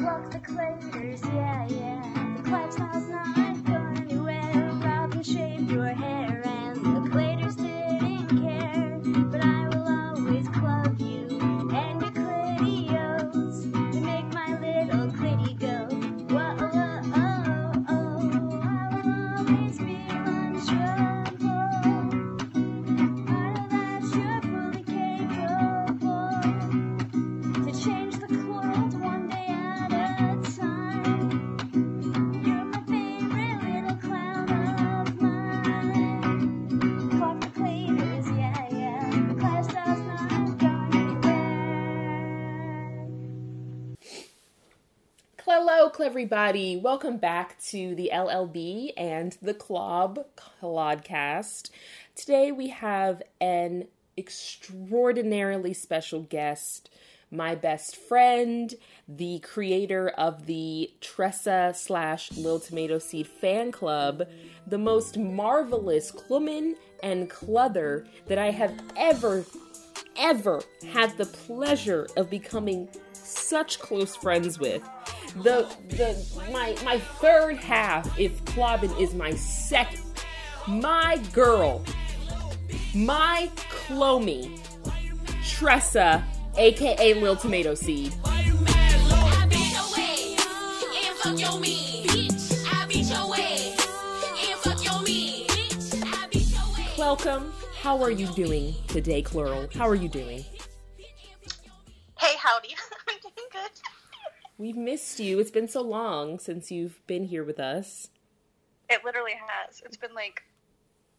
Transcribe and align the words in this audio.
Clock 0.00 0.30
the 0.30 0.38
claters, 0.38 1.20
yeah, 1.26 1.66
yeah. 1.68 2.36
The 2.42 2.50
lifestyle's 2.50 3.06
not 3.08 3.36
going 3.36 3.49
everybody. 46.02 46.78
Welcome 46.78 47.18
back 47.18 47.60
to 47.64 47.94
the 47.94 48.10
LLB 48.10 48.94
and 48.96 49.36
the 49.42 49.52
Clob 49.52 50.24
Clodcast. 50.34 51.68
Today 52.16 52.50
we 52.50 52.68
have 52.68 53.22
an 53.38 53.86
extraordinarily 54.16 55.74
special 55.74 56.22
guest, 56.22 56.88
my 57.30 57.54
best 57.54 57.96
friend, 57.96 58.74
the 59.06 59.40
creator 59.40 60.08
of 60.08 60.46
the 60.46 60.90
Tressa 61.02 61.74
slash 61.76 62.32
Lil 62.32 62.60
Tomato 62.60 62.98
Seed 62.98 63.26
fan 63.26 63.70
club, 63.70 64.26
the 64.66 64.78
most 64.78 65.18
marvelous 65.18 66.10
Clummin 66.10 66.76
and 67.02 67.28
Cluther 67.28 68.06
that 68.26 68.38
I 68.38 68.52
have 68.52 68.72
ever, 68.96 69.44
ever 70.16 70.62
had 70.94 71.18
the 71.18 71.26
pleasure 71.26 72.06
of 72.16 72.30
becoming 72.30 72.88
such 73.12 73.78
close 73.80 74.16
friends 74.16 74.58
with. 74.58 74.82
The 75.36 75.68
the 75.88 76.50
my 76.52 76.76
my 76.84 76.98
third 76.98 77.56
half, 77.56 78.18
if 78.18 78.44
Clobbin 78.46 78.98
is 79.00 79.14
my 79.14 79.30
second, 79.34 80.02
my 80.66 81.22
girl, 81.32 81.84
my 82.94 83.48
Clomy, 83.70 84.56
Tressa, 85.46 86.24
aka 86.56 87.14
Lil 87.14 87.36
Tomato 87.36 87.74
Seed. 87.74 88.12
I 88.24 89.46
beat 89.48 89.72
your 89.72 89.96
way 89.96 90.36
and 91.06 91.16
fuck 91.16 91.40
your 91.40 91.60
me, 91.60 92.04
bitch. 92.08 92.66
I 92.72 92.86
beat 92.86 93.06
your 93.08 93.30
way 93.30 93.74
and 94.50 94.58
fuck 94.60 94.84
your 94.84 95.00
me, 95.02 95.46
bitch. 95.46 96.02
I 96.02 96.26
beat 96.26 96.50
your 96.50 96.66
way. 96.76 96.86
Welcome. 96.98 97.52
How 97.80 98.02
are 98.02 98.10
you 98.10 98.26
doing 98.28 98.74
today, 98.88 99.22
Plural? 99.22 99.68
How 99.74 99.88
are 99.88 99.94
you 99.94 100.08
doing? 100.08 100.44
Hey, 102.18 102.34
howdy. 102.36 102.74
I'm 103.08 103.16
doing 103.22 103.48
good. 103.52 103.70
We've 104.60 104.76
missed 104.76 105.18
you. 105.18 105.38
It's 105.38 105.50
been 105.50 105.68
so 105.68 105.80
long 105.80 106.38
since 106.38 106.70
you've 106.70 107.00
been 107.06 107.24
here 107.24 107.42
with 107.42 107.58
us. 107.58 108.08
It 108.90 109.02
literally 109.06 109.32
has. 109.32 109.80
It's 109.86 109.96
been 109.96 110.14
like 110.14 110.42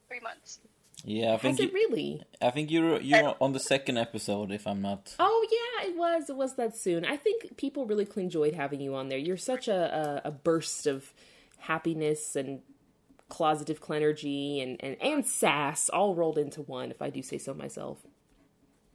three 0.08 0.20
months. 0.20 0.60
Yeah, 1.04 1.34
I 1.34 1.38
think 1.38 1.58
Has 1.58 1.66
it 1.66 1.72
you, 1.72 1.74
really? 1.74 2.22
I 2.40 2.52
think 2.52 2.70
you're 2.70 3.02
you're 3.02 3.36
on 3.42 3.54
the 3.54 3.60
second 3.60 3.98
episode, 3.98 4.52
if 4.52 4.68
I'm 4.68 4.84
not. 4.84 5.16
Oh 5.18 5.48
yeah, 5.50 5.90
it 5.90 5.98
was. 5.98 6.30
It 6.30 6.36
was 6.36 6.56
that 6.58 6.78
soon. 6.78 7.04
I 7.04 7.18
think 7.18 7.58
people 7.58 7.88
really 7.88 8.08
enjoyed 8.16 8.54
having 8.54 8.80
you 8.80 8.94
on 8.94 9.10
there. 9.10 9.18
You're 9.18 9.38
such 9.38 9.68
a, 9.68 10.22
a, 10.24 10.28
a 10.28 10.32
burst 10.32 10.86
of 10.86 11.12
happiness 11.58 12.36
and 12.36 12.62
closetive 13.32 13.80
clenergy 13.80 14.62
and, 14.62 14.78
and, 14.82 15.02
and 15.02 15.26
sass 15.26 15.90
all 15.90 16.14
rolled 16.14 16.38
into 16.38 16.62
one, 16.62 16.92
if 16.92 17.02
I 17.02 17.10
do 17.10 17.24
say 17.24 17.40
so 17.40 17.56
myself. 17.56 18.06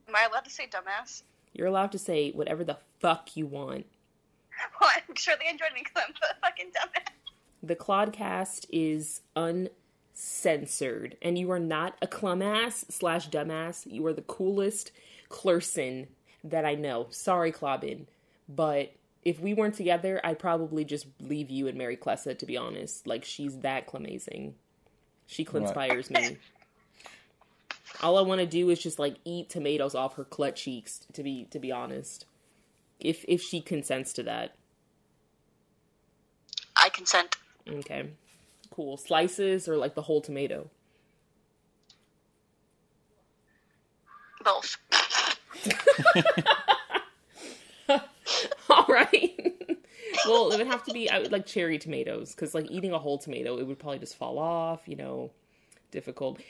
Am 0.06 0.14
I 0.14 0.28
allowed 0.30 0.44
to 0.44 0.50
say 0.50 0.68
dumbass? 0.68 1.24
You're 1.52 1.66
allowed 1.66 1.90
to 1.92 1.98
say 1.98 2.30
whatever 2.30 2.62
the 2.62 2.78
fuck 3.00 3.36
you 3.36 3.46
want. 3.46 3.86
Well, 4.80 4.90
I'm 4.94 5.14
sure 5.14 5.34
they 5.40 5.50
enjoyed 5.50 5.72
me 5.74 5.82
because 5.84 6.02
I'm 6.06 6.14
a 6.14 6.40
fucking 6.40 6.66
dumbass. 6.66 7.12
The 7.62 7.76
Clodcast 7.76 8.66
is 8.70 9.22
uncensored, 9.34 11.16
and 11.22 11.38
you 11.38 11.50
are 11.50 11.58
not 11.58 11.96
a 12.00 12.06
clumass 12.06 12.90
slash 12.90 13.28
dumbass. 13.28 13.90
You 13.90 14.06
are 14.06 14.12
the 14.12 14.22
coolest 14.22 14.92
Clerson 15.30 16.06
that 16.44 16.64
I 16.64 16.74
know. 16.74 17.06
Sorry, 17.10 17.52
Clobbin, 17.52 18.06
but 18.48 18.92
if 19.24 19.40
we 19.40 19.54
weren't 19.54 19.74
together, 19.74 20.20
I'd 20.22 20.38
probably 20.38 20.84
just 20.84 21.06
leave 21.20 21.50
you 21.50 21.66
and 21.66 21.76
marry 21.76 21.96
Clessa. 21.96 22.38
To 22.38 22.46
be 22.46 22.56
honest, 22.56 23.06
like 23.06 23.24
she's 23.24 23.58
that 23.58 23.86
clamazing. 23.86 24.54
She 25.26 25.44
clinspires 25.44 26.10
me. 26.10 26.36
All 28.02 28.18
I 28.18 28.22
want 28.22 28.40
to 28.40 28.46
do 28.46 28.70
is 28.70 28.80
just 28.80 28.98
like 28.98 29.16
eat 29.24 29.48
tomatoes 29.48 29.96
off 29.96 30.14
her 30.14 30.24
clut 30.24 30.54
cheeks. 30.54 31.00
To 31.14 31.24
be 31.24 31.48
to 31.50 31.58
be 31.58 31.72
honest, 31.72 32.26
if 33.00 33.24
if 33.28 33.40
she 33.42 33.60
consents 33.60 34.12
to 34.14 34.22
that. 34.24 34.56
I 36.76 36.88
consent. 36.90 37.36
Okay. 37.68 38.10
Cool. 38.70 38.96
Slices 38.96 39.68
or 39.68 39.76
like 39.76 39.94
the 39.94 40.02
whole 40.02 40.20
tomato? 40.20 40.70
Both. 44.44 44.76
All 48.70 48.86
right. 48.88 49.78
well, 50.26 50.50
it 50.50 50.58
would 50.58 50.66
have 50.66 50.84
to 50.84 50.92
be 50.92 51.08
I 51.10 51.18
would 51.18 51.32
like 51.32 51.46
cherry 51.46 51.78
tomatoes 51.78 52.34
because 52.34 52.54
like 52.54 52.70
eating 52.70 52.92
a 52.92 52.98
whole 52.98 53.18
tomato, 53.18 53.58
it 53.58 53.66
would 53.66 53.78
probably 53.78 53.98
just 53.98 54.16
fall 54.16 54.38
off. 54.38 54.82
You 54.86 54.96
know, 54.96 55.30
difficult. 55.90 56.40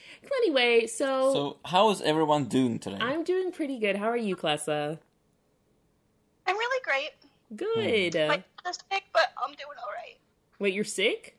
Anyway, 0.42 0.86
so, 0.86 1.32
So, 1.32 1.56
how 1.64 1.90
is 1.90 2.00
everyone 2.02 2.44
doing 2.46 2.78
today? 2.78 2.98
I'm 3.00 3.24
doing 3.24 3.52
pretty 3.52 3.78
good. 3.78 3.96
How 3.96 4.06
are 4.08 4.16
you, 4.16 4.36
Klessa? 4.36 4.98
I'm 6.46 6.56
really 6.56 6.82
great. 6.84 7.10
Good. 7.54 8.14
My 8.28 8.36
kid 8.36 8.44
is 8.68 8.78
sick, 8.90 9.04
but 9.12 9.32
I'm 9.42 9.50
doing 9.52 9.78
all 9.78 9.92
right. 9.92 10.16
Wait, 10.58 10.74
you're 10.74 10.84
sick? 10.84 11.38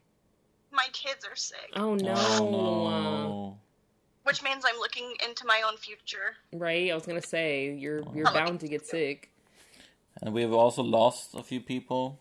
My 0.71 0.87
kids 0.93 1.25
are 1.29 1.35
sick, 1.35 1.71
Oh 1.75 1.95
no. 1.95 2.13
Oh, 2.15 2.89
no. 2.89 3.57
which 4.23 4.43
means 4.43 4.63
I'm 4.65 4.77
looking 4.79 5.13
into 5.27 5.45
my 5.45 5.63
own 5.67 5.77
future. 5.77 6.35
Right? 6.53 6.91
I 6.91 6.93
was 6.93 7.05
gonna 7.05 7.21
say 7.21 7.73
you're 7.73 8.03
you're 8.13 8.31
bound 8.31 8.59
to 8.59 8.67
get 8.67 8.85
sick. 8.85 9.31
And 10.21 10.33
we've 10.33 10.53
also 10.53 10.83
lost 10.83 11.35
a 11.35 11.43
few 11.43 11.59
people. 11.61 12.19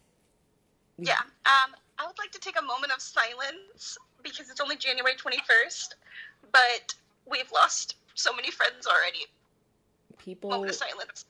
Yeah. 0.99 1.19
Um, 1.45 1.75
I 1.99 2.07
would 2.07 2.19
like 2.19 2.31
to 2.33 2.39
take 2.39 2.59
a 2.59 2.63
moment 2.63 2.93
of 2.93 3.01
silence 3.01 3.99
because 4.23 4.51
it's 4.51 4.61
only 4.61 4.77
January 4.77 5.15
21st, 5.15 5.95
but 6.53 6.95
we've 7.31 7.51
lost 7.53 7.97
so 8.15 8.35
many 8.35 8.51
friends 8.51 8.87
already. 8.87 9.27
People 10.19 10.51
Moment 10.51 10.71
of 10.71 10.77
silence. 10.77 11.25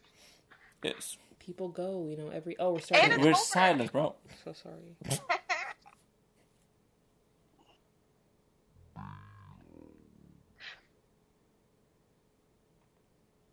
Yes. 0.82 1.18
People 1.46 1.68
go. 1.68 2.08
You 2.10 2.16
know 2.16 2.28
every. 2.30 2.56
Oh, 2.58 2.72
we're 2.74 2.80
starting. 2.80 3.12
it's 3.12 3.18
We're 3.22 3.30
over. 3.30 3.34
silent, 3.38 3.92
bro. 3.92 4.14
so 4.44 4.52
sorry. 4.52 4.96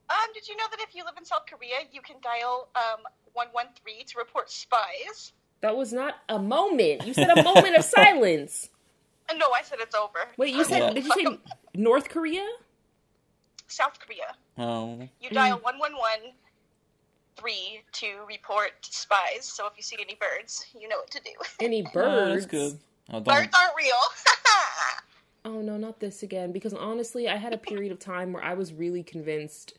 Um, 0.09 0.15
did 0.33 0.47
you 0.47 0.55
know 0.57 0.65
that 0.69 0.79
if 0.81 0.93
you 0.95 1.03
live 1.05 1.15
in 1.17 1.25
South 1.25 1.43
Korea, 1.49 1.77
you 1.91 2.01
can 2.01 2.17
dial 2.21 2.69
um 2.75 3.01
113 3.33 4.05
to 4.07 4.17
report 4.17 4.49
spies? 4.51 5.33
That 5.61 5.75
was 5.75 5.93
not 5.93 6.15
a 6.29 6.37
moment. 6.39 7.07
You 7.07 7.13
said 7.13 7.29
a 7.35 7.41
moment 7.43 7.75
of 7.77 7.83
silence. 7.99 8.69
No, 9.35 9.51
I 9.51 9.63
said 9.63 9.79
it's 9.81 9.95
over. 9.95 10.19
Wait, 10.37 10.53
you 10.53 10.63
said 10.65 10.79
Yeah. 10.79 10.89
did 10.93 11.05
you 11.05 11.11
say 11.15 11.39
North 11.73 12.09
Korea? 12.09 12.45
South 13.67 13.97
Korea. 13.99 14.35
Oh. 14.57 14.99
You 15.19 15.29
dial 15.31 15.57
111 15.63 16.33
three 17.37 17.81
to 17.93 18.07
report 18.27 18.71
spies. 18.81 19.41
So 19.45 19.67
if 19.67 19.73
you 19.77 19.83
see 19.83 19.97
any 19.99 20.15
birds, 20.15 20.65
you 20.79 20.87
know 20.87 20.97
what 20.97 21.11
to 21.11 21.19
do. 21.19 21.31
Any 21.65 21.83
Oh, 21.85 21.91
birds? 21.93 22.33
that's 22.33 22.45
good. 22.45 22.79
Oh, 23.11 23.19
birds 23.19 23.55
aren't 23.59 23.75
real. 23.77 23.95
Oh 25.45 25.59
no, 25.61 25.75
not 25.75 25.99
this 25.99 26.23
again. 26.23 26.53
Because 26.53 26.73
honestly, 26.73 27.27
I 27.27 27.35
had 27.35 27.51
a 27.51 27.57
period 27.57 27.91
of 27.91 27.99
time 27.99 28.31
where 28.31 28.41
I 28.41 28.53
was 28.53 28.71
really 28.71 29.03
convinced 29.03 29.73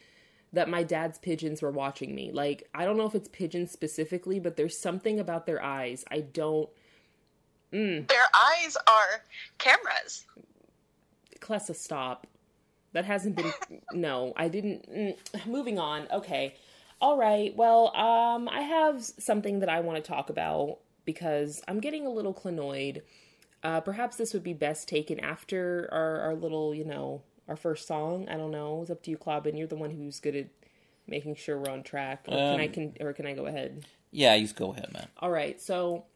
that 0.52 0.69
my 0.69 0.82
dad's 0.82 1.17
pigeons 1.17 1.62
were 1.62 1.70
watching 1.70 2.14
me. 2.14 2.31
Like, 2.32 2.69
I 2.75 2.84
don't 2.84 2.99
know 2.99 3.06
if 3.06 3.14
it's 3.14 3.29
pigeons 3.29 3.70
specifically, 3.70 4.38
but 4.38 4.56
there's 4.58 4.79
something 4.79 5.19
about 5.19 5.46
their 5.46 5.62
eyes. 5.62 6.05
I 6.11 6.20
don't. 6.20 6.69
Their 7.70 8.26
eyes 8.34 8.76
are 8.87 9.23
cameras. 9.56 10.26
Klessa, 11.40 11.75
stop. 11.75 12.26
That 12.93 13.06
hasn't 13.06 13.34
been. 13.37 13.52
no, 13.94 14.34
I 14.37 14.49
didn't. 14.49 14.88
Mm, 14.93 15.46
moving 15.46 15.79
on. 15.79 16.06
Okay. 16.12 16.55
All 17.05 17.19
right. 17.19 17.55
Well, 17.55 17.95
um, 17.95 18.49
I 18.49 18.62
have 18.62 19.03
something 19.05 19.59
that 19.59 19.69
I 19.69 19.81
want 19.81 20.03
to 20.03 20.11
talk 20.11 20.31
about 20.31 20.79
because 21.05 21.61
I'm 21.69 21.79
getting 21.79 22.06
a 22.06 22.11
little 22.11 22.33
clinoid. 22.33 23.03
Uh, 23.62 23.83
perhaps 23.83 24.17
this 24.17 24.33
would 24.33 24.43
be 24.43 24.55
best 24.55 24.89
taken 24.89 25.21
after 25.21 25.87
our, 25.93 26.21
our 26.21 26.35
little, 26.35 26.75
you 26.75 26.87
know, 26.87 27.21
our 27.47 27.56
first 27.56 27.87
song. 27.87 28.27
I 28.31 28.39
don't 28.39 28.51
know. 28.51 28.81
It's 28.81 28.91
up 28.91 29.03
to 29.03 29.11
you, 29.11 29.19
Clobbin. 29.19 29.59
You're 29.59 29.67
the 29.67 29.77
one 29.77 29.91
who's 29.91 30.19
good 30.19 30.35
at 30.35 30.47
making 31.06 31.35
sure 31.35 31.59
we're 31.59 31.71
on 31.71 31.83
track. 31.83 32.25
Or 32.27 32.39
can 32.39 32.61
I 32.61 32.69
Um, 32.69 32.73
can 32.73 32.95
or 33.01 33.12
can 33.12 33.27
I 33.27 33.35
go 33.35 33.45
ahead? 33.45 33.85
Yeah, 34.11 34.35
you 34.35 34.45
just 34.45 34.56
go 34.56 34.73
ahead, 34.73 34.91
man. 34.95 35.09
All 35.19 35.31
right, 35.31 35.61
so 35.61 36.06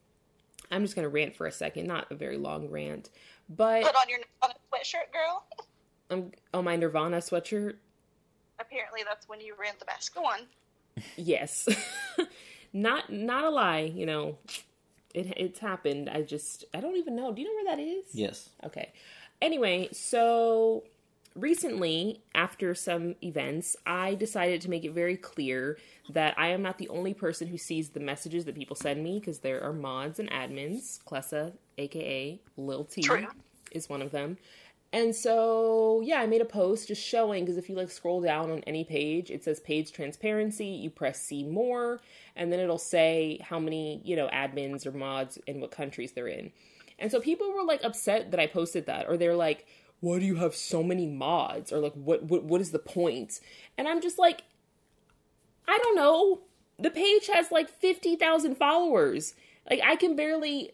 I'm 0.70 0.82
just 0.84 0.96
gonna 0.96 1.10
rant 1.10 1.36
for 1.36 1.46
a 1.46 1.52
second, 1.52 1.86
not 1.86 2.10
a 2.10 2.14
very 2.14 2.38
long 2.38 2.66
rant, 2.70 3.10
but 3.50 3.82
Put 3.82 3.94
on 3.94 4.08
your 4.08 4.20
on 4.40 4.52
a 4.52 4.74
sweatshirt, 4.74 5.12
girl. 5.12 5.44
I'm 6.08 6.32
on 6.54 6.64
my 6.64 6.76
Nirvana 6.76 7.18
sweatshirt. 7.18 7.74
Apparently, 8.58 9.02
that's 9.06 9.28
when 9.28 9.42
you 9.42 9.54
rant 9.60 9.78
the 9.80 9.84
best. 9.84 10.14
Go 10.14 10.24
on. 10.24 10.46
Yes, 11.16 11.68
not 12.72 13.10
not 13.12 13.44
a 13.44 13.50
lie. 13.50 13.92
You 13.94 14.06
know, 14.06 14.38
it 15.14 15.32
it's 15.36 15.58
happened. 15.58 16.08
I 16.08 16.22
just 16.22 16.64
I 16.74 16.80
don't 16.80 16.96
even 16.96 17.16
know. 17.16 17.32
Do 17.32 17.42
you 17.42 17.48
know 17.48 17.54
where 17.54 17.76
that 17.76 17.82
is? 17.82 18.04
Yes. 18.12 18.50
Okay. 18.64 18.92
Anyway, 19.40 19.88
so 19.92 20.84
recently, 21.36 22.20
after 22.34 22.74
some 22.74 23.14
events, 23.22 23.76
I 23.86 24.14
decided 24.14 24.60
to 24.62 24.70
make 24.70 24.84
it 24.84 24.92
very 24.92 25.16
clear 25.16 25.78
that 26.10 26.34
I 26.36 26.48
am 26.48 26.62
not 26.62 26.78
the 26.78 26.88
only 26.88 27.14
person 27.14 27.46
who 27.48 27.58
sees 27.58 27.90
the 27.90 28.00
messages 28.00 28.44
that 28.46 28.54
people 28.54 28.76
send 28.76 29.02
me 29.02 29.20
because 29.20 29.38
there 29.40 29.62
are 29.62 29.72
mods 29.72 30.18
and 30.18 30.30
admins. 30.30 30.98
Klessa, 31.04 31.52
aka 31.78 32.40
Lil 32.56 32.84
T, 32.84 33.02
True. 33.02 33.26
is 33.70 33.88
one 33.88 34.02
of 34.02 34.10
them. 34.10 34.38
And 34.92 35.14
so, 35.14 36.00
yeah, 36.02 36.20
I 36.20 36.26
made 36.26 36.40
a 36.40 36.46
post 36.46 36.88
just 36.88 37.02
showing 37.02 37.44
because 37.44 37.58
if 37.58 37.68
you 37.68 37.76
like 37.76 37.90
scroll 37.90 38.22
down 38.22 38.50
on 38.50 38.60
any 38.60 38.84
page, 38.84 39.30
it 39.30 39.44
says 39.44 39.60
page 39.60 39.92
transparency. 39.92 40.66
You 40.66 40.88
press 40.88 41.20
see 41.20 41.44
more, 41.44 42.00
and 42.34 42.50
then 42.50 42.58
it'll 42.58 42.78
say 42.78 43.38
how 43.42 43.58
many, 43.58 44.00
you 44.02 44.16
know, 44.16 44.28
admins 44.28 44.86
or 44.86 44.92
mods 44.92 45.38
and 45.46 45.60
what 45.60 45.70
countries 45.70 46.12
they're 46.12 46.28
in. 46.28 46.52
And 46.98 47.10
so 47.10 47.20
people 47.20 47.52
were 47.52 47.64
like 47.64 47.84
upset 47.84 48.30
that 48.30 48.40
I 48.40 48.46
posted 48.46 48.86
that, 48.86 49.06
or 49.08 49.18
they're 49.18 49.36
like, 49.36 49.66
"Why 50.00 50.18
do 50.18 50.24
you 50.24 50.36
have 50.36 50.54
so 50.54 50.82
many 50.82 51.06
mods?" 51.06 51.70
Or 51.70 51.80
like, 51.80 51.94
"What 51.94 52.24
what 52.24 52.44
what 52.44 52.60
is 52.62 52.70
the 52.70 52.78
point?" 52.78 53.40
And 53.76 53.86
I'm 53.86 54.00
just 54.00 54.18
like, 54.18 54.42
I 55.68 55.78
don't 55.82 55.96
know. 55.96 56.40
The 56.78 56.90
page 56.90 57.28
has 57.32 57.52
like 57.52 57.68
fifty 57.68 58.16
thousand 58.16 58.56
followers. 58.56 59.34
Like 59.68 59.80
I 59.84 59.96
can 59.96 60.16
barely 60.16 60.72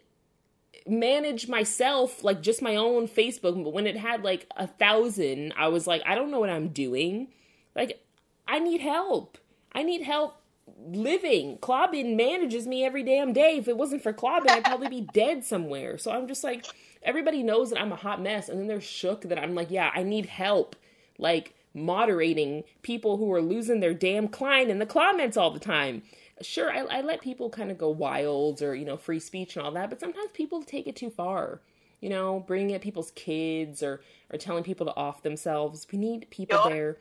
manage 0.86 1.48
myself, 1.48 2.22
like 2.22 2.42
just 2.42 2.62
my 2.62 2.76
own 2.76 3.08
Facebook. 3.08 3.62
But 3.62 3.72
when 3.72 3.86
it 3.86 3.96
had 3.96 4.22
like 4.22 4.46
a 4.56 4.66
thousand, 4.66 5.54
I 5.56 5.68
was 5.68 5.86
like, 5.86 6.02
I 6.06 6.14
don't 6.14 6.30
know 6.30 6.40
what 6.40 6.50
I'm 6.50 6.68
doing. 6.68 7.28
Like 7.74 8.04
I 8.46 8.58
need 8.58 8.80
help. 8.80 9.38
I 9.72 9.82
need 9.82 10.02
help 10.02 10.40
living. 10.86 11.58
Klobbin 11.58 12.16
manages 12.16 12.66
me 12.66 12.84
every 12.84 13.02
damn 13.02 13.32
day. 13.32 13.56
If 13.58 13.68
it 13.68 13.76
wasn't 13.76 14.02
for 14.02 14.12
Klobbin, 14.12 14.50
I'd 14.50 14.64
probably 14.64 14.88
be 14.88 15.00
dead 15.12 15.44
somewhere. 15.44 15.98
So 15.98 16.12
I'm 16.12 16.28
just 16.28 16.44
like, 16.44 16.66
everybody 17.02 17.42
knows 17.42 17.70
that 17.70 17.80
I'm 17.80 17.92
a 17.92 17.96
hot 17.96 18.22
mess, 18.22 18.48
and 18.48 18.58
then 18.58 18.66
they're 18.66 18.80
shook 18.80 19.22
that 19.22 19.38
I'm 19.38 19.54
like, 19.54 19.70
yeah, 19.70 19.90
I 19.94 20.02
need 20.02 20.26
help. 20.26 20.76
Like 21.18 21.54
moderating 21.74 22.62
people 22.82 23.16
who 23.16 23.32
are 23.32 23.42
losing 23.42 23.80
their 23.80 23.94
damn 23.94 24.28
Klein 24.28 24.70
in 24.70 24.78
the 24.78 24.86
comments 24.86 25.36
all 25.36 25.50
the 25.50 25.60
time. 25.60 26.02
Sure, 26.40 26.70
I, 26.70 26.80
I 26.80 27.00
let 27.00 27.20
people 27.20 27.48
kind 27.48 27.70
of 27.70 27.78
go 27.78 27.88
wild 27.88 28.60
or, 28.60 28.74
you 28.74 28.84
know, 28.84 28.96
free 28.96 29.20
speech 29.20 29.56
and 29.56 29.64
all 29.64 29.72
that, 29.72 29.88
but 29.88 30.00
sometimes 30.00 30.30
people 30.32 30.62
take 30.62 30.86
it 30.86 30.96
too 30.96 31.10
far. 31.10 31.60
You 32.00 32.10
know, 32.10 32.44
bringing 32.46 32.74
at 32.74 32.82
people's 32.82 33.12
kids 33.12 33.82
or, 33.82 34.02
or 34.30 34.38
telling 34.38 34.62
people 34.62 34.84
to 34.86 34.94
off 34.96 35.22
themselves. 35.22 35.86
We 35.90 35.98
need 35.98 36.28
people 36.28 36.58
Yup. 36.58 36.68
there 36.68 36.98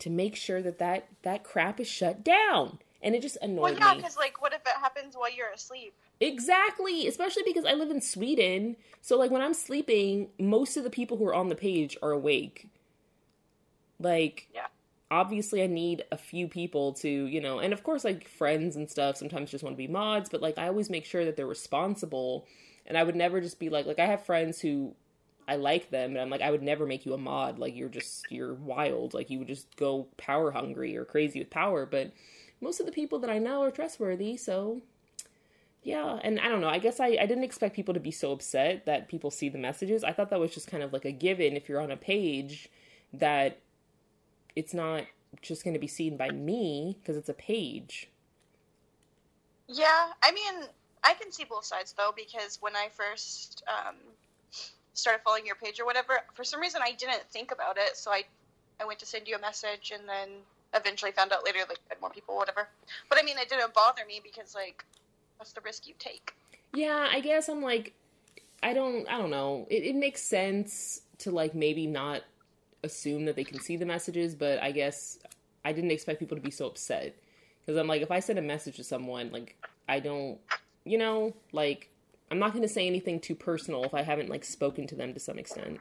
to 0.00 0.10
make 0.10 0.34
sure 0.34 0.62
that, 0.62 0.78
that 0.78 1.08
that 1.22 1.44
crap 1.44 1.78
is 1.78 1.86
shut 1.86 2.24
down. 2.24 2.78
And 3.02 3.14
it 3.14 3.22
just 3.22 3.36
annoys 3.40 3.56
me. 3.56 3.62
Well, 3.62 3.74
yeah, 3.78 3.94
because 3.94 4.16
like, 4.16 4.40
what 4.40 4.52
if 4.52 4.62
it 4.62 4.72
happens 4.80 5.14
while 5.16 5.32
you're 5.32 5.52
asleep? 5.52 5.94
Exactly, 6.20 7.06
especially 7.06 7.42
because 7.44 7.64
I 7.64 7.74
live 7.74 7.90
in 7.90 8.00
Sweden. 8.00 8.76
So 9.00 9.16
like 9.16 9.30
when 9.30 9.42
I'm 9.42 9.54
sleeping, 9.54 10.30
most 10.40 10.76
of 10.76 10.82
the 10.82 10.90
people 10.90 11.18
who 11.18 11.26
are 11.26 11.34
on 11.34 11.48
the 11.48 11.54
page 11.54 11.96
are 12.02 12.10
awake. 12.10 12.68
Like 14.00 14.48
Yeah. 14.52 14.66
Obviously 15.10 15.62
I 15.62 15.66
need 15.66 16.04
a 16.10 16.16
few 16.16 16.48
people 16.48 16.92
to, 16.94 17.08
you 17.08 17.40
know, 17.40 17.58
and 17.58 17.72
of 17.72 17.82
course 17.82 18.04
like 18.04 18.28
friends 18.28 18.76
and 18.76 18.90
stuff 18.90 19.16
sometimes 19.16 19.50
just 19.50 19.62
want 19.62 19.74
to 19.74 19.78
be 19.78 19.88
mods, 19.88 20.28
but 20.28 20.42
like 20.42 20.58
I 20.58 20.68
always 20.68 20.90
make 20.90 21.04
sure 21.04 21.24
that 21.24 21.36
they're 21.36 21.46
responsible 21.46 22.46
and 22.86 22.96
I 22.96 23.02
would 23.02 23.16
never 23.16 23.40
just 23.40 23.58
be 23.58 23.68
like 23.68 23.86
like 23.86 23.98
I 23.98 24.06
have 24.06 24.24
friends 24.24 24.60
who 24.60 24.94
I 25.48 25.56
like 25.56 25.90
them 25.90 26.10
and 26.10 26.20
I'm 26.20 26.30
like 26.30 26.42
I 26.42 26.50
would 26.50 26.62
never 26.62 26.86
make 26.86 27.06
you 27.06 27.14
a 27.14 27.18
mod 27.18 27.58
like 27.58 27.76
you're 27.76 27.88
just 27.88 28.30
you're 28.30 28.54
wild 28.54 29.14
like 29.14 29.30
you 29.30 29.38
would 29.38 29.48
just 29.48 29.76
go 29.76 30.08
power 30.16 30.50
hungry 30.50 30.96
or 30.96 31.04
crazy 31.04 31.38
with 31.38 31.50
power 31.50 31.86
but 31.86 32.12
most 32.60 32.80
of 32.80 32.86
the 32.86 32.92
people 32.92 33.18
that 33.20 33.30
I 33.30 33.38
know 33.38 33.62
are 33.62 33.70
trustworthy 33.70 34.36
so 34.36 34.80
yeah 35.82 36.18
and 36.22 36.40
I 36.40 36.48
don't 36.48 36.60
know 36.60 36.68
I 36.68 36.78
guess 36.78 36.98
I, 36.98 37.16
I 37.20 37.26
didn't 37.26 37.44
expect 37.44 37.76
people 37.76 37.94
to 37.94 38.00
be 38.00 38.10
so 38.10 38.32
upset 38.32 38.86
that 38.86 39.08
people 39.08 39.30
see 39.30 39.48
the 39.48 39.58
messages. 39.58 40.02
I 40.02 40.12
thought 40.12 40.30
that 40.30 40.40
was 40.40 40.54
just 40.54 40.68
kind 40.68 40.82
of 40.82 40.92
like 40.92 41.04
a 41.04 41.12
given 41.12 41.56
if 41.56 41.68
you're 41.68 41.80
on 41.80 41.92
a 41.92 41.96
page 41.96 42.68
that 43.12 43.60
it's 44.56 44.74
not 44.74 45.04
just 45.42 45.62
going 45.62 45.74
to 45.74 45.80
be 45.80 45.86
seen 45.86 46.16
by 46.16 46.30
me 46.30 46.96
because 47.00 47.16
it's 47.16 47.28
a 47.28 47.34
page 47.34 48.08
Yeah, 49.68 50.08
I 50.22 50.32
mean, 50.32 50.68
I 51.04 51.14
can 51.14 51.30
see 51.30 51.44
both 51.44 51.64
sides 51.64 51.94
though 51.96 52.12
because 52.16 52.58
when 52.60 52.74
I 52.74 52.88
first 52.90 53.62
um, 53.68 53.94
started 54.94 55.20
following 55.22 55.46
your 55.46 55.56
page 55.56 55.78
or 55.78 55.86
whatever, 55.86 56.18
for 56.34 56.42
some 56.42 56.60
reason 56.60 56.80
I 56.82 56.92
didn't 56.92 57.22
think 57.30 57.52
about 57.52 57.76
it, 57.76 57.96
so 57.96 58.10
I 58.10 58.24
I 58.80 58.84
went 58.84 58.98
to 58.98 59.06
send 59.06 59.26
you 59.28 59.36
a 59.36 59.40
message 59.40 59.92
and 59.94 60.08
then 60.08 60.28
eventually 60.74 61.12
found 61.12 61.32
out 61.32 61.44
later 61.44 61.60
like 61.68 61.78
had 61.88 62.00
more 62.00 62.10
people, 62.10 62.36
whatever. 62.36 62.68
But 63.08 63.18
I 63.18 63.22
mean, 63.22 63.38
it 63.38 63.48
didn't 63.48 63.74
bother 63.74 64.02
me 64.06 64.20
because 64.22 64.54
like 64.54 64.84
that's 65.38 65.52
the 65.52 65.60
risk 65.60 65.86
you 65.86 65.94
take. 65.98 66.32
Yeah, 66.74 67.08
I 67.10 67.20
guess 67.20 67.48
I'm 67.48 67.62
like, 67.62 67.94
I 68.62 68.74
don't, 68.74 69.08
I 69.08 69.18
don't 69.18 69.30
know. 69.30 69.66
It, 69.70 69.84
it 69.84 69.96
makes 69.96 70.22
sense 70.22 71.02
to 71.18 71.30
like 71.30 71.54
maybe 71.54 71.86
not 71.86 72.22
assume 72.86 73.26
that 73.26 73.36
they 73.36 73.44
can 73.44 73.60
see 73.60 73.76
the 73.76 73.84
messages, 73.84 74.34
but 74.34 74.62
I 74.62 74.72
guess 74.72 75.18
I 75.64 75.72
didn't 75.72 75.90
expect 75.90 76.20
people 76.20 76.36
to 76.36 76.42
be 76.42 76.50
so 76.50 76.66
upset 76.66 77.14
because 77.60 77.78
I'm 77.78 77.86
like, 77.86 78.00
if 78.00 78.10
I 78.10 78.20
send 78.20 78.38
a 78.38 78.42
message 78.42 78.76
to 78.76 78.84
someone, 78.84 79.30
like 79.30 79.56
I 79.88 80.00
don't, 80.00 80.38
you 80.84 80.96
know, 80.96 81.34
like 81.52 81.90
I'm 82.30 82.38
not 82.38 82.52
going 82.52 82.62
to 82.62 82.68
say 82.68 82.86
anything 82.86 83.20
too 83.20 83.34
personal 83.34 83.84
if 83.84 83.92
I 83.92 84.02
haven't 84.02 84.30
like 84.30 84.44
spoken 84.44 84.86
to 84.88 84.94
them 84.94 85.12
to 85.14 85.20
some 85.20 85.38
extent. 85.38 85.78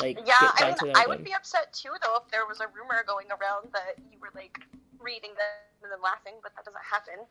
Like, 0.00 0.18
Yeah, 0.26 0.34
I 0.40 0.74
mean, 0.82 0.92
I 0.94 1.06
would 1.06 1.24
be 1.24 1.32
upset 1.32 1.72
too 1.72 1.90
though 2.02 2.18
if 2.22 2.30
there 2.30 2.46
was 2.46 2.60
a 2.60 2.66
rumor 2.68 3.02
going 3.06 3.28
around 3.30 3.72
that 3.72 3.96
you 4.12 4.18
were 4.20 4.30
like 4.34 4.58
reading 5.00 5.30
them 5.30 5.82
and 5.82 5.92
then 5.92 6.00
laughing, 6.02 6.34
but 6.42 6.54
that 6.54 6.64
doesn't 6.64 6.84
happen. 6.84 7.24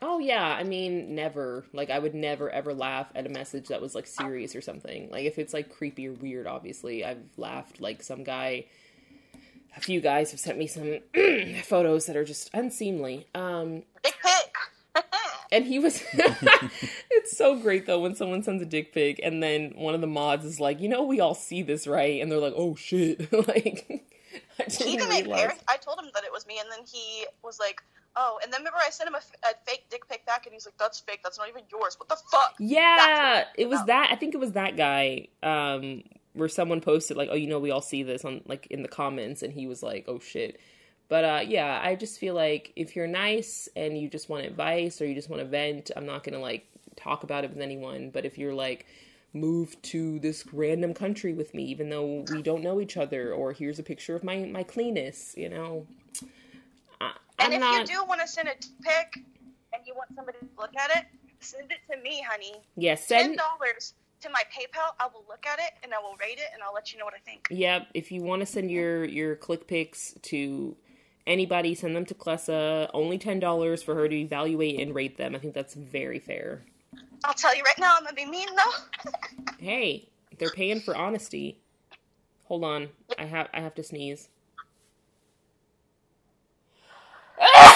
Oh 0.00 0.18
yeah, 0.18 0.44
I 0.44 0.62
mean, 0.62 1.14
never. 1.14 1.64
Like 1.72 1.90
I 1.90 1.98
would 1.98 2.14
never 2.14 2.50
ever 2.50 2.72
laugh 2.72 3.10
at 3.14 3.26
a 3.26 3.28
message 3.28 3.68
that 3.68 3.80
was 3.80 3.94
like 3.94 4.06
serious 4.06 4.54
or 4.54 4.60
something. 4.60 5.10
Like 5.10 5.24
if 5.24 5.38
it's 5.38 5.52
like 5.52 5.74
creepy 5.76 6.08
or 6.08 6.12
weird, 6.12 6.46
obviously, 6.46 7.04
I've 7.04 7.22
laughed. 7.36 7.80
Like 7.80 8.02
some 8.02 8.22
guy, 8.22 8.66
a 9.76 9.80
few 9.80 10.00
guys 10.00 10.30
have 10.30 10.40
sent 10.40 10.56
me 10.56 10.68
some 10.68 10.98
photos 11.64 12.06
that 12.06 12.16
are 12.16 12.24
just 12.24 12.48
unseemly. 12.54 13.26
Um, 13.34 13.82
and 15.52 15.64
he 15.64 15.80
was. 15.80 16.00
it's 17.10 17.36
so 17.36 17.58
great 17.58 17.86
though 17.86 18.00
when 18.00 18.14
someone 18.14 18.44
sends 18.44 18.62
a 18.62 18.66
dick 18.66 18.92
pic 18.94 19.18
and 19.22 19.42
then 19.42 19.72
one 19.74 19.96
of 19.96 20.00
the 20.00 20.06
mods 20.06 20.44
is 20.44 20.60
like, 20.60 20.80
you 20.80 20.88
know, 20.88 21.02
we 21.02 21.18
all 21.18 21.34
see 21.34 21.62
this, 21.62 21.88
right? 21.88 22.22
And 22.22 22.30
they're 22.30 22.38
like, 22.38 22.54
oh 22.56 22.76
shit, 22.76 23.32
like. 23.48 24.04
I 24.60 24.64
he 24.70 24.96
didn't 24.96 25.30
I 25.68 25.76
told 25.76 26.00
him 26.00 26.10
that 26.14 26.24
it 26.24 26.32
was 26.32 26.46
me, 26.46 26.58
and 26.58 26.68
then 26.70 26.84
he 26.84 27.26
was 27.42 27.58
like, 27.58 27.80
"Oh." 28.18 28.38
And 28.42 28.52
then 28.52 28.60
remember, 28.60 28.78
I 28.84 28.90
sent 28.90 29.08
him 29.08 29.14
a 29.14 29.20
fake 29.64 29.84
dick 29.90 30.08
pic 30.08 30.26
back, 30.26 30.44
and 30.46 30.52
he's 30.52 30.66
like, 30.66 30.76
"That's 30.78 31.00
fake. 31.00 31.20
That's 31.22 31.38
not 31.38 31.48
even 31.48 31.62
yours. 31.70 31.96
What 31.98 32.08
the 32.08 32.16
fuck?" 32.30 32.54
Yeah, 32.58 33.44
it 33.56 33.68
was 33.68 33.78
about. 33.80 33.86
that. 33.86 34.08
I 34.12 34.16
think 34.16 34.34
it 34.34 34.38
was 34.38 34.52
that 34.52 34.76
guy 34.76 35.28
um, 35.42 36.02
where 36.34 36.48
someone 36.48 36.80
posted 36.80 37.16
like, 37.16 37.28
"Oh, 37.32 37.36
you 37.36 37.46
know, 37.46 37.58
we 37.58 37.70
all 37.70 37.80
see 37.80 38.02
this 38.02 38.24
on 38.24 38.42
like 38.46 38.66
in 38.68 38.82
the 38.82 38.88
comments," 38.88 39.42
and 39.42 39.52
he 39.52 39.66
was 39.66 39.82
like, 39.82 40.04
"Oh 40.08 40.18
shit." 40.18 40.60
But 41.08 41.24
uh, 41.24 41.40
yeah, 41.46 41.80
I 41.82 41.94
just 41.94 42.18
feel 42.18 42.34
like 42.34 42.72
if 42.76 42.94
you're 42.94 43.06
nice 43.06 43.68
and 43.74 43.96
you 43.96 44.10
just 44.10 44.28
want 44.28 44.44
advice 44.44 45.00
or 45.00 45.06
you 45.06 45.14
just 45.14 45.30
want 45.30 45.40
to 45.40 45.48
vent, 45.48 45.90
I'm 45.96 46.04
not 46.04 46.22
gonna 46.24 46.40
like 46.40 46.66
talk 46.96 47.22
about 47.22 47.44
it 47.44 47.50
with 47.50 47.60
anyone. 47.62 48.10
But 48.10 48.26
if 48.26 48.36
you're 48.36 48.52
like, 48.52 48.84
move 49.32 49.80
to 49.82 50.18
this 50.18 50.44
random 50.52 50.92
country 50.92 51.32
with 51.32 51.54
me, 51.54 51.64
even 51.64 51.88
though 51.88 52.24
we 52.30 52.42
don't 52.42 52.62
know 52.62 52.80
each 52.80 52.96
other, 52.96 53.32
or 53.32 53.52
here's 53.52 53.78
a 53.78 53.82
picture 53.82 54.14
of 54.14 54.22
my 54.24 54.38
my 54.44 54.62
cleanest, 54.62 55.38
you 55.38 55.48
know. 55.48 55.86
And 57.38 57.48
I'm 57.48 57.52
if 57.54 57.60
not. 57.60 57.88
you 57.88 57.96
do 57.96 58.04
want 58.04 58.20
to 58.20 58.28
send 58.28 58.48
a 58.48 58.54
pic, 58.82 59.24
and 59.72 59.82
you 59.86 59.94
want 59.94 60.10
somebody 60.14 60.38
to 60.38 60.46
look 60.58 60.76
at 60.76 60.90
it, 60.96 61.04
send 61.40 61.70
it 61.70 61.78
to 61.90 62.00
me, 62.02 62.24
honey. 62.28 62.54
Yes, 62.76 63.06
yeah, 63.10 63.22
ten 63.22 63.36
dollars 63.36 63.94
to 64.20 64.30
my 64.30 64.42
PayPal. 64.52 64.92
I 64.98 65.06
will 65.12 65.24
look 65.28 65.46
at 65.46 65.58
it 65.58 65.72
and 65.82 65.94
I 65.94 65.98
will 65.98 66.16
rate 66.20 66.38
it, 66.38 66.48
and 66.52 66.62
I'll 66.62 66.74
let 66.74 66.92
you 66.92 66.98
know 66.98 67.04
what 67.04 67.14
I 67.14 67.20
think. 67.24 67.46
Yep. 67.50 67.88
If 67.94 68.10
you 68.12 68.22
want 68.22 68.40
to 68.40 68.46
send 68.46 68.70
your 68.70 69.04
your 69.04 69.36
click 69.36 69.66
pics 69.66 70.14
to 70.22 70.76
anybody, 71.26 71.74
send 71.74 71.94
them 71.94 72.04
to 72.06 72.14
Klessa. 72.14 72.90
Only 72.92 73.18
ten 73.18 73.38
dollars 73.40 73.82
for 73.82 73.94
her 73.94 74.08
to 74.08 74.16
evaluate 74.16 74.80
and 74.80 74.94
rate 74.94 75.16
them. 75.16 75.34
I 75.34 75.38
think 75.38 75.54
that's 75.54 75.74
very 75.74 76.18
fair. 76.18 76.62
I'll 77.24 77.34
tell 77.34 77.54
you 77.56 77.62
right 77.62 77.78
now, 77.78 77.94
I'm 77.96 78.04
gonna 78.04 78.14
be 78.14 78.26
mean 78.26 78.48
though. 78.56 79.10
Hey, 79.60 80.08
they're 80.38 80.50
paying 80.50 80.80
for 80.80 80.96
honesty. 80.96 81.58
Hold 82.44 82.62
on, 82.62 82.90
I 83.18 83.24
have 83.24 83.48
I 83.52 83.60
have 83.60 83.74
to 83.74 83.82
sneeze. 83.82 84.28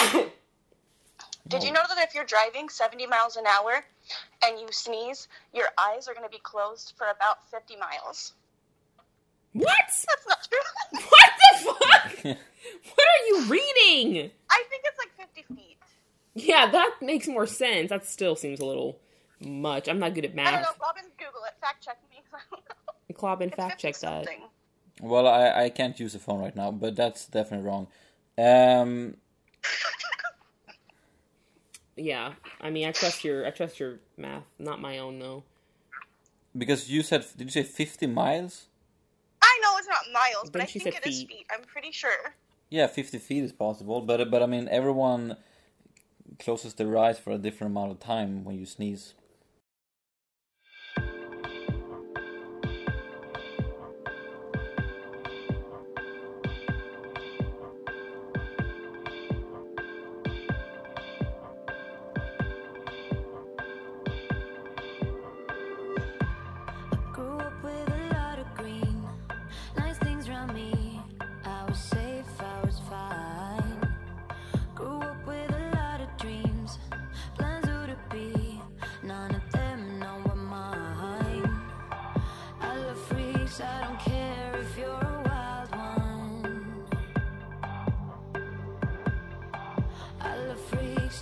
Did 1.49 1.65
you 1.65 1.73
know 1.73 1.83
that 1.89 1.99
if 1.99 2.15
you're 2.15 2.25
driving 2.25 2.69
70 2.69 3.07
miles 3.07 3.37
an 3.37 3.45
hour 3.47 3.85
and 4.45 4.59
you 4.61 4.69
sneeze, 4.71 5.29
your 5.53 5.67
eyes 5.79 6.09
are 6.09 6.15
gonna 6.15 6.29
be 6.29 6.41
closed 6.43 6.95
for 6.97 7.07
about 7.09 7.47
50 7.51 7.77
miles? 7.77 8.33
What? 9.53 9.69
That's 9.89 10.27
not 10.29 10.49
true. 10.49 11.03
What 11.09 11.31
the 11.39 11.59
fuck? 11.65 12.39
What 12.85 13.07
are 13.07 13.27
you 13.27 13.45
reading? 13.51 14.31
I 14.49 14.65
think 14.71 14.83
it's 14.85 14.99
like 14.99 15.29
50 15.35 15.55
feet. 15.55 15.77
Yeah, 16.35 16.71
that 16.71 16.95
makes 17.03 17.27
more 17.27 17.47
sense. 17.47 17.91
That 17.91 18.07
still 18.07 18.37
seems 18.37 18.61
a 18.61 18.65
little 18.65 18.99
much. 19.41 19.89
I'm 19.89 19.99
not 19.99 20.15
good 20.15 20.25
at 20.25 20.31
I 20.31 20.35
don't 20.35 20.45
know. 20.45 20.53
math. 20.53 20.79
Robin, 20.81 21.03
Google 21.19 21.43
it. 21.47 21.55
Fact 21.61 21.85
check 21.85 21.99
me. 22.09 22.23
I 22.33 22.39
don't 22.51 22.63
know. 22.63 22.75
Klob 23.15 23.41
and 23.43 23.53
It's 23.53 23.57
fact 23.57 23.83
50 23.83 23.83
check 23.83 23.99
that. 24.01 24.29
Well, 25.01 25.27
I, 25.27 25.65
I 25.65 25.69
can't 25.71 25.99
use 25.99 26.13
the 26.13 26.19
phone 26.21 26.41
right 26.41 26.55
now, 26.55 26.71
but 26.71 26.95
that's 26.95 27.27
definitely 27.27 27.67
wrong. 27.67 27.89
Um, 28.39 29.17
Yeah, 31.97 32.33
I 32.61 32.71
mean, 32.71 32.89
I 32.89 32.93
trust 32.93 33.23
your 33.23 33.47
I 33.47 33.51
trust 33.51 33.79
your 33.79 33.99
math, 34.17 34.45
not 34.59 34.81
my 34.81 34.99
own 34.99 35.19
though. 35.19 35.45
because 36.57 36.91
you 36.91 37.03
said, 37.03 37.25
did 37.37 37.45
you 37.45 37.51
say 37.51 37.63
50 37.63 38.07
miles? 38.07 38.67
I 39.43 39.59
know 39.63 39.77
it's 39.79 39.89
not 39.89 40.05
miles, 40.13 40.51
but 40.51 40.53
Then 40.55 40.63
I 40.63 40.67
think 40.67 40.85
said 40.85 40.95
it 40.95 41.07
is 41.07 41.19
feet. 41.21 41.29
feet. 41.29 41.47
I'm 41.53 41.65
pretty 41.65 41.91
sure. 41.93 42.35
Yeah, 42.71 42.87
50 42.87 43.19
feet 43.19 43.45
is 43.45 43.53
possible, 43.53 44.01
but 44.01 44.31
but 44.31 44.43
I 44.43 44.47
mean, 44.47 44.69
everyone 44.71 45.37
closes 46.39 46.73
their 46.75 46.97
eyes 46.97 47.19
for 47.19 47.31
a 47.33 47.39
different 47.39 47.73
amount 47.73 47.91
of 47.91 48.01
time 48.01 48.43
when 48.45 48.59
you 48.59 48.65
sneeze. 48.65 49.13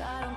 Freaks, 0.00 0.29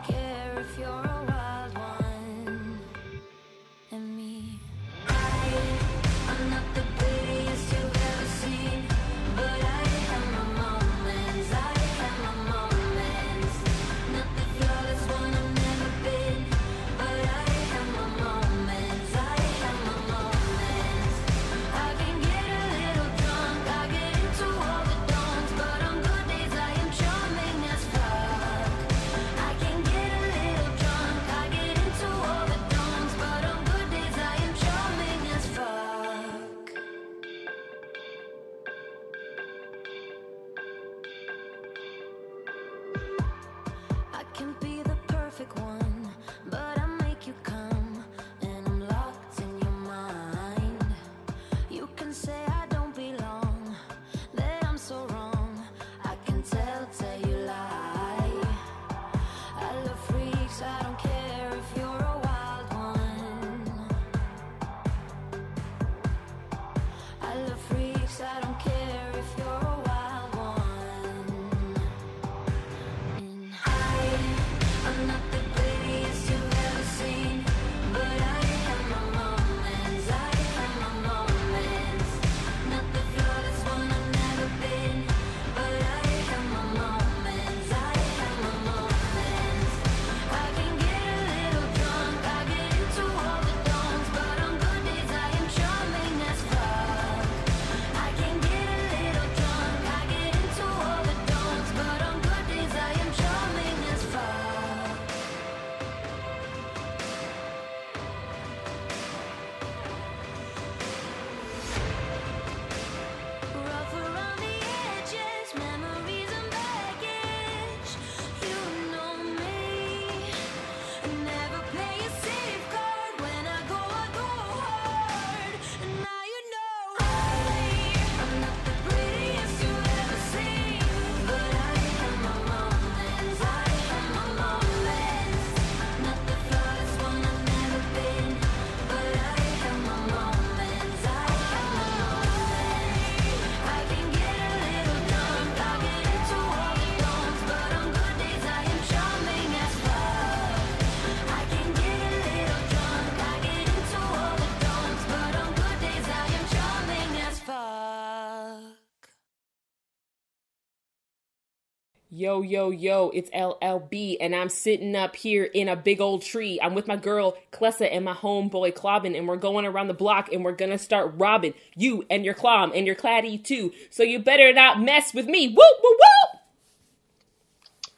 Yo, 162.24 162.42
yo, 162.42 162.70
yo, 162.70 163.10
it's 163.10 163.30
LLB, 163.32 164.16
and 164.22 164.34
I'm 164.34 164.48
sitting 164.48 164.96
up 164.96 165.14
here 165.14 165.44
in 165.44 165.68
a 165.68 165.76
big 165.76 166.00
old 166.00 166.22
tree. 166.22 166.58
I'm 166.64 166.74
with 166.74 166.88
my 166.88 166.96
girl, 166.96 167.36
Klessa, 167.52 167.90
and 167.92 168.06
my 168.06 168.14
homeboy, 168.14 168.76
Clobbin, 168.76 169.14
and 169.18 169.28
we're 169.28 169.36
going 169.36 169.66
around 169.66 169.90
the 169.90 169.94
block, 169.94 170.32
and 170.32 170.42
we're 170.42 170.54
gonna 170.54 170.78
start 170.78 171.16
robbing 171.18 171.54
you 171.76 172.06
and 172.10 172.24
your 172.24 172.34
Clom 172.34 172.72
and 172.74 172.88
your 172.88 172.96
Claddy 172.96 173.44
too. 173.44 173.74
So 173.90 174.04
you 174.04 174.20
better 174.20 174.54
not 174.54 174.80
mess 174.82 175.14
with 175.14 175.26
me. 175.26 175.50
Whoop, 175.50 175.58
whoop, 175.84 175.98
whoop! 176.00 176.42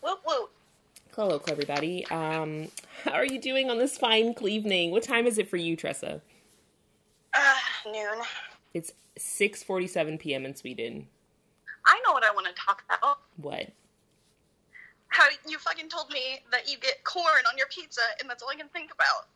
Whoop 0.02 0.20
whoop. 0.26 0.52
Hello, 1.16 1.40
everybody. 1.48 2.08
Um, 2.08 2.70
how 3.04 3.12
are 3.12 3.26
you 3.28 3.40
doing 3.40 3.70
on 3.70 3.78
this 3.78 3.96
fine 3.96 4.34
evening? 4.42 4.90
What 4.90 5.04
time 5.04 5.28
is 5.28 5.38
it 5.38 5.48
for 5.48 5.58
you, 5.58 5.76
Tressa? 5.76 6.20
Uh, 7.32 7.54
noon. 7.86 8.24
It's 8.74 8.92
6:47 9.20 10.20
p.m. 10.20 10.48
in 10.48 10.56
Sweden. 10.56 11.10
I 11.86 12.02
know 12.08 12.14
what 12.14 12.24
I 12.26 12.34
want 12.34 12.48
to 12.48 12.54
talk 12.54 12.82
about. 12.90 13.20
What? 13.38 13.70
How 15.16 15.26
you 15.48 15.58
fucking 15.60 15.88
told 15.88 16.10
me 16.12 16.40
that 16.52 16.70
you 16.70 16.78
get 16.78 17.04
corn 17.06 17.44
on 17.50 17.58
your 17.58 17.68
pizza, 17.68 18.02
and 18.20 18.30
that's 18.30 18.44
all 18.44 18.50
I 18.50 18.56
can 18.56 18.68
think 18.70 18.92
about. 18.92 19.30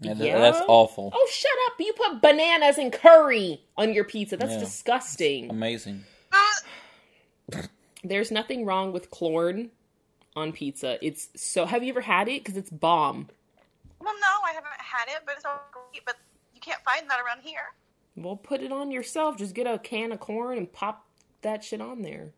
Yeah, 0.00 0.14
Yeah? 0.24 0.38
that's 0.38 0.62
awful. 0.68 1.10
Oh, 1.12 1.28
shut 1.32 1.50
up! 1.66 1.72
You 1.80 1.92
put 1.94 2.22
bananas 2.22 2.78
and 2.78 2.92
curry 2.92 3.60
on 3.76 3.92
your 3.92 4.04
pizza. 4.04 4.36
That's 4.36 4.52
Yeah. 4.52 4.60
disgusting. 4.60 5.50
Amazing. 5.50 6.04
Uh, 6.32 7.62
There's 8.04 8.30
nothing 8.30 8.64
wrong 8.64 8.92
with 8.92 9.10
corn 9.10 9.72
on 10.36 10.52
pizza. 10.52 11.04
It's 11.04 11.28
so. 11.36 11.66
Have 11.66 11.82
you 11.82 11.90
ever 11.90 12.00
had 12.02 12.28
it? 12.28 12.42
Because 12.44 12.56
it's 12.56 12.70
bomb. 12.70 13.28
well, 13.98 14.14
no, 14.14 14.46
I 14.48 14.52
haven't 14.52 14.70
had 14.78 15.08
it, 15.08 15.22
but 15.26 15.34
it's 15.36 15.44
all 15.44 15.60
great. 15.72 16.02
But 16.06 16.16
you 16.54 16.60
can't 16.60 16.80
find 16.82 17.10
that 17.10 17.18
around 17.20 17.42
here. 17.42 17.74
Well, 18.16 18.36
put 18.36 18.62
it 18.62 18.72
on 18.72 18.90
yourself. 18.90 19.36
Just 19.36 19.54
get 19.54 19.66
a 19.66 19.78
can 19.78 20.12
of 20.12 20.20
corn 20.20 20.56
and 20.56 20.72
pop 20.72 21.04
that 21.42 21.62
shit 21.64 21.80
on 21.82 22.00
there. 22.02 22.30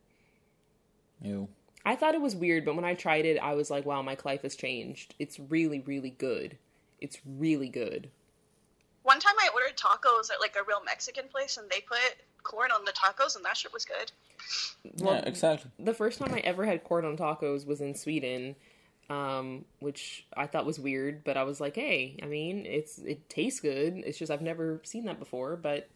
Ew. 1.21 1.49
I 1.85 1.97
thought 1.97 2.15
it 2.15 2.21
was 2.21 2.37
weird, 2.37 2.65
but 2.65 2.77
when 2.77 2.85
I 2.85 2.95
tried 2.95 3.25
it, 3.25 3.39
I 3.39 3.55
was 3.55 3.71
like, 3.71 3.85
wow, 3.85 4.03
my 4.03 4.17
life 4.25 4.43
has 4.43 4.55
changed. 4.55 5.15
It's 5.19 5.39
really, 5.39 5.81
really 5.81 6.11
good. 6.11 6.57
It's 7.01 7.19
really 7.27 7.69
good. 7.69 8.09
One 9.03 9.19
time 9.19 9.35
I 9.41 9.49
ordered 9.53 9.77
tacos 9.77 10.31
at 10.31 10.41
like 10.41 10.57
a 10.57 10.63
real 10.67 10.83
Mexican 10.85 11.25
place, 11.29 11.57
and 11.57 11.69
they 11.69 11.81
put 11.81 11.99
corn 12.45 12.71
on 12.71 12.85
the 12.85 12.93
tacos, 12.93 13.35
and 13.35 13.45
that 13.45 13.57
shit 13.57 13.73
was 13.73 13.85
good. 13.85 14.13
Well, 14.99 15.15
yeah, 15.15 15.23
exactly. 15.29 15.71
the 15.79 15.95
first 15.95 16.19
time 16.19 16.33
I 16.35 16.39
ever 16.41 16.65
had 16.65 16.85
corn 16.85 17.05
on 17.05 17.17
tacos 17.17 17.67
was 17.67 17.81
in 17.81 17.95
Sweden, 17.95 18.55
um, 19.11 19.65
which 19.81 20.27
I 20.37 20.47
thought 20.47 20.67
was 20.67 20.79
weird, 20.79 21.25
but 21.25 21.37
I 21.37 21.43
was 21.43 21.61
like, 21.61 21.75
hey, 21.75 22.17
I 22.23 22.27
mean, 22.27 22.65
it's 22.65 22.99
it 22.99 23.29
tastes 23.29 23.61
good. 23.61 24.03
It's 24.07 24.19
just 24.19 24.31
I've 24.31 24.43
never 24.43 24.81
seen 24.85 25.07
that 25.07 25.19
before, 25.19 25.57
but 25.57 25.89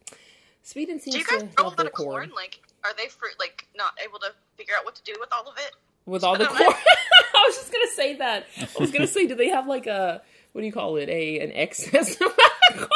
Sweden 0.62 0.98
seems 0.98 1.14
Do 1.14 1.20
you 1.20 1.24
to 1.26 1.30
guys 1.30 1.54
throw 1.56 1.64
a 1.64 1.68
love 1.68 1.72
lot 1.72 1.76
their 1.78 1.86
of 1.86 1.92
corn? 1.92 2.10
corn 2.10 2.30
Like, 2.34 2.60
are 2.84 2.92
they 2.96 3.06
fruit 3.06 3.34
like 3.38 3.68
not 3.76 3.92
able 4.04 4.18
to 4.18 4.32
figure 4.56 4.74
out 4.78 4.84
what 4.84 4.94
to 4.96 5.02
do 5.04 5.14
with 5.20 5.28
all 5.32 5.48
of 5.48 5.56
it? 5.58 5.72
with 6.06 6.22
all 6.22 6.36
the 6.38 6.46
corn. 6.46 6.60
I 7.34 7.44
was 7.48 7.56
just 7.56 7.72
gonna 7.72 7.88
say 7.94 8.14
that. 8.16 8.46
I 8.60 8.68
was 8.80 8.90
gonna 8.92 9.06
say, 9.06 9.26
do 9.26 9.34
they 9.34 9.48
have 9.48 9.66
like 9.66 9.86
a 9.86 10.22
what 10.52 10.60
do 10.62 10.66
you 10.66 10.72
call 10.72 10.96
it? 10.96 11.08
A 11.08 11.40
an 11.40 11.52
excess 11.52 12.20
amount 12.20 12.34
of 12.72 12.76
corn? 12.78 12.90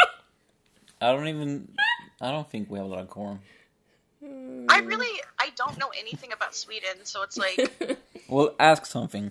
I 1.01 1.13
don't 1.13 1.29
even. 1.29 1.69
I 2.21 2.31
don't 2.31 2.49
think 2.51 2.71
we 2.71 2.79
have 2.79 2.87
a 2.87 2.91
lot 2.91 3.01
of 3.01 3.09
corn. 3.09 3.41
I 4.23 4.81
really, 4.85 5.09
I 5.39 5.51
don't 5.57 5.79
know 5.79 5.91
anything 5.99 6.33
about 6.33 6.55
Sweden, 6.55 7.05
so 7.05 7.23
it's 7.23 7.39
like 7.39 7.99
Well, 8.29 8.55
ask 8.61 8.85
something. 8.87 9.31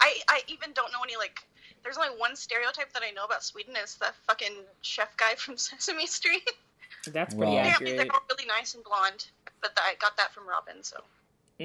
I, 0.00 0.14
I 0.28 0.42
even 0.48 0.70
don't 0.72 0.92
know 0.92 1.00
any 1.02 1.16
like. 1.16 1.40
There's 1.82 1.98
only 1.98 2.16
one 2.18 2.36
stereotype 2.36 2.92
that 2.92 3.02
I 3.06 3.10
know 3.10 3.24
about 3.24 3.42
Sweden 3.42 3.74
is 3.82 3.96
the 3.96 4.06
fucking 4.28 4.52
chef 4.82 5.16
guy 5.16 5.34
from 5.34 5.56
Sesame 5.56 6.06
Street. 6.06 6.48
That's 7.08 7.34
pretty 7.34 7.52
Wow. 7.52 7.58
Apparently 7.58 7.90
accurate. 7.92 7.96
they're 8.08 8.14
all 8.14 8.22
really 8.30 8.46
nice 8.46 8.74
and 8.74 8.84
blonde, 8.84 9.26
but 9.60 9.72
I 9.76 9.94
got 10.00 10.16
that 10.16 10.32
from 10.32 10.48
Robin. 10.48 10.82
So 10.82 10.96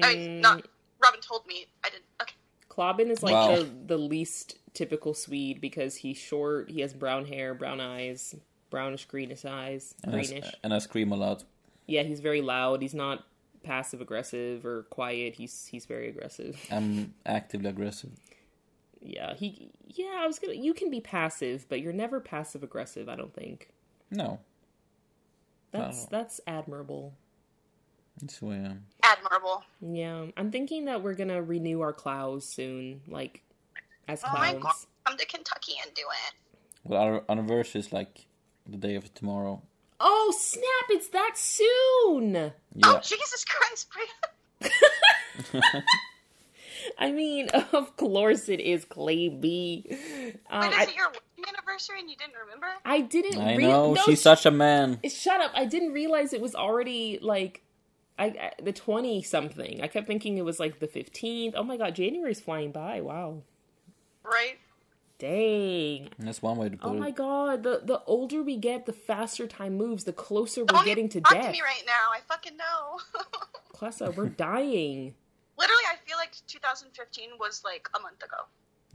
I 0.02 0.14
mean, 0.14 0.28
Mm, 0.38 0.40
not 0.40 0.66
Robin 1.02 1.20
told 1.20 1.46
me. 1.46 1.66
I 1.84 1.90
didn't. 1.90 2.04
Okay. 2.20 2.34
Klobin 2.68 3.10
is 3.10 3.22
like 3.22 3.32
Wow. 3.34 3.56
the 3.56 3.64
the 3.86 3.98
least 3.98 4.58
typical 4.74 5.14
Swede 5.14 5.60
because 5.60 5.96
he's 5.96 6.16
short. 6.18 6.70
He 6.70 6.80
has 6.80 6.92
brown 6.94 7.26
hair, 7.26 7.54
brown 7.54 7.80
eyes, 7.80 8.34
brownish 8.70 9.04
greenish 9.04 9.44
eyes, 9.44 9.94
And 10.02 10.14
I, 10.16 10.18
greenish. 10.24 10.44
s- 10.46 10.54
and 10.64 10.74
I 10.74 10.78
scream 10.78 11.12
a 11.12 11.16
lot. 11.16 11.44
Yeah, 11.86 12.02
he's 12.02 12.20
very 12.20 12.40
loud. 12.40 12.82
He's 12.82 12.94
not 12.94 13.24
passive 13.62 14.00
aggressive 14.00 14.66
or 14.66 14.82
quiet. 14.84 15.34
He's 15.36 15.66
he's 15.66 15.86
very 15.86 16.08
aggressive. 16.08 16.60
I'm 16.72 17.14
actively 17.24 17.68
aggressive. 17.70 18.10
Yeah, 19.00 19.34
he 19.34 19.70
yeah, 19.86 20.16
I 20.18 20.26
was 20.26 20.38
gonna 20.40 20.54
you 20.54 20.74
can 20.74 20.90
be 20.90 21.00
passive, 21.00 21.66
but 21.68 21.80
you're 21.80 21.92
never 21.92 22.18
passive 22.20 22.62
aggressive, 22.64 23.08
I 23.08 23.14
don't 23.16 23.34
think. 23.34 23.68
No, 24.10 24.40
That's 25.70 26.06
that's 26.06 26.40
admirable. 26.46 27.14
It's 28.22 28.36
who 28.38 28.52
I 28.52 28.56
am. 28.56 28.86
Admirable. 29.02 29.64
Yeah. 29.80 30.26
I'm 30.36 30.50
thinking 30.50 30.86
that 30.86 31.02
we're 31.02 31.14
gonna 31.14 31.42
renew 31.42 31.80
our 31.80 31.92
clouds 31.92 32.46
soon, 32.46 33.02
like 33.08 33.42
as 34.08 34.22
Oh 34.24 34.32
my 34.34 34.54
god. 34.54 34.74
Come 35.04 35.16
to 35.18 35.26
Kentucky 35.26 35.74
and 35.84 35.92
do 35.94 36.02
it. 36.02 36.34
Well, 36.84 37.00
our 37.00 37.24
anniversary 37.28 37.80
is 37.80 37.92
like 37.92 38.26
the 38.66 38.76
day 38.76 38.94
of 38.94 39.12
tomorrow. 39.14 39.62
Oh 40.00 40.34
snap, 40.38 40.90
it's 40.90 41.08
that 41.08 41.32
soon! 41.36 42.34
Yeah. 42.34 42.50
Oh 42.84 43.00
Jesus 43.02 43.44
Christ, 43.44 43.88
Bria. 44.60 44.70
I 46.98 47.12
mean, 47.12 47.48
of 47.72 47.96
course 47.96 48.48
it 48.48 48.60
is 48.60 48.84
Clay 48.84 49.28
B. 49.28 49.84
Um, 50.50 50.60
Wait, 50.60 50.68
is 50.68 50.78
I, 50.78 50.82
it 50.82 50.96
your 50.96 51.06
wedding 51.06 51.44
anniversary 51.48 52.00
and 52.00 52.10
you 52.10 52.16
didn't 52.16 52.34
remember? 52.44 52.66
I 52.84 53.00
didn't 53.00 53.40
I 53.40 53.56
rea- 53.56 53.66
know 53.66 53.94
no, 53.94 54.02
she's 54.02 54.22
such 54.22 54.46
a 54.46 54.50
man. 54.50 55.00
Shut 55.08 55.40
up! 55.40 55.52
I 55.54 55.64
didn't 55.64 55.92
realize 55.92 56.32
it 56.32 56.40
was 56.40 56.54
already 56.54 57.18
like, 57.20 57.62
I, 58.18 58.24
I 58.26 58.52
the 58.62 58.72
twenty 58.72 59.22
something. 59.22 59.80
I 59.82 59.88
kept 59.88 60.06
thinking 60.06 60.38
it 60.38 60.44
was 60.44 60.60
like 60.60 60.78
the 60.80 60.86
fifteenth. 60.86 61.54
Oh 61.56 61.62
my 61.64 61.76
god, 61.76 61.94
January's 61.96 62.40
flying 62.40 62.70
by! 62.72 63.00
Wow, 63.00 63.42
Right. 64.22 64.58
dang! 65.18 66.10
That's 66.18 66.40
one 66.42 66.56
way 66.58 66.68
to 66.68 66.76
oh 66.76 66.78
put 66.78 66.88
Oh 66.90 66.94
it. 66.94 66.98
my 67.00 67.10
god, 67.10 67.62
the 67.62 67.80
the 67.84 68.02
older 68.06 68.42
we 68.42 68.56
get, 68.56 68.86
the 68.86 68.92
faster 68.92 69.46
time 69.46 69.76
moves. 69.76 70.04
The 70.04 70.12
closer 70.12 70.60
we're 70.62 70.66
Don't 70.66 70.84
getting 70.84 71.08
to 71.10 71.20
talk 71.20 71.32
death. 71.32 71.46
to 71.46 71.52
me 71.52 71.60
right 71.62 71.82
now. 71.86 72.10
I 72.12 72.20
fucking 72.28 72.56
know. 72.56 72.98
Klessa, 73.74 74.14
we're 74.14 74.28
dying. 74.28 75.14
Literally, 75.58 75.82
I 75.92 75.96
feel 76.06 76.16
like 76.16 76.32
2015 76.46 77.30
was 77.38 77.62
like 77.64 77.88
a 77.96 78.00
month 78.00 78.22
ago. 78.22 78.36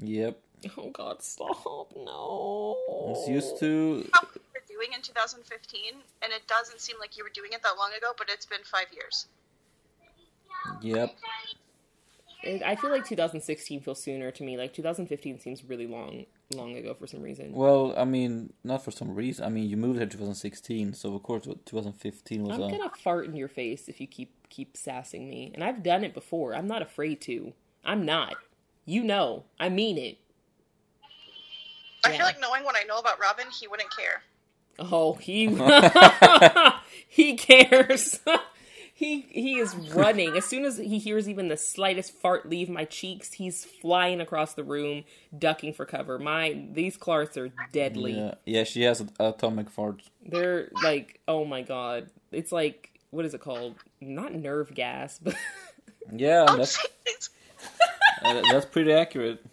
Yep. 0.01 0.39
Oh 0.77 0.89
god, 0.91 1.21
stop! 1.23 1.93
No. 1.95 2.77
It's 3.11 3.27
used 3.29 3.59
to. 3.59 4.09
How 4.13 4.21
you 4.23 4.29
were 4.35 4.41
doing 4.79 4.93
in 4.95 5.01
2015, 5.01 5.79
and 6.23 6.31
it 6.33 6.47
doesn't 6.47 6.79
seem 6.81 6.95
like 6.99 7.17
you 7.17 7.23
were 7.23 7.29
doing 7.33 7.51
it 7.53 7.61
that 7.63 7.77
long 7.77 7.91
ago, 7.97 8.13
but 8.17 8.29
it's 8.29 8.45
been 8.45 8.63
five 8.63 8.87
years. 8.93 9.27
Yep. 10.81 11.15
It- 12.43 12.63
I 12.63 12.75
feel 12.77 12.89
like 12.89 13.05
2016 13.05 13.81
feels 13.81 14.01
sooner 14.01 14.31
to 14.31 14.43
me. 14.43 14.57
Like 14.57 14.73
2015 14.73 15.39
seems 15.39 15.63
really 15.65 15.87
long, 15.87 16.25
long 16.53 16.75
ago 16.77 16.93
for 16.93 17.05
some 17.07 17.21
reason. 17.21 17.51
Well, 17.51 17.93
I 17.97 18.05
mean, 18.05 18.53
not 18.63 18.83
for 18.83 18.91
some 18.91 19.13
reason. 19.13 19.43
I 19.45 19.49
mean, 19.49 19.69
you 19.69 19.75
moved 19.75 19.97
here 19.99 20.07
2016, 20.07 20.93
so 20.93 21.13
of 21.15 21.23
course 21.23 21.43
2015 21.65 22.43
was 22.43 22.55
I'm 22.55 22.61
a. 22.63 22.71
gonna 22.77 22.89
fart 23.03 23.25
in 23.25 23.35
your 23.35 23.49
face 23.49 23.89
if 23.89 23.99
you 23.99 24.07
keep 24.07 24.33
keep 24.49 24.77
sassing 24.77 25.29
me, 25.29 25.51
and 25.53 25.63
I've 25.63 25.83
done 25.83 26.03
it 26.05 26.13
before. 26.13 26.55
I'm 26.55 26.67
not 26.67 26.81
afraid 26.81 27.19
to. 27.21 27.53
I'm 27.83 28.05
not. 28.05 28.35
You 28.85 29.03
know, 29.03 29.43
I 29.59 29.67
mean 29.69 29.97
it. 29.97 30.17
I 32.05 32.11
Yeah. 32.11 32.17
feel 32.17 32.25
like 32.25 32.39
knowing 32.39 32.63
what 32.63 32.77
I 32.77 32.83
know 32.83 32.97
about 32.99 33.19
Robin, 33.19 33.45
he 33.59 33.67
wouldn't 33.67 33.93
care. 33.95 34.23
Oh, 34.79 35.13
he 35.13 35.47
he 37.07 37.35
cares. 37.35 38.19
he 38.93 39.21
he 39.29 39.59
is 39.59 39.75
running 39.75 40.35
as 40.35 40.45
soon 40.45 40.65
as 40.65 40.77
he 40.77 40.99
hears 40.99 41.29
even 41.29 41.47
the 41.47 41.57
slightest 41.57 42.13
fart 42.13 42.49
leave 42.49 42.69
my 42.69 42.85
cheeks. 42.85 43.33
He's 43.33 43.65
flying 43.65 44.19
across 44.19 44.53
the 44.53 44.63
room, 44.63 45.03
ducking 45.37 45.73
for 45.73 45.85
cover. 45.85 46.19
My 46.19 46.65
these 46.71 46.97
clarts 46.97 47.37
are 47.37 47.49
deadly. 47.71 48.13
Yeah, 48.13 48.35
yeah, 48.45 48.63
she 48.63 48.83
has 48.83 49.03
atomic 49.19 49.73
farts. 49.73 50.03
They're 50.25 50.69
like, 50.83 51.19
oh 51.27 51.45
my 51.45 51.61
god, 51.61 52.09
it's 52.31 52.51
like 52.51 52.91
what 53.11 53.25
is 53.25 53.33
it 53.33 53.41
called? 53.41 53.75
Not 54.01 54.33
nerve 54.33 54.73
gas, 54.73 55.19
but 55.21 55.35
Yeah, 56.11 56.45
Oh, 56.47 56.57
that's 56.57 56.77
uh, 58.21 58.41
that's 58.51 58.65
pretty 58.65 58.91
accurate. 58.93 59.43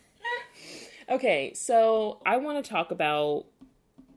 Okay, 1.08 1.54
so 1.54 2.20
I 2.26 2.38
want 2.38 2.64
to 2.64 2.68
talk 2.68 2.90
about 2.90 3.46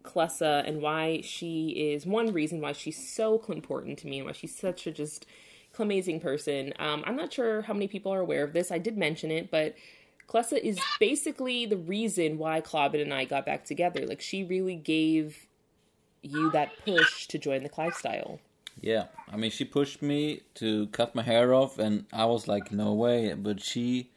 Klessa 0.03 0.67
and 0.67 0.81
why 0.81 1.21
she 1.21 1.69
is 1.69 2.05
one 2.05 2.33
reason 2.33 2.61
why 2.61 2.71
she's 2.71 2.97
so 2.97 3.41
important 3.49 3.99
to 3.99 4.07
me 4.07 4.19
and 4.19 4.25
why 4.25 4.33
she's 4.33 4.55
such 4.55 4.87
a 4.87 4.91
just 4.91 5.25
amazing 5.77 6.19
person. 6.19 6.73
Um, 6.79 7.03
I'm 7.05 7.15
not 7.15 7.31
sure 7.31 7.61
how 7.61 7.73
many 7.73 7.87
people 7.87 8.13
are 8.13 8.19
aware 8.19 8.43
of 8.43 8.53
this. 8.53 8.71
I 8.71 8.77
did 8.77 8.97
mention 8.97 9.31
it, 9.31 9.49
but 9.49 9.75
Klessa 10.27 10.59
is 10.59 10.79
basically 10.99 11.65
the 11.65 11.77
reason 11.77 12.37
why 12.37 12.61
Clobbin 12.61 13.01
and 13.01 13.13
I 13.13 13.25
got 13.25 13.45
back 13.45 13.65
together. 13.65 14.05
Like 14.05 14.21
she 14.21 14.43
really 14.43 14.75
gave 14.75 15.47
you 16.21 16.51
that 16.51 16.71
push 16.83 17.27
to 17.27 17.37
join 17.37 17.63
the 17.63 17.69
Clive 17.69 17.93
style. 17.93 18.39
Yeah, 18.81 19.05
I 19.31 19.35
mean, 19.35 19.51
she 19.51 19.65
pushed 19.65 20.01
me 20.01 20.41
to 20.55 20.87
cut 20.87 21.13
my 21.13 21.21
hair 21.21 21.53
off, 21.53 21.79
and 21.79 22.05
I 22.13 22.25
was 22.25 22.47
like, 22.47 22.71
no 22.71 22.93
way. 22.93 23.33
But 23.33 23.61
she, 23.61 24.09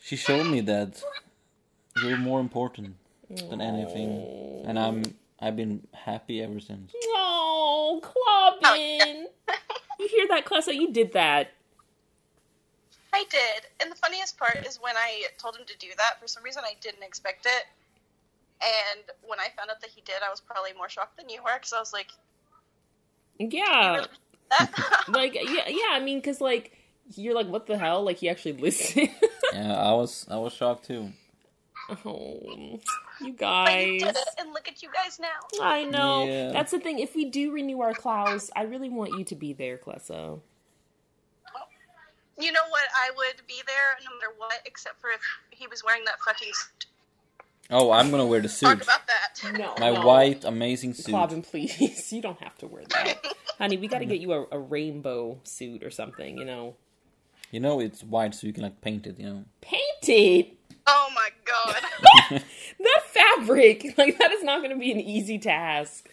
she 0.00 0.16
showed 0.16 0.46
me 0.48 0.60
that 0.62 1.02
you're 2.02 2.16
more 2.16 2.40
important 2.40 2.96
than 3.50 3.60
anything, 3.60 4.64
and 4.66 4.78
I'm, 4.78 5.02
I've 5.40 5.56
been 5.56 5.86
happy 5.92 6.42
ever 6.42 6.60
since. 6.60 6.92
Oh, 6.94 8.00
Clobbin! 8.02 9.24
you 10.00 10.08
hear 10.08 10.26
that, 10.28 10.44
Klessa? 10.44 10.74
You 10.74 10.92
did 10.92 11.12
that. 11.12 11.52
I 13.12 13.24
did. 13.30 13.66
And 13.80 13.90
the 13.92 13.96
funniest 13.96 14.36
part 14.38 14.66
is 14.66 14.78
when 14.82 14.96
I 14.96 15.22
told 15.38 15.56
him 15.56 15.64
to 15.66 15.78
do 15.78 15.88
that, 15.98 16.20
for 16.20 16.26
some 16.26 16.42
reason 16.42 16.62
I 16.64 16.74
didn't 16.80 17.02
expect 17.04 17.46
it. 17.46 17.64
And 18.62 19.04
when 19.26 19.38
I 19.38 19.48
found 19.56 19.70
out 19.70 19.80
that 19.80 19.90
he 19.90 20.00
did, 20.02 20.16
I 20.26 20.30
was 20.30 20.40
probably 20.40 20.72
more 20.76 20.88
shocked 20.88 21.16
than 21.16 21.28
you 21.28 21.40
were 21.42 21.54
because 21.54 21.72
I 21.72 21.78
was 21.80 21.92
like, 21.92 22.08
Yeah. 23.38 24.06
like 25.08 25.34
yeah 25.34 25.68
yeah 25.68 25.92
i 25.92 26.00
mean 26.00 26.18
because 26.18 26.40
like 26.40 26.76
you're 27.16 27.34
like 27.34 27.48
what 27.48 27.66
the 27.66 27.76
hell 27.76 28.04
like 28.04 28.18
he 28.18 28.28
actually 28.28 28.52
listened 28.60 29.08
Yeah, 29.52 29.74
I 29.74 29.92
was, 29.92 30.26
I 30.30 30.36
was 30.36 30.52
shocked 30.52 30.86
too. 30.86 31.12
Oh 32.04 32.40
you 32.46 32.80
but 33.20 33.26
you 33.26 33.32
guys 33.34 34.00
did 34.00 34.08
it, 34.16 34.28
and 34.38 34.52
look 34.52 34.68
at 34.68 34.82
you 34.82 34.88
guys 34.92 35.18
now. 35.20 35.28
i 35.62 35.84
know 35.84 36.24
Yeah. 36.26 36.52
that's 36.52 36.70
the 36.70 36.80
thing 36.80 36.98
if 36.98 37.14
we 37.14 37.26
do 37.26 37.52
renew 37.52 37.80
our 37.80 37.94
clouds 37.94 38.50
i 38.56 38.62
really 38.62 38.88
want 38.88 39.18
you 39.18 39.24
to 39.24 39.34
be 39.34 39.52
there 39.52 39.76
Klessa. 39.78 40.40
You 42.36 42.50
know 42.50 42.66
what? 42.68 42.82
I 42.96 43.10
would 43.16 43.46
be 43.46 43.62
there 43.64 43.96
no 44.04 44.16
matter 44.16 44.32
what, 44.36 44.54
except 44.66 45.00
for 45.00 45.08
if 45.10 45.20
he 45.50 45.68
was 45.68 45.84
wearing 45.84 46.04
that 46.06 46.18
fucking 46.18 46.48
suit. 46.52 46.86
Oh, 47.70 47.92
I'm 47.92 48.10
gonna 48.10 48.26
wear 48.26 48.40
the 48.40 48.48
suit. 48.48 48.66
Talk 48.66 48.78
suit, 48.78 48.82
about 48.82 49.06
that. 49.06 49.58
no 49.58 49.74
my 49.78 49.94
no. 49.94 50.04
white 50.04 50.44
amazing 50.44 50.94
suit. 50.94 51.14
Clobbin, 51.14 51.42
please 51.48 52.12
you 52.12 52.20
don't 52.20 52.40
have 52.42 52.58
to 52.58 52.66
wear 52.66 52.82
that 52.88 53.24
honey 53.58 53.76
we 53.76 53.86
got 53.86 54.00
to 54.00 54.04
get 54.04 54.18
you 54.20 54.32
a, 54.32 54.46
a 54.50 54.58
rainbow 54.58 55.38
suit 55.44 55.84
or 55.84 55.90
something 55.90 56.36
you 56.36 56.44
know 56.44 56.74
You 57.52 57.60
know, 57.60 57.78
it's 57.78 58.02
white, 58.02 58.34
so 58.34 58.48
you 58.48 58.52
can 58.52 58.64
like 58.64 58.80
paint 58.80 59.06
it. 59.06 59.16
You 59.20 59.26
know. 59.26 59.44
painted 59.60 60.56
Oh 60.86 61.10
my 61.14 61.30
god. 61.44 61.82
that 62.80 63.02
fabric 63.06 63.94
like 63.98 64.18
that 64.18 64.32
is 64.32 64.42
not 64.44 64.58
going 64.58 64.70
to 64.72 64.78
be 64.78 64.92
an 64.92 65.00
easy 65.00 65.38
task 65.38 66.08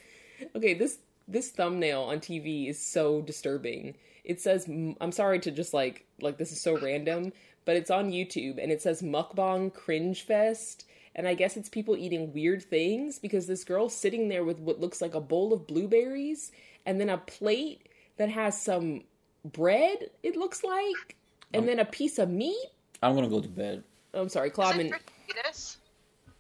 okay 0.55 0.73
this 0.73 0.99
this 1.27 1.49
thumbnail 1.49 2.01
on 2.03 2.19
tv 2.19 2.69
is 2.69 2.79
so 2.79 3.21
disturbing 3.21 3.95
It 4.23 4.39
says 4.41 4.67
I'm 4.67 5.12
sorry 5.12 5.39
to 5.39 5.51
just 5.51 5.73
like 5.73 6.05
like 6.21 6.38
this 6.38 6.51
is 6.51 6.62
so 6.62 6.77
random, 6.79 7.34
but 7.65 7.75
it's 7.75 7.91
on 7.91 8.12
YouTube 8.12 8.62
and 8.62 8.71
it 8.71 8.81
says 8.81 9.01
mukbang 9.01 9.73
cringe 9.73 10.23
fest. 10.23 10.86
And 11.15 11.27
I 11.27 11.34
guess 11.34 11.57
it's 11.57 11.69
people 11.69 11.97
eating 11.97 12.34
weird 12.34 12.63
things 12.63 13.19
because 13.19 13.47
this 13.47 13.63
girl's 13.63 13.95
sitting 13.95 14.29
there 14.29 14.45
with 14.45 14.60
what 14.60 14.79
looks 14.79 15.01
like 15.01 15.13
a 15.13 15.19
bowl 15.21 15.53
of 15.53 15.67
blueberries 15.67 16.51
and 16.86 17.01
then 17.01 17.10
a 17.10 17.17
plate 17.17 17.88
that 18.17 18.29
has 18.29 18.62
some 18.62 19.03
bread, 19.43 20.10
it 20.23 20.36
looks 20.38 20.63
like, 20.63 21.15
and 21.53 21.67
then 21.67 21.79
a 21.79 21.86
piece 21.86 22.17
of 22.19 22.29
meat. 22.29 22.67
I'm 23.03 23.15
gonna 23.15 23.27
go 23.29 23.41
to 23.41 23.49
bed. 23.49 23.84
I'm 24.13 24.30
sorry, 24.30 24.47
Is 24.47 24.52
it 24.52 24.56
Claude. 24.56 24.76
Trisha 24.76 25.00
Paytas? 25.30 25.78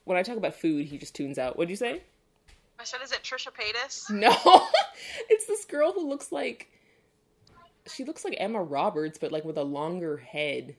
When 0.03 0.17
I 0.17 0.23
talk 0.23 0.37
about 0.37 0.55
food, 0.55 0.87
he 0.87 0.97
just 0.97 1.15
tunes 1.15 1.37
out. 1.37 1.57
What'd 1.57 1.69
you 1.69 1.75
say? 1.75 2.01
I 2.79 2.83
said, 2.83 3.01
is 3.03 3.11
it 3.11 3.21
Trisha 3.23 3.49
Paytas? 3.53 4.09
No, 4.09 4.35
it's 5.29 5.45
this 5.45 5.65
girl 5.65 5.93
who 5.93 6.07
looks 6.07 6.31
like 6.31 6.67
she 7.87 8.03
looks 8.03 8.23
like 8.23 8.35
Emma 8.37 8.61
Roberts, 8.61 9.17
but 9.17 9.31
like 9.31 9.45
with 9.45 9.57
a 9.57 9.63
longer 9.63 10.17
head. 10.17 10.75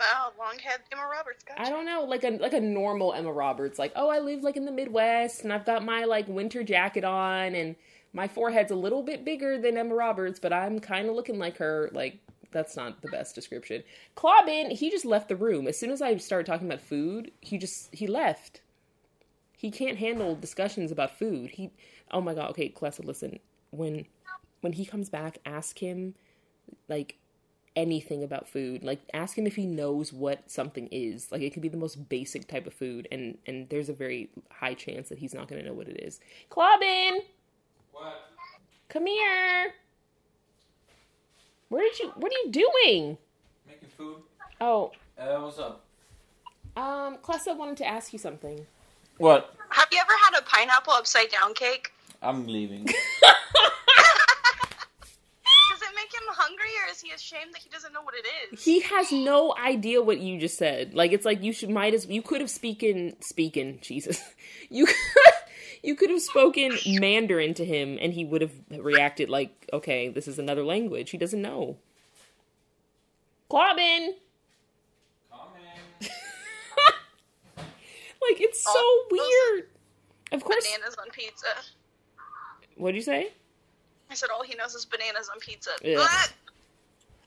Oh, 0.00 0.32
long 0.38 0.58
head 0.58 0.80
Emma 0.90 1.06
Roberts. 1.10 1.44
Gotcha. 1.44 1.62
I 1.62 1.70
don't 1.70 1.86
know, 1.86 2.04
like 2.04 2.24
a 2.24 2.30
like 2.30 2.54
a 2.54 2.60
normal 2.60 3.12
Emma 3.12 3.32
Roberts. 3.32 3.78
Like, 3.78 3.92
oh, 3.94 4.08
I 4.08 4.18
live 4.18 4.42
like 4.42 4.56
in 4.56 4.64
the 4.64 4.72
Midwest, 4.72 5.44
and 5.44 5.52
I've 5.52 5.64
got 5.64 5.84
my 5.84 6.04
like 6.04 6.26
winter 6.28 6.62
jacket 6.64 7.04
on, 7.04 7.54
and 7.54 7.76
my 8.12 8.28
forehead's 8.28 8.72
a 8.72 8.76
little 8.76 9.02
bit 9.02 9.24
bigger 9.24 9.58
than 9.58 9.76
Emma 9.76 9.94
Roberts, 9.94 10.38
but 10.40 10.52
I'm 10.52 10.80
kind 10.80 11.08
of 11.08 11.14
looking 11.14 11.38
like 11.38 11.58
her. 11.58 11.90
Like, 11.92 12.18
that's 12.52 12.76
not 12.76 13.02
the 13.02 13.08
best 13.08 13.34
description. 13.34 13.82
Clawbin, 14.14 14.70
he 14.70 14.90
just 14.90 15.04
left 15.04 15.28
the 15.28 15.36
room 15.36 15.66
as 15.66 15.78
soon 15.78 15.90
as 15.90 16.02
I 16.02 16.16
started 16.16 16.46
talking 16.46 16.66
about 16.66 16.80
food. 16.80 17.30
He 17.40 17.58
just 17.58 17.94
he 17.94 18.06
left. 18.06 18.60
He 19.56 19.70
can't 19.70 19.98
handle 19.98 20.34
discussions 20.34 20.90
about 20.90 21.16
food. 21.18 21.50
He, 21.50 21.70
oh 22.10 22.20
my 22.20 22.34
god. 22.34 22.50
Okay, 22.50 22.68
Clessa, 22.68 23.04
listen. 23.04 23.38
When 23.70 24.06
when 24.60 24.74
he 24.74 24.84
comes 24.84 25.08
back, 25.08 25.38
ask 25.44 25.78
him 25.78 26.14
like 26.88 27.16
anything 27.74 28.22
about 28.22 28.48
food. 28.48 28.84
Like 28.84 29.00
ask 29.14 29.36
him 29.36 29.46
if 29.46 29.56
he 29.56 29.66
knows 29.66 30.12
what 30.12 30.50
something 30.50 30.88
is. 30.90 31.32
Like 31.32 31.42
it 31.42 31.52
could 31.52 31.62
be 31.62 31.68
the 31.68 31.76
most 31.76 32.08
basic 32.08 32.48
type 32.48 32.66
of 32.66 32.74
food 32.74 33.08
and 33.10 33.38
and 33.46 33.68
there's 33.68 33.88
a 33.88 33.94
very 33.94 34.30
high 34.50 34.74
chance 34.74 35.08
that 35.08 35.18
he's 35.18 35.34
not 35.34 35.48
going 35.48 35.62
to 35.62 35.68
know 35.68 35.74
what 35.74 35.88
it 35.88 36.02
is. 36.02 36.20
Clawbin! 36.50 37.20
What? 37.92 38.32
come 38.88 39.06
here. 39.06 39.72
Where 41.72 41.82
did 41.88 41.98
you 42.00 42.12
what 42.16 42.30
are 42.30 42.36
you 42.44 42.50
doing? 42.50 43.16
Making 43.66 43.88
food. 43.96 44.16
Oh, 44.60 44.92
Uh, 45.18 45.38
what's 45.40 45.58
up? 45.58 45.80
um 46.76 47.16
Clessa 47.24 47.56
wanted 47.56 47.78
to 47.78 47.86
ask 47.86 48.12
you 48.12 48.18
something. 48.18 48.66
What? 49.16 49.54
Have 49.70 49.88
you 49.90 49.98
ever 49.98 50.12
had 50.26 50.38
a 50.38 50.42
pineapple 50.44 50.92
upside 50.92 51.30
down 51.30 51.54
cake? 51.54 51.90
I'm 52.20 52.46
leaving. 52.46 52.84
Does 52.84 52.94
it 55.80 55.94
make 55.96 56.12
him 56.12 56.28
hungry, 56.28 56.68
or 56.84 56.90
is 56.92 57.00
he 57.00 57.10
ashamed 57.12 57.54
that 57.54 57.62
he 57.62 57.70
doesn't 57.70 57.94
know 57.94 58.02
what 58.02 58.14
it 58.14 58.26
is? 58.52 58.62
He 58.62 58.80
has 58.80 59.10
no 59.10 59.54
idea 59.56 60.02
what 60.02 60.18
you 60.20 60.38
just 60.38 60.58
said. 60.58 60.92
Like 60.92 61.12
it's 61.12 61.24
like 61.24 61.42
you 61.42 61.54
should 61.54 61.70
might 61.70 61.94
as 61.94 62.06
you 62.06 62.20
could 62.20 62.42
have 62.42 62.50
speaken 62.50 63.16
speaking 63.22 63.78
Jesus. 63.80 64.22
You 64.68 64.86
you 65.82 65.96
could 65.96 66.10
have 66.10 66.22
spoken 66.22 66.72
Mandarin 66.86 67.54
to 67.54 67.64
him 67.64 67.98
and 68.00 68.12
he 68.12 68.24
would 68.24 68.40
have 68.40 68.52
reacted 68.70 69.28
like, 69.28 69.68
okay, 69.72 70.08
this 70.08 70.28
is 70.28 70.38
another 70.38 70.64
language. 70.64 71.10
He 71.10 71.18
doesn't 71.18 71.42
know. 71.42 71.76
Claubin. 73.48 74.14
Like 78.30 78.40
it's 78.40 78.62
so 78.62 78.70
Oh, 78.74 79.06
weird. 79.10 79.68
Of 80.30 80.44
course. 80.44 80.64
Bananas 80.64 80.96
on 80.96 81.10
pizza. 81.10 81.46
What'd 82.76 82.94
you 82.94 83.02
say? 83.02 83.32
I 84.10 84.14
said 84.14 84.28
all 84.32 84.44
he 84.44 84.54
knows 84.54 84.74
is 84.74 84.84
bananas 84.84 85.28
on 85.28 85.40
pizza. 85.40 85.70
Yeah. 85.82 86.06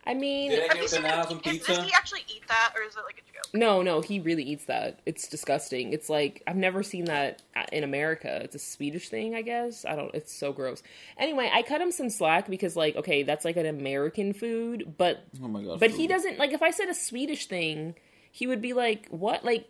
Ugh. 0.08 0.12
I 0.12 0.14
mean, 0.20 0.52
Did 0.52 0.60
I 0.60 0.64
Have 0.64 0.72
get 0.74 0.82
you 0.82 0.88
seen 0.88 1.02
bananas 1.02 1.32
him? 1.32 1.42
on 1.46 1.56
is- 1.56 1.64
Does 1.66 1.78
he 1.84 1.92
actually 1.96 2.22
eat 2.34 2.48
that, 2.48 2.74
or 2.76 2.84
is 2.84 2.96
it 2.96 3.02
like 3.06 3.16
a 3.18 3.34
joke? 3.34 3.54
No, 3.54 3.82
no, 3.82 4.02
he 4.02 4.20
really 4.20 4.44
eats 4.44 4.66
that. 4.66 5.00
It's 5.06 5.28
disgusting. 5.28 5.94
It's 5.94 6.10
like 6.10 6.44
I've 6.46 6.56
never 6.58 6.84
seen 6.84 7.06
that 7.06 7.42
in 7.72 7.84
America. 7.84 8.40
It's 8.44 8.56
a 8.56 8.60
Swedish 8.60 9.10
thing, 9.10 9.34
I 9.36 9.42
guess. 9.42 9.86
I 9.86 9.96
don't. 9.96 10.14
It's 10.14 10.34
so 10.38 10.52
gross. 10.54 10.84
Anyway, 11.18 11.50
I 11.54 11.62
cut 11.62 11.82
him 11.82 11.92
some 11.92 12.10
slack 12.10 12.48
because, 12.50 12.76
like, 12.76 12.96
okay, 12.98 13.24
that's 13.24 13.46
like 13.46 13.58
an 13.58 13.66
American 13.66 14.34
food, 14.34 14.96
but 14.98 15.24
Oh 15.44 15.48
my 15.48 15.64
god. 15.64 15.80
but 15.80 15.92
he 15.92 16.06
doesn't 16.08 16.38
like. 16.38 16.52
If 16.54 16.62
I 16.62 16.72
said 16.72 16.90
a 16.90 16.94
Swedish 16.94 17.48
thing, 17.48 17.96
he 18.32 18.46
would 18.48 18.62
be 18.62 18.74
like, 18.74 19.08
"What?" 19.10 19.44
Like, 19.46 19.68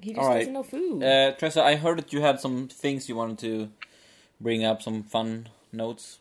he 0.00 0.10
just 0.12 0.18
All 0.20 0.28
right. 0.28 0.38
doesn't 0.40 0.52
know 0.52 0.62
food. 0.62 1.02
Uh, 1.02 1.32
Tressa, 1.32 1.62
I 1.62 1.76
heard 1.76 1.98
that 1.98 2.12
you 2.12 2.20
had 2.20 2.40
some 2.40 2.68
things 2.68 3.08
you 3.08 3.16
wanted 3.16 3.38
to 3.38 3.70
bring 4.40 4.64
up, 4.64 4.82
some 4.82 5.02
fun 5.02 5.48
notes. 5.72 6.18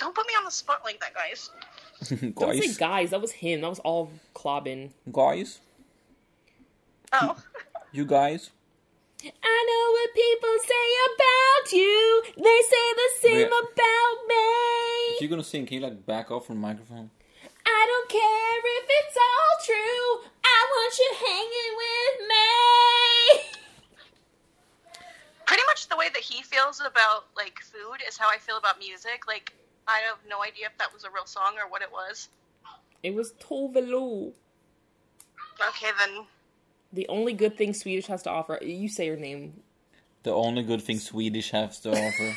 Don't 0.00 0.14
put 0.14 0.26
me 0.26 0.32
on 0.38 0.44
the 0.44 0.50
spot 0.50 0.80
like 0.84 0.98
that, 1.00 1.14
guys. 1.14 1.50
don't 2.10 2.54
say 2.54 2.66
guys, 2.68 2.78
guys. 2.78 3.10
That 3.10 3.20
was 3.20 3.30
him. 3.32 3.60
That 3.60 3.68
was 3.68 3.78
all 3.80 4.10
Klobbin. 4.34 4.90
guys, 5.12 5.60
Oh. 7.12 7.36
you 7.92 8.04
guys. 8.06 8.50
I 9.22 9.58
know 9.68 9.84
what 9.92 10.14
people 10.14 10.56
say 10.64 10.88
about 11.12 11.72
you. 11.72 12.22
They 12.36 12.60
say 12.72 12.86
the 12.96 13.10
same 13.20 13.40
Yeah. 13.40 13.46
about 13.46 14.16
me. 14.26 15.14
If 15.14 15.20
you're 15.20 15.28
gonna 15.30 15.44
sing, 15.44 15.66
can 15.66 15.74
you 15.74 15.80
like 15.82 16.06
back 16.06 16.30
off 16.30 16.46
from 16.46 16.56
the 16.56 16.62
microphone? 16.62 17.10
I 17.66 17.84
don't 17.86 18.08
care 18.08 18.58
if 18.80 18.86
it's 18.88 19.16
all 19.16 19.64
true. 19.66 20.30
I 20.42 20.66
want 20.72 20.98
you 20.98 21.10
hanging 21.26 21.72
with 21.84 22.16
me. 22.32 23.60
Pretty 25.46 25.62
much 25.66 25.88
the 25.88 25.96
way 25.96 26.08
that 26.08 26.22
he 26.22 26.42
feels 26.42 26.80
about 26.80 27.26
like 27.36 27.58
food 27.60 27.98
is 28.08 28.16
how 28.16 28.28
I 28.30 28.38
feel 28.38 28.56
about 28.56 28.78
music. 28.78 29.26
Like 29.26 29.52
I 29.90 30.00
have 30.08 30.18
no 30.28 30.42
idea 30.42 30.66
if 30.66 30.78
that 30.78 30.92
was 30.94 31.02
a 31.04 31.10
real 31.10 31.26
song 31.26 31.54
or 31.62 31.68
what 31.68 31.82
it 31.82 31.90
was. 31.90 32.28
It 33.02 33.14
was 33.14 33.32
Tove 33.40 33.74
Lo. 33.74 34.32
Okay, 35.68 35.90
then 35.98 36.26
The 36.92 37.08
only 37.08 37.32
good 37.32 37.56
thing 37.58 37.74
Swedish 37.74 38.06
has 38.06 38.22
to 38.22 38.30
offer. 38.30 38.58
You 38.62 38.88
say 38.88 39.06
your 39.06 39.16
name. 39.16 39.62
The 40.22 40.32
only 40.32 40.62
good 40.62 40.82
thing 40.82 40.98
Swedish 40.98 41.50
has 41.50 41.80
to 41.80 41.90
offer. 41.90 42.34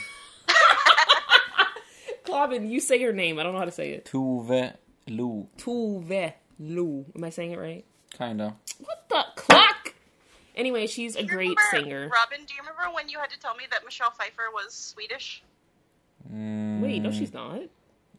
Klobin, 2.26 2.70
you 2.70 2.80
say 2.80 3.00
your 3.00 3.14
name. 3.14 3.38
I 3.40 3.44
don't 3.44 3.54
know 3.54 3.60
how 3.60 3.66
to 3.66 3.72
say 3.72 3.92
it. 3.92 4.06
Tove 4.06 4.74
Lo. 5.10 5.48
Tove 5.58 6.34
Lo. 6.60 7.06
Am 7.16 7.24
I 7.24 7.30
saying 7.30 7.52
it 7.52 7.60
right? 7.60 7.86
Kinda. 8.18 8.56
What 8.80 9.06
the 9.10 9.24
clock? 9.36 9.94
Anyway, 10.56 10.88
she's 10.88 11.16
a 11.16 11.24
great 11.24 11.58
remember- 11.58 11.62
singer. 11.72 12.10
Robin, 12.10 12.46
do 12.46 12.54
you 12.54 12.62
remember 12.62 12.94
when 12.96 13.10
you 13.10 13.20
had 13.20 13.30
to 13.32 13.40
tell 13.40 13.56
me 13.56 13.66
that 13.72 13.84
Michelle 13.86 14.12
Pfeiffer 14.12 14.44
was 14.54 14.74
Swedish? 14.74 15.44
Mm, 16.32 16.82
Wait, 16.82 17.00
no, 17.02 17.12
she's 17.12 17.34
not. 17.34 17.62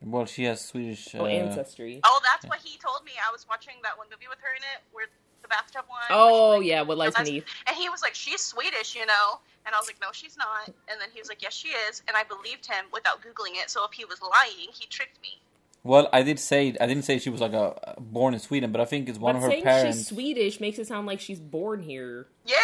Well, 0.03 0.27
she 0.27 0.45
has 0.45 0.61
Swedish. 0.65 1.15
Oh, 1.15 1.25
uh, 1.25 1.29
ancestry. 1.29 2.01
Oh, 2.05 2.21
that's 2.23 2.45
what 2.47 2.59
he 2.63 2.77
told 2.79 3.05
me. 3.05 3.13
I 3.27 3.33
was 3.33 3.47
watching 3.49 3.75
that 3.83 3.97
one 3.97 4.07
movie 4.11 4.29
with 4.29 4.39
her 4.41 4.55
in 4.55 4.63
it, 4.63 4.83
where 4.93 5.07
the 5.43 5.49
bathtub 5.49 5.85
one. 5.89 6.01
Oh 6.11 6.51
where 6.51 6.57
she, 6.57 6.61
like, 6.61 6.69
yeah, 6.69 6.83
what 6.83 6.99
lies 6.99 7.07
realized- 7.15 7.25
beneath? 7.31 7.45
And 7.67 7.77
he 7.77 7.89
was 7.89 8.03
like, 8.03 8.15
"She's 8.15 8.43
Swedish, 8.43 8.95
you 8.95 9.07
know," 9.07 9.41
and 9.65 9.75
I 9.75 9.79
was 9.79 9.87
like, 9.87 9.97
"No, 10.03 10.09
she's 10.13 10.37
not." 10.37 10.69
And 10.69 11.01
then 11.01 11.09
he 11.15 11.21
was 11.21 11.29
like, 11.31 11.41
"Yes, 11.43 11.55
she 11.55 11.69
is," 11.69 12.03
and 12.07 12.17
I 12.17 12.25
believed 12.25 12.67
him 12.67 12.85
without 12.93 13.23
googling 13.23 13.57
it. 13.63 13.71
So 13.71 13.85
if 13.87 13.93
he 13.93 14.05
was 14.05 14.21
lying, 14.21 14.69
he 14.73 14.87
tricked 14.87 15.21
me. 15.23 15.41
Well, 15.83 16.09
I 16.13 16.23
did 16.23 16.39
say 16.39 16.75
I 16.81 16.87
didn't 16.87 17.05
say 17.05 17.19
she 17.19 17.31
was 17.31 17.41
like 17.41 17.53
a 17.55 17.95
born 17.99 18.35
in 18.35 18.41
Sweden, 18.41 18.73
but 18.73 18.81
I 18.83 18.85
think 18.87 19.09
it's 19.09 19.19
one 19.19 19.35
But 19.35 19.39
of 19.39 19.43
her 19.45 19.51
saying 19.51 19.65
parents. 19.65 19.99
she's 19.99 20.07
Swedish 20.09 20.61
makes 20.61 20.79
it 20.79 20.87
sound 20.87 21.07
like 21.07 21.21
she's 21.21 21.41
born 21.41 21.83
here. 21.83 22.27
Yeah. 22.45 22.57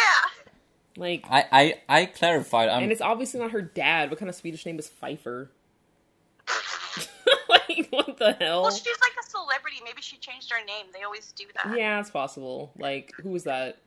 Like, 0.97 1.25
I, 1.29 1.45
I 1.51 1.73
I 1.87 2.05
clarified. 2.05 2.69
I'm 2.69 2.83
and 2.83 2.91
it's 2.91 3.01
obviously 3.01 3.39
not 3.39 3.51
her 3.51 3.61
dad. 3.61 4.09
What 4.09 4.19
kind 4.19 4.29
of 4.29 4.35
Swedish 4.35 4.65
name 4.65 4.77
is 4.77 4.89
Pfeiffer? 4.89 5.49
like, 7.49 7.87
what 7.91 8.17
the 8.17 8.33
hell? 8.33 8.63
Well, 8.63 8.71
she's 8.71 8.85
like 8.85 9.25
a 9.25 9.29
celebrity. 9.29 9.77
Maybe 9.85 10.01
she 10.01 10.17
changed 10.17 10.51
her 10.51 10.63
name. 10.65 10.87
They 10.93 11.03
always 11.03 11.31
do 11.31 11.45
that. 11.63 11.77
Yeah, 11.77 11.99
it's 11.99 12.09
possible. 12.09 12.71
Like, 12.77 13.13
who 13.21 13.29
was 13.29 13.45
that? 13.45 13.77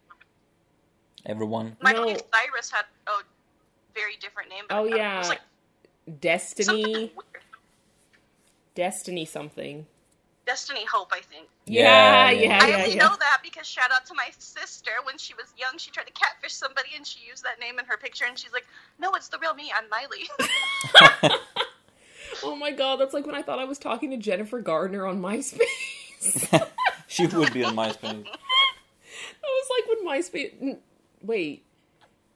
everyone. 1.27 1.77
My 1.83 1.93
No. 1.93 2.07
Cyrus 2.07 2.71
had 2.71 2.85
a 3.07 3.23
very 3.95 4.17
different 4.21 4.51
name. 4.51 4.65
But 4.69 4.77
Oh 4.77 4.85
yeah, 4.85 5.17
it 5.17 5.19
was 5.19 5.29
like 5.29 5.41
Destiny, 6.21 7.13
weird. 7.15 7.45
Destiny 8.75 9.25
something. 9.25 9.87
Destiny 10.47 10.85
Hope, 10.91 11.11
I 11.13 11.21
think. 11.21 11.49
Yeah, 11.67 12.31
Yeah, 12.31 12.31
yeah, 12.31 12.43
yeah. 12.49 12.59
I 12.63 12.69
yeah, 12.69 12.77
only 12.77 12.97
yeah. 12.97 13.03
know 13.09 13.17
that 13.19 13.39
because 13.43 13.67
shout 13.67 13.91
out 13.91 14.05
to 14.07 14.15
my 14.15 14.29
sister. 14.39 14.91
When 15.05 15.17
she 15.19 15.35
was 15.35 15.53
young, 15.57 15.79
she 15.79 15.91
tried 15.91 16.07
to 16.07 16.13
catfish 16.13 16.53
somebody 16.53 16.91
and 16.97 17.07
she 17.07 17.21
used 17.27 17.45
that 17.45 17.59
name 17.61 17.79
in 17.79 17.85
her 17.87 17.97
picture. 17.97 18.27
And 18.27 18.39
she's 18.39 18.53
like, 18.53 18.67
"No, 18.99 19.13
it's 19.15 19.29
the 19.29 19.39
real 19.39 19.55
me. 19.55 19.73
I'm 19.77 19.89
Miley." 19.89 20.29
Oh 22.43 22.57
my 22.57 22.73
god, 22.73 22.97
that's 22.97 23.15
like 23.15 23.27
when 23.27 23.35
I 23.35 23.43
thought 23.43 23.59
I 23.59 23.65
was 23.65 23.79
talking 23.79 24.11
to 24.11 24.17
Jennifer 24.17 24.61
Gardner 24.61 25.07
on 25.07 25.21
MySpace. 25.21 26.69
she 27.07 27.27
would 27.27 27.53
be 27.53 27.65
on 27.65 27.77
MySpace. 27.77 28.01
That 28.01 29.43
was 29.43 29.69
like 29.71 29.89
when 29.89 30.07
MySpace. 30.07 30.79
Wait. 31.23 31.65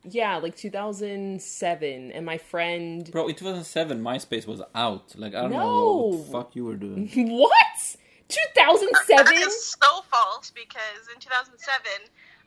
Yeah, 0.04 0.36
like 0.36 0.56
2007. 0.56 2.12
And 2.12 2.24
my 2.24 2.38
friend. 2.38 3.10
Bro, 3.10 3.28
in 3.28 3.34
2007, 3.34 4.00
MySpace 4.02 4.46
was 4.46 4.62
out. 4.74 5.14
Like, 5.16 5.34
I 5.34 5.42
don't 5.42 5.50
know 5.52 5.94
what 6.06 6.26
the 6.26 6.32
fuck 6.32 6.56
you 6.56 6.64
were 6.64 6.76
doing. 6.76 7.08
What? 7.30 7.52
2007? 8.28 9.24
that 9.24 9.32
is 9.34 9.64
so 9.64 10.02
false 10.10 10.50
because 10.50 11.08
in 11.14 11.20
2007, 11.20 11.80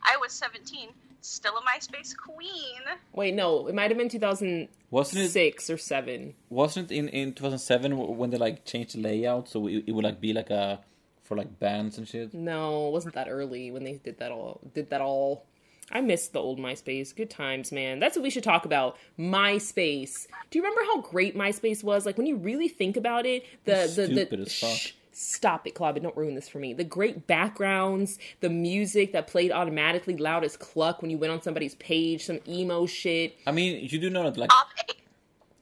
I 0.04 0.18
was 0.18 0.32
17 0.34 0.90
still 1.22 1.54
a 1.58 1.62
MySpace 1.62 2.16
queen. 2.18 2.82
Wait, 3.14 3.34
no, 3.34 3.68
it 3.68 3.76
might 3.76 3.92
have 3.92 3.98
been 3.98 4.10
2006 4.10 4.72
Wasn't 4.90 5.36
it? 5.36 5.70
or 5.70 5.78
7. 5.78 6.34
Wasn't 6.50 6.92
it 6.92 6.96
in 6.96 7.08
in 7.10 7.34
2007 7.34 8.18
when 8.18 8.30
they 8.30 8.38
like 8.38 8.66
changed 8.66 8.96
the 8.96 9.02
layout 9.02 9.50
so 9.50 9.68
it, 9.68 9.84
it 9.88 9.92
would 9.92 10.04
like 10.04 10.20
be 10.20 10.34
like 10.34 10.50
a 10.50 10.80
for 11.24 11.36
like 11.38 11.60
bands 11.60 11.98
and 11.98 12.08
shit? 12.08 12.34
No, 12.34 12.88
it 12.88 12.92
wasn't 12.92 13.16
that 13.16 13.28
early 13.30 13.72
when 13.72 13.84
they 13.84 13.94
did 13.94 14.20
that 14.20 14.32
all. 14.32 14.60
Did 14.74 14.90
that 14.90 15.02
all. 15.02 15.46
I 15.94 16.00
miss 16.00 16.30
the 16.30 16.40
old 16.40 16.58
MySpace. 16.58 17.14
Good 17.14 17.30
times, 17.30 17.72
man. 17.72 18.00
That's 18.00 18.16
what 18.16 18.24
we 18.24 18.30
should 18.30 18.46
talk 18.46 18.64
about. 18.66 18.98
MySpace. 19.20 20.26
Do 20.50 20.58
you 20.58 20.64
remember 20.64 20.82
how 20.86 21.02
great 21.02 21.36
MySpace 21.36 21.84
was? 21.84 22.06
Like 22.06 22.18
when 22.18 22.28
you 22.28 22.38
really 22.38 22.68
think 22.70 22.98
about 22.98 23.26
it, 23.26 23.46
the 23.66 23.92
the 23.94 24.08
the 24.08 24.16
Stupid 24.16 24.40
as 24.40 24.54
fuck. 24.60 24.70
Shh, 24.72 24.94
stop 25.12 25.68
it, 25.68 25.72
Club. 25.76 26.02
Don't 26.02 26.16
ruin 26.18 26.36
this 26.36 26.48
for 26.50 26.60
me. 26.60 26.74
The 26.74 26.84
great 26.84 27.28
backgrounds, 27.28 28.18
the 28.40 28.50
music 28.50 29.14
that 29.14 29.28
played 29.28 29.52
automatically 29.52 30.16
loud 30.18 30.44
as 30.44 30.58
cluck 30.58 31.02
when 31.02 31.12
you 31.12 31.18
went 31.18 31.32
on 31.34 31.42
somebody's 31.42 31.76
page, 31.76 32.26
some 32.26 32.40
emo 32.48 32.86
shit. 32.86 33.38
I 33.46 33.52
mean, 33.52 33.88
you 33.90 34.00
do 34.00 34.10
know 34.10 34.24
that 34.24 34.38
like 34.38 34.50
Top 34.50 34.68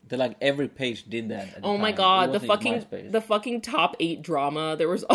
that 0.10 0.18
like 0.18 0.36
every 0.42 0.68
page 0.68 1.08
did 1.10 1.30
that. 1.30 1.48
at 1.50 1.56
the 1.62 1.68
Oh 1.68 1.78
my 1.78 1.92
time. 1.92 1.98
god, 1.98 2.34
the 2.34 2.40
fucking 2.40 2.74
MySpace. 2.82 3.12
the 3.12 3.22
fucking 3.22 3.62
top 3.62 3.96
eight 4.00 4.22
drama. 4.24 4.76
There 4.76 4.90
was 4.90 5.06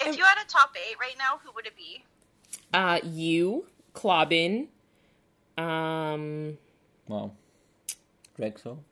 If 0.00 0.16
you 0.16 0.24
had 0.24 0.38
a 0.44 0.46
top 0.48 0.74
eight 0.76 0.96
right 1.00 1.14
now, 1.18 1.38
who 1.44 1.50
would 1.54 1.66
it 1.66 1.76
be? 1.76 2.04
uh 2.74 2.98
you, 3.04 3.66
Clobbin, 3.94 4.66
um 5.56 6.58
wow. 7.06 7.30
Drexel. 8.36 8.84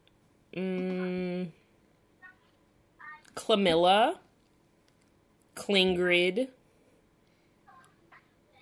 Mm, 0.56 1.48
Clamilla, 3.34 4.18
Klingrid. 5.54 6.48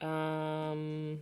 Um, 0.00 1.20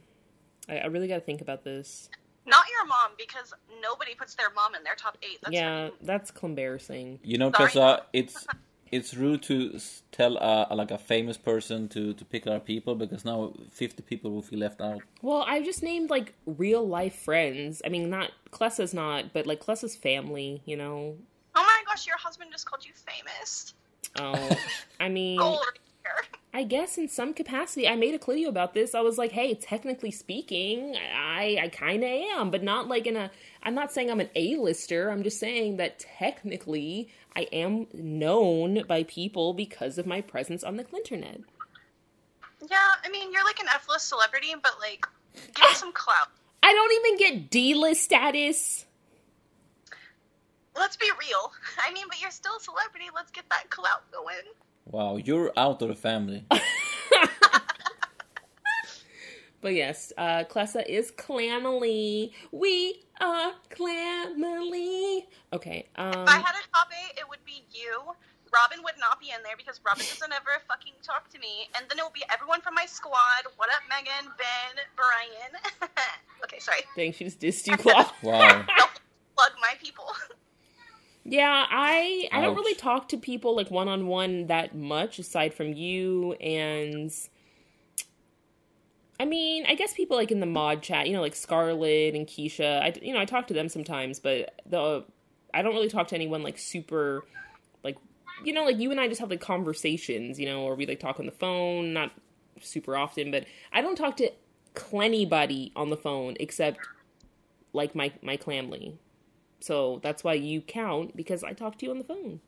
I, 0.69 0.79
I 0.79 0.87
really 0.87 1.09
got 1.09 1.17
to 1.17 1.21
think 1.21 1.41
about 1.41 1.65
this. 1.65 2.09
Not 2.47 2.65
your 2.71 2.87
mom, 2.87 3.11
because 3.19 3.53
nobody 3.83 4.15
puts 4.15 4.35
their 4.35 4.51
mom 4.55 4.75
in 4.75 4.83
their 4.83 4.95
top 4.95 5.17
eight. 5.23 5.39
That's 5.43 5.55
yeah, 5.55 5.83
rude. 5.85 5.93
that's 6.03 6.33
embarrassing. 6.43 7.21
You 7.23 7.39
know, 7.39 7.53
Sorry. 7.53 7.71
Tressa, 7.71 8.03
it's 8.13 8.47
it's 8.91 9.15
rude 9.15 9.43
to 9.43 9.75
s- 9.75 10.03
tell 10.11 10.37
a, 10.39 10.69
a- 10.71 10.75
like 10.75 10.91
a 10.91 10.99
famous 10.99 11.37
person 11.37 11.89
to 11.91 12.15
to 12.15 12.25
pick 12.25 12.47
our 12.47 12.59
people 12.59 12.95
because 12.95 13.25
now 13.25 13.53
50 13.71 14.03
people 14.03 14.31
will 14.33 14.43
feel 14.43 14.59
left 14.59 14.81
out. 14.81 15.03
Well, 15.23 15.45
I 15.47 15.63
just 15.63 15.83
named 15.83 16.09
like 16.11 16.35
real 16.47 16.87
life 16.87 17.15
friends. 17.15 17.83
I 17.85 17.89
mean, 17.91 18.09
not 18.09 18.33
Klessa's 18.51 18.95
not, 18.95 19.33
but 19.33 19.47
like 19.47 19.61
Klessa's 19.63 19.95
family. 19.95 20.63
You 20.65 20.77
know. 20.77 21.17
My 22.01 22.03
gosh, 22.03 22.07
your 22.07 22.19
husband 22.19 22.51
just 22.51 22.65
called 22.65 22.85
you 22.85 22.93
famous. 22.95 23.75
Oh, 24.19 24.57
I 25.01 25.09
mean, 25.11 25.39
Goal 25.39 25.57
right 25.59 25.79
here. 26.03 26.39
I 26.55 26.63
guess 26.65 26.97
in 26.97 27.09
some 27.09 27.35
capacity, 27.35 27.87
I 27.87 27.95
made 27.95 28.15
a 28.15 28.25
video 28.25 28.49
about 28.49 28.73
this. 28.73 28.95
I 28.95 29.03
was 29.03 29.19
like, 29.19 29.33
"Hey, 29.33 29.55
technically 29.55 30.11
speaking, 30.11 30.97
I 30.97 31.59
I 31.63 31.69
kind 31.69 32.03
of 32.03 32.09
am, 32.09 32.51
but 32.51 32.63
not 32.63 32.89
like 32.89 33.07
in 33.07 33.17
a. 33.17 33.31
I'm 33.63 33.75
not 33.75 33.93
saying 33.93 34.11
I'm 34.11 34.21
an 34.21 34.31
A-lister. 34.35 35.11
I'm 35.11 35.23
just 35.23 35.39
saying 35.39 35.77
that 35.77 35.99
technically, 35.99 37.11
I 37.37 37.43
am 37.53 37.87
known 37.93 38.85
by 38.89 39.03
people 39.05 39.53
because 39.53 39.99
of 39.99 40.07
my 40.07 40.23
presence 40.23 40.65
on 40.65 40.77
the 40.77 40.85
Clinternet. 40.85 41.43
Yeah, 42.71 42.79
I 43.05 43.11
mean, 43.11 43.31
you're 43.33 43.45
like 43.45 43.61
an 43.61 43.69
F-list 43.75 44.09
celebrity, 44.09 44.55
but 44.63 44.73
like, 44.81 45.07
give 45.55 45.69
me 45.69 45.75
some 45.75 45.93
clout. 45.95 46.29
I 46.63 46.73
don't 46.73 46.93
even 46.93 47.19
get 47.19 47.51
D-list 47.51 48.03
status. 48.03 48.87
Let's 50.81 50.97
be 50.97 51.11
real. 51.21 51.53
I 51.87 51.93
mean, 51.93 52.07
but 52.09 52.21
you're 52.21 52.33
still 52.33 52.57
a 52.57 52.61
celebrity. 52.61 53.07
Let's 53.15 53.31
get 53.31 53.45
that 53.51 53.71
clout 53.71 54.11
going. 54.11 54.49
Wow, 54.87 55.17
you're 55.17 55.53
out 55.57 55.83
of 55.83 55.89
the 55.89 55.95
family. 55.95 56.45
But 59.61 59.75
yes, 59.75 60.13
uh, 60.17 60.45
Klessa 60.49 60.87
is 60.87 61.13
clammily. 61.13 62.33
We 62.51 63.03
are 63.21 63.53
clammily. 63.71 65.27
Okay. 65.53 65.87
Um, 65.97 66.09
If 66.09 66.29
I 66.29 66.39
had 66.39 66.55
a 66.57 66.65
top 66.73 66.89
eight, 66.91 67.19
it 67.19 67.29
would 67.29 67.45
be 67.45 67.65
you. 67.71 68.01
Robin 68.53 68.83
would 68.83 68.99
not 68.99 69.21
be 69.21 69.31
in 69.37 69.43
there 69.45 69.57
because 69.57 69.79
Robin 69.85 70.05
doesn't 70.05 70.33
ever 70.33 70.65
fucking 70.67 70.95
talk 71.03 71.29
to 71.31 71.39
me. 71.39 71.69
And 71.77 71.85
then 71.89 71.99
it 71.99 72.03
would 72.03 72.15
be 72.15 72.25
everyone 72.33 72.63
from 72.63 72.75
my 72.75 72.87
squad. 72.87 73.45
What 73.57 73.69
up, 73.69 73.83
Megan, 73.89 74.33
Ben, 74.39 74.83
Brian? 74.97 75.53
okay, 76.45 76.59
sorry. 76.59 76.81
dang, 76.97 77.13
she 77.13 77.25
just 77.25 77.39
dissed 77.39 77.67
you, 77.67 77.77
Claw. 77.77 78.11
Wow. 78.23 78.65
Plug 79.37 79.53
my 79.61 79.75
people. 79.81 80.07
Yeah, 81.25 81.67
I 81.69 82.29
I 82.33 82.41
don't 82.41 82.57
really 82.57 82.75
talk 82.75 83.09
to 83.11 83.19
people 83.19 83.55
like 83.55 83.71
one 83.71 83.89
on 83.89 84.07
one 84.07 84.47
that 84.47 84.75
much 84.75 85.19
aside 85.19 85.53
from 85.53 85.73
you 85.75 86.33
and 86.35 87.13
I 89.21 89.27
mean, 89.27 89.67
I 89.69 89.75
guess 89.75 89.93
people 89.93 90.17
like 90.17 90.31
in 90.31 90.41
the 90.41 90.47
mod 90.47 90.83
chat, 90.83 91.07
you 91.07 91.13
know, 91.13 91.21
like 91.21 91.37
Scarlett 91.37 92.15
and 92.15 92.27
Keisha. 92.27 92.81
I 92.81 92.95
you 93.03 93.13
know, 93.13 93.21
I 93.21 93.27
talk 93.27 93.49
to 93.49 93.55
them 93.55 93.69
sometimes, 93.69 94.19
but 94.19 94.63
the 94.65 95.05
I 95.53 95.61
don't 95.61 95.75
really 95.75 95.91
talk 95.91 96.09
to 96.09 96.15
anyone 96.15 96.43
like 96.43 96.59
super 96.59 97.23
like 97.85 97.99
you 98.43 98.55
know, 98.55 98.65
like 98.65 98.79
you 98.79 98.91
and 98.91 98.99
I 98.99 99.07
just 99.09 99.21
have 99.21 99.29
like 99.29 99.43
conversations, 99.43 100.41
you 100.41 100.47
know, 100.47 100.63
or 100.63 100.75
we 100.75 100.87
like 100.87 101.01
talk 101.01 101.21
on 101.21 101.27
the 101.27 101.33
phone, 101.33 101.93
not 101.93 102.13
super 102.63 102.97
often, 102.97 103.31
but 103.31 103.45
I 103.75 103.83
don't 103.83 103.97
talk 103.97 104.17
to 104.19 104.33
anybody 104.95 105.71
on 105.77 105.91
the 105.91 105.99
phone 105.99 106.37
except 106.41 106.79
like 107.75 107.95
my 107.95 108.13
my 108.23 108.39
clamly. 108.39 108.99
So 109.61 110.01
that's 110.03 110.25
why 110.25 110.35
you 110.35 110.61
count 110.61 111.17
because 111.17 111.45
I 111.45 111.53
talk 111.53 111.79
to 111.79 111.87
you 111.87 111.93
on 111.93 111.99
the 111.99 112.05
phone. 112.05 112.41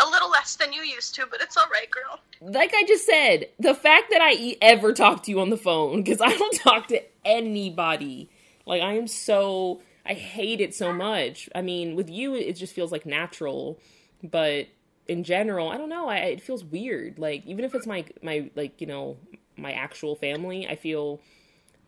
A 0.00 0.08
little 0.10 0.30
less 0.30 0.56
than 0.56 0.72
you 0.72 0.82
used 0.82 1.14
to, 1.16 1.26
but 1.30 1.40
it's 1.40 1.56
all 1.56 1.68
right, 1.70 1.88
girl. 1.90 2.20
Like 2.40 2.72
I 2.74 2.84
just 2.84 3.06
said, 3.06 3.48
the 3.58 3.74
fact 3.74 4.10
that 4.10 4.20
I 4.20 4.56
ever 4.60 4.92
talk 4.92 5.22
to 5.24 5.30
you 5.30 5.40
on 5.40 5.50
the 5.50 5.56
phone 5.56 6.02
because 6.02 6.20
I 6.20 6.36
don't 6.36 6.54
talk 6.58 6.88
to 6.88 7.02
anybody. 7.24 8.30
Like 8.66 8.82
I 8.82 8.94
am 8.94 9.06
so 9.06 9.80
I 10.04 10.14
hate 10.14 10.60
it 10.60 10.74
so 10.74 10.92
much. 10.92 11.48
I 11.54 11.62
mean, 11.62 11.94
with 11.94 12.10
you 12.10 12.34
it 12.34 12.54
just 12.54 12.74
feels 12.74 12.90
like 12.90 13.06
natural, 13.06 13.78
but 14.22 14.68
in 15.08 15.24
general, 15.24 15.68
I 15.68 15.76
don't 15.76 15.88
know. 15.88 16.08
I 16.08 16.16
it 16.18 16.40
feels 16.40 16.64
weird. 16.64 17.18
Like 17.18 17.44
even 17.46 17.64
if 17.64 17.74
it's 17.74 17.86
my 17.86 18.04
my 18.22 18.50
like, 18.54 18.80
you 18.80 18.86
know, 18.86 19.16
my 19.56 19.72
actual 19.72 20.16
family, 20.16 20.66
I 20.66 20.76
feel 20.76 21.20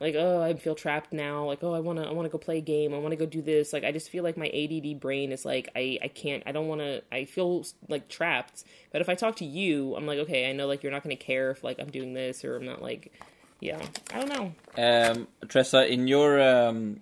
like 0.00 0.14
oh 0.16 0.42
i 0.42 0.52
feel 0.54 0.74
trapped 0.74 1.12
now 1.12 1.44
like 1.44 1.62
oh 1.62 1.72
i 1.72 1.78
want 1.78 1.98
to 1.98 2.04
i 2.04 2.12
want 2.12 2.26
to 2.26 2.30
go 2.30 2.36
play 2.38 2.58
a 2.58 2.60
game 2.60 2.92
i 2.92 2.98
want 2.98 3.12
to 3.12 3.16
go 3.16 3.26
do 3.26 3.40
this 3.40 3.72
like 3.72 3.84
i 3.84 3.92
just 3.92 4.08
feel 4.10 4.24
like 4.24 4.36
my 4.36 4.48
add 4.48 5.00
brain 5.00 5.30
is 5.32 5.44
like 5.44 5.68
i 5.76 5.98
i 6.02 6.08
can't 6.08 6.42
i 6.46 6.52
don't 6.52 6.66
want 6.66 6.80
to 6.80 7.02
i 7.12 7.24
feel 7.24 7.64
like 7.88 8.08
trapped 8.08 8.64
but 8.92 9.00
if 9.00 9.08
i 9.08 9.14
talk 9.14 9.36
to 9.36 9.44
you 9.44 9.94
i'm 9.96 10.06
like 10.06 10.18
okay 10.18 10.50
i 10.50 10.52
know 10.52 10.66
like 10.66 10.82
you're 10.82 10.92
not 10.92 11.02
going 11.02 11.16
to 11.16 11.22
care 11.22 11.50
if 11.52 11.62
like 11.62 11.78
i'm 11.78 11.90
doing 11.90 12.12
this 12.12 12.44
or 12.44 12.56
i'm 12.56 12.64
not 12.66 12.82
like 12.82 13.12
yeah 13.60 13.80
i 14.12 14.20
don't 14.20 14.28
know 14.28 14.52
Um, 14.76 15.28
Tressa, 15.48 15.86
in 15.86 16.08
your 16.08 16.40
um, 16.40 17.00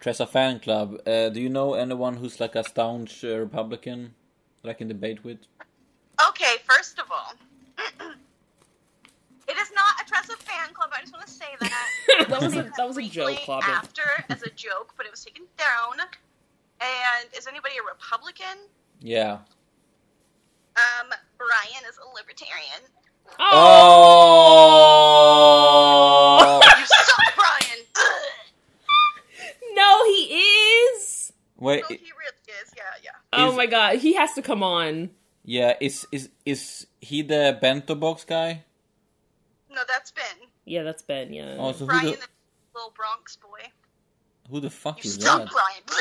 Tressa 0.00 0.26
fan 0.26 0.58
club, 0.60 0.98
uh, 1.06 1.28
do 1.28 1.40
you 1.40 1.50
know 1.50 1.74
anyone 1.74 2.16
who's 2.16 2.40
like 2.40 2.54
a 2.54 2.64
staunch 2.64 3.22
uh, 3.22 3.36
Republican 3.38 4.14
that 4.62 4.70
I 4.70 4.72
can 4.72 4.88
debate 4.88 5.22
with? 5.22 5.38
Okay, 6.28 6.56
first 6.66 6.98
of 6.98 7.04
all, 7.10 7.34
it 9.48 9.56
is 9.58 9.70
not 9.74 10.00
a 10.00 10.08
Tressa 10.08 10.36
fan 10.38 10.72
club. 10.72 10.90
I 10.96 11.00
just 11.02 11.12
want 11.12 11.26
to 11.26 11.32
say 11.32 11.52
that. 11.60 11.89
That 12.28 12.40
was 12.42 12.54
a 12.56 12.70
that 12.76 12.86
was 12.86 12.96
a 12.98 13.02
joke 13.02 13.36
club 13.38 13.62
After 13.64 14.02
as 14.28 14.42
a 14.42 14.50
joke, 14.50 14.94
but 14.96 15.06
it 15.06 15.10
was 15.12 15.24
taken 15.24 15.44
down. 15.56 16.00
And 16.80 17.28
is 17.36 17.46
anybody 17.46 17.74
a 17.76 17.82
Republican? 17.88 18.58
Yeah. 19.00 19.38
Um, 20.76 21.10
Brian 21.36 21.84
is 21.88 21.98
a 21.98 22.06
libertarian. 22.14 22.82
Oh! 26.10 26.60
You 26.78 26.86
suck, 26.86 27.34
Brian. 27.36 27.84
No 29.74 30.04
he 30.04 30.22
is 30.34 31.32
Wait, 31.58 31.82
No, 31.82 31.86
he 31.88 31.94
really 31.96 32.60
is. 32.62 32.72
Yeah, 32.76 32.82
yeah. 33.04 33.10
oh 33.32 33.50
Is- 33.50 33.56
my 33.56 33.66
god 33.66 33.96
he 33.98 34.14
has 34.14 34.32
to 34.34 34.42
come 34.42 34.62
on 34.62 35.10
yeah, 35.44 35.74
is 35.80 36.06
is 36.12 36.28
is 36.44 36.86
he 37.00 37.22
the 37.22 37.58
bento 37.60 37.94
box 37.94 38.24
guy? 38.24 38.64
No, 39.70 39.80
that's 39.88 40.10
Ben. 40.10 40.49
Yeah 40.70 40.82
that's 40.82 41.02
ben 41.02 41.32
yeah 41.32 41.56
Oh, 41.58 41.72
so 41.72 41.80
who 41.80 41.86
Brian, 41.86 42.06
the 42.06 42.10
the 42.12 42.26
little 42.74 42.92
Bronx 42.96 43.36
boy. 43.36 43.60
who 44.50 44.60
the 44.60 44.70
fuck 44.70 45.04
You 45.04 45.08
is 45.08 45.16
suck, 45.16 45.42
that? 45.42 45.50
Brian. 45.50 45.82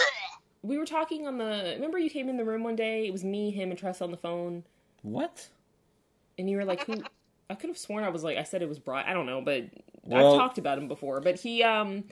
We 0.62 0.78
were 0.78 0.86
talking 0.86 1.26
on 1.26 1.38
the 1.38 1.72
remember 1.76 1.98
you 1.98 2.10
came 2.10 2.28
in 2.28 2.36
the 2.36 2.44
room 2.44 2.64
one 2.64 2.76
day 2.76 3.08
it 3.08 3.12
was 3.14 3.24
me 3.24 3.50
him 3.50 3.70
and 3.70 3.80
tress 3.80 4.02
on 4.02 4.12
the 4.12 4.18
phone 4.18 4.64
What? 5.04 5.48
and 6.38 6.50
you 6.50 6.58
were 6.58 6.66
like, 6.66 6.86
"Who?" 6.86 7.02
I 7.50 7.56
could 7.56 7.70
have 7.70 7.78
sworn 7.78 8.04
I 8.04 8.10
was 8.10 8.24
like, 8.24 8.38
I 8.38 8.44
said 8.44 8.62
it 8.62 8.70
was 8.70 8.78
Brian. 8.78 9.08
I 9.10 9.14
don't 9.14 9.26
know, 9.26 9.42
but 9.42 9.66
Well- 10.04 10.34
I've 10.34 10.40
talked 10.40 10.58
about 10.58 10.78
him 10.78 10.88
before. 10.88 11.20
But 11.22 11.40
he, 11.40 11.64
um, 11.64 12.04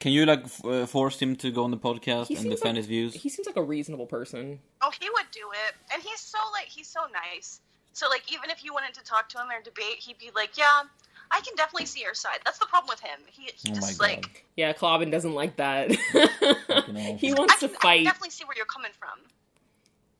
Can 0.00 0.12
you 0.12 0.24
like 0.24 0.44
f- 0.44 0.64
uh, 0.64 0.86
force 0.86 1.20
him 1.20 1.36
to 1.36 1.50
go 1.50 1.64
on 1.64 1.70
the 1.70 1.76
podcast 1.76 2.30
and 2.30 2.48
defend 2.50 2.62
like, 2.64 2.76
his 2.76 2.86
views? 2.86 3.12
He 3.14 3.28
seems 3.28 3.46
like 3.46 3.56
a 3.56 3.62
reasonable 3.62 4.06
person. 4.06 4.58
Oh, 4.82 4.90
he 5.00 5.08
would 5.10 5.26
do 5.32 5.46
it, 5.66 5.74
and 5.92 6.02
he's 6.02 6.20
so 6.20 6.38
like 6.52 6.66
he's 6.66 6.88
so 6.88 7.00
nice. 7.12 7.60
So 7.92 8.08
like 8.08 8.22
even 8.32 8.50
if 8.50 8.64
you 8.64 8.72
wanted 8.72 8.94
to 8.94 9.02
talk 9.04 9.28
to 9.30 9.38
him 9.38 9.48
or 9.50 9.60
debate, 9.62 9.98
he'd 9.98 10.18
be 10.18 10.30
like, 10.34 10.56
"Yeah, 10.56 10.82
I 11.30 11.40
can 11.40 11.54
definitely 11.56 11.86
see 11.86 12.00
your 12.00 12.14
side." 12.14 12.38
That's 12.44 12.58
the 12.58 12.66
problem 12.66 12.88
with 12.90 13.00
him. 13.00 13.18
He, 13.30 13.50
he 13.56 13.70
Oh 13.70 13.74
just 13.74 13.98
god. 13.98 14.08
like 14.08 14.44
Yeah, 14.56 14.72
Clobbin 14.72 15.10
doesn't 15.10 15.34
like 15.34 15.56
that. 15.56 15.92
hell. 15.92 17.16
he 17.18 17.32
I 17.32 17.34
wants 17.34 17.58
to 17.60 17.68
can, 17.68 17.68
I 17.68 17.72
can 17.72 17.80
fight. 17.80 18.04
definitely 18.04 18.30
see 18.30 18.44
where 18.44 18.56
you're 18.56 18.66
coming 18.66 18.92
from. 18.98 19.18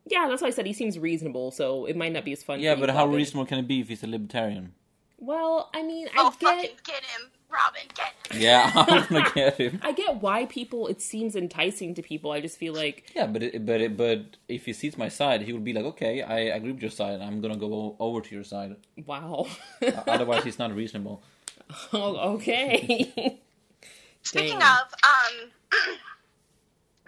Yeah, 0.08 0.26
that's 0.28 0.40
why 0.42 0.48
I 0.48 0.50
said 0.52 0.66
he 0.66 0.72
seems 0.72 0.98
reasonable. 0.98 1.50
So 1.50 1.86
it 1.86 1.96
might 1.96 2.12
not 2.12 2.24
be 2.24 2.32
as 2.32 2.42
fun. 2.42 2.60
yeah, 2.60 2.74
for 2.74 2.80
you, 2.80 2.86
but 2.86 2.94
how 2.94 3.06
Clobbin. 3.06 3.16
reasonable 3.16 3.46
can 3.46 3.58
it 3.58 3.66
be 3.68 3.80
if 3.80 3.88
he's 3.88 4.02
a 4.02 4.06
libertarian? 4.06 4.72
Well, 5.18 5.70
I 5.74 5.82
mean, 5.82 6.08
I 6.08 6.12
Oh, 6.18 6.30
get 6.38 6.56
fucking 6.56 6.76
get 6.84 7.02
him, 7.04 7.30
Robin, 7.56 7.88
get 7.94 8.12
him. 8.36 8.40
Yeah, 8.42 8.70
I'm 8.74 9.06
gonna 9.06 9.30
get 9.34 9.56
him. 9.56 9.80
I 9.82 9.92
get 9.92 10.20
why 10.20 10.46
people 10.46 10.86
it 10.88 11.00
seems 11.00 11.34
enticing 11.36 11.94
to 11.94 12.02
people. 12.02 12.32
I 12.32 12.40
just 12.40 12.58
feel 12.58 12.74
like 12.74 13.10
Yeah, 13.14 13.26
but 13.26 13.42
it, 13.42 13.64
but 13.64 13.80
it, 13.80 13.96
but 13.96 14.36
if 14.48 14.66
he 14.66 14.72
sees 14.72 14.96
my 14.98 15.08
side, 15.08 15.42
he 15.42 15.52
would 15.52 15.64
be 15.64 15.72
like, 15.72 15.84
okay, 15.84 16.22
I 16.22 16.38
agree 16.56 16.72
with 16.72 16.82
your 16.82 16.90
side. 16.90 17.20
I'm 17.20 17.40
gonna 17.40 17.56
go 17.56 17.96
over 17.98 18.20
to 18.20 18.34
your 18.34 18.44
side. 18.44 18.76
wow. 19.06 19.46
Uh, 19.82 19.90
Otherwise, 20.06 20.44
he's 20.44 20.58
not 20.58 20.74
reasonable. 20.74 21.22
oh, 21.92 22.34
okay. 22.34 23.38
Speaking 24.22 24.58
Dang. 24.58 24.62
of, 24.62 24.92
um, 25.04 25.50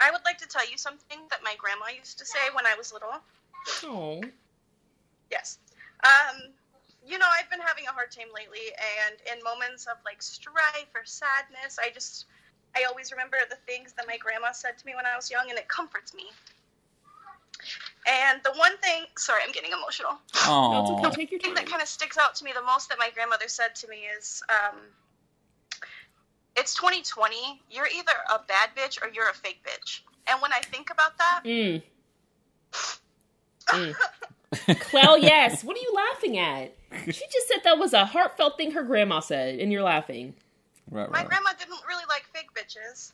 I 0.01 0.11
would 0.11 0.21
like 0.25 0.37
to 0.39 0.47
tell 0.47 0.69
you 0.69 0.77
something 0.77 1.19
that 1.29 1.39
my 1.43 1.55
grandma 1.57 1.85
used 1.97 2.17
to 2.19 2.25
say 2.25 2.39
when 2.53 2.65
I 2.65 2.75
was 2.75 2.93
little. 2.93 3.09
Oh. 3.83 4.21
Yes. 5.29 5.59
Um, 6.03 6.53
you 7.09 7.17
know, 7.17 7.25
I've 7.25 7.49
been 7.49 7.59
having 7.59 7.85
a 7.87 7.91
hard 7.91 8.11
time 8.11 8.29
lately, 8.33 8.69
and 8.77 9.17
in 9.33 9.43
moments 9.43 9.87
of 9.87 9.97
like 10.05 10.21
strife 10.21 10.93
or 10.93 11.01
sadness, 11.03 11.81
I 11.81 11.89
just, 11.89 12.25
I 12.77 12.83
always 12.83 13.11
remember 13.11 13.37
the 13.49 13.57
things 13.65 13.93
that 13.97 14.05
my 14.05 14.17
grandma 14.17 14.51
said 14.51 14.77
to 14.77 14.85
me 14.85 14.93
when 14.95 15.05
I 15.05 15.15
was 15.15 15.31
young, 15.31 15.49
and 15.49 15.57
it 15.57 15.67
comforts 15.67 16.13
me. 16.13 16.29
And 18.07 18.41
the 18.43 18.53
one 18.53 18.77
thing, 18.77 19.03
sorry, 19.17 19.41
I'm 19.45 19.51
getting 19.51 19.71
emotional. 19.71 20.11
No, 20.45 20.81
it's 20.81 21.05
Oh. 21.05 21.09
Take 21.11 21.31
your 21.31 21.39
The 21.39 21.45
thing 21.45 21.55
that 21.55 21.65
kind 21.65 21.81
of 21.81 21.87
sticks 21.87 22.17
out 22.17 22.35
to 22.35 22.45
me 22.45 22.51
the 22.53 22.61
most 22.63 22.89
that 22.89 22.97
my 22.99 23.09
grandmother 23.09 23.47
said 23.47 23.75
to 23.75 23.87
me 23.87 24.05
is, 24.17 24.41
um, 24.49 24.77
"It's 26.55 26.73
2020. 26.75 27.61
You're 27.69 27.87
either 27.87 28.15
a 28.29 28.39
bad 28.39 28.75
bitch 28.75 29.01
or 29.01 29.09
you're 29.09 29.29
a 29.29 29.33
fake 29.33 29.63
bitch." 29.65 30.01
And 30.27 30.41
when 30.41 30.53
I 30.53 30.61
think 30.61 30.91
about 30.91 31.17
that, 31.17 31.41
Mm. 31.43 31.81
Mm. 33.69 33.95
Well, 34.93 35.17
yes. 35.17 35.63
What 35.63 35.77
are 35.77 35.79
you 35.79 35.93
laughing 35.93 36.37
at? 36.37 36.75
She 37.05 37.11
just 37.31 37.47
said 37.47 37.59
that 37.63 37.77
was 37.77 37.93
a 37.93 38.05
heartfelt 38.05 38.57
thing 38.57 38.71
her 38.71 38.83
grandma 38.83 39.19
said, 39.19 39.59
and 39.59 39.71
you're 39.71 39.83
laughing. 39.83 40.33
right, 40.89 41.09
my 41.11 41.23
grandma 41.23 41.51
didn't 41.57 41.81
really 41.87 42.03
like 42.09 42.25
fake 42.33 42.49
bitches. 42.55 43.11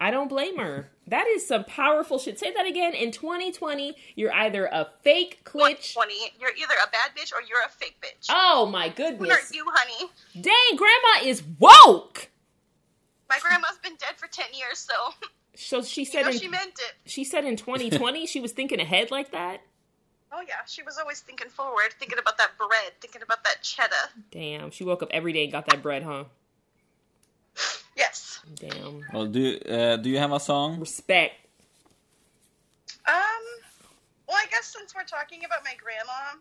I 0.00 0.10
don't 0.10 0.28
blame 0.28 0.56
her. 0.58 0.88
That 1.08 1.26
is 1.26 1.46
some 1.46 1.64
powerful 1.64 2.18
shit. 2.18 2.38
Say 2.38 2.52
that 2.54 2.66
again. 2.66 2.94
In 2.94 3.10
2020, 3.10 3.96
you're 4.14 4.32
either 4.32 4.66
a 4.66 4.88
fake 5.02 5.40
clitch. 5.44 5.92
20. 5.94 6.14
You're 6.40 6.50
either 6.50 6.74
a 6.82 6.90
bad 6.90 7.10
bitch 7.16 7.32
or 7.32 7.42
you're 7.42 7.62
a 7.66 7.68
fake 7.68 7.96
bitch. 8.00 8.28
Oh 8.30 8.66
my 8.66 8.88
goodness. 8.88 9.18
Who 9.18 9.24
are 9.24 9.36
goodness. 9.36 9.54
you, 9.54 9.64
honey? 9.68 10.10
Dang, 10.40 10.76
grandma 10.76 11.28
is 11.28 11.42
woke. 11.58 12.28
My 13.28 13.38
grandma's 13.42 13.78
been 13.82 13.96
dead 13.96 14.16
for 14.16 14.28
10 14.28 14.46
years, 14.54 14.78
so 14.78 14.94
So 15.54 15.82
she 15.82 16.00
you 16.02 16.06
said 16.06 16.22
know 16.22 16.28
in, 16.30 16.38
she 16.38 16.48
meant 16.48 16.72
it. 16.78 16.94
she 17.04 17.24
said 17.24 17.44
in 17.44 17.56
2020 17.56 18.26
she 18.26 18.40
was 18.40 18.52
thinking 18.52 18.80
ahead 18.80 19.10
like 19.10 19.32
that. 19.32 19.62
Oh 20.30 20.42
yeah, 20.46 20.64
she 20.66 20.82
was 20.82 20.98
always 20.98 21.20
thinking 21.20 21.48
forward, 21.48 21.94
thinking 21.98 22.18
about 22.18 22.36
that 22.38 22.50
bread, 22.58 22.92
thinking 23.00 23.22
about 23.22 23.44
that 23.44 23.62
cheddar. 23.62 23.94
Damn, 24.30 24.70
she 24.70 24.84
woke 24.84 25.02
up 25.02 25.08
every 25.10 25.32
day 25.32 25.44
and 25.44 25.52
got 25.52 25.66
that 25.66 25.82
bread, 25.82 26.02
huh? 26.02 26.24
Yes. 27.96 28.40
Damn. 28.54 29.04
Well, 29.12 29.26
do 29.26 29.58
uh, 29.68 29.96
do 29.96 30.10
you 30.10 30.18
have 30.18 30.32
a 30.32 30.40
song? 30.40 30.78
Respect. 30.78 31.34
Um. 33.06 33.14
Well, 34.28 34.36
I 34.36 34.46
guess 34.50 34.66
since 34.66 34.94
we're 34.94 35.04
talking 35.04 35.44
about 35.44 35.64
my 35.64 35.72
grandma, 35.82 36.36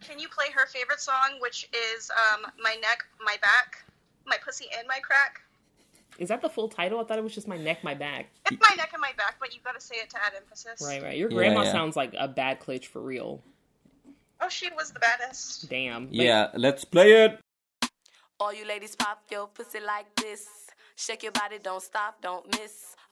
can 0.00 0.18
you 0.18 0.28
play 0.28 0.46
her 0.52 0.66
favorite 0.66 1.00
song, 1.00 1.38
which 1.40 1.68
is 1.72 2.10
um, 2.10 2.50
"My 2.60 2.74
Neck, 2.80 3.04
My 3.22 3.36
Back, 3.42 3.84
My 4.26 4.36
Pussy 4.42 4.66
and 4.76 4.88
My 4.88 4.98
Crack"? 4.98 5.42
Is 6.18 6.28
that 6.28 6.40
the 6.40 6.48
full 6.48 6.68
title? 6.68 6.98
I 7.00 7.04
thought 7.04 7.18
it 7.18 7.24
was 7.24 7.34
just 7.34 7.46
my 7.48 7.56
neck, 7.58 7.84
my 7.84 7.94
back. 7.94 8.26
It's 8.50 8.60
"My 8.60 8.74
Neck 8.76 8.90
and 8.92 9.00
My 9.00 9.12
Back," 9.16 9.36
but 9.38 9.54
you've 9.54 9.62
got 9.64 9.74
to 9.74 9.80
say 9.80 9.96
it 9.96 10.08
to 10.10 10.16
add 10.24 10.32
emphasis. 10.36 10.80
Right, 10.82 11.02
right. 11.02 11.16
Your 11.16 11.30
Yeah, 11.30 11.36
grandma 11.36 11.62
yeah. 11.62 11.72
sounds 11.72 11.94
like 11.96 12.14
a 12.18 12.26
bad 12.26 12.60
clitch 12.60 12.86
for 12.86 13.00
real. 13.02 13.42
Oh, 14.40 14.48
she 14.48 14.70
was 14.74 14.92
the 14.92 15.00
baddest. 15.00 15.68
Damn. 15.68 16.06
But- 16.06 16.14
Yeah, 16.14 16.48
let's 16.54 16.84
play 16.84 17.24
it. 17.24 17.38
All 18.40 18.52
you 18.52 18.66
ladies 18.66 18.94
pop 18.96 19.22
your 19.30 19.46
pussy 19.46 19.80
like 19.80 20.14
this. 20.16 20.46
Shake 20.96 21.22
your 21.22 21.32
body, 21.32 21.58
don't 21.62 21.82
stop, 21.82 22.20
don't 22.22 22.46
miss. 22.58 22.95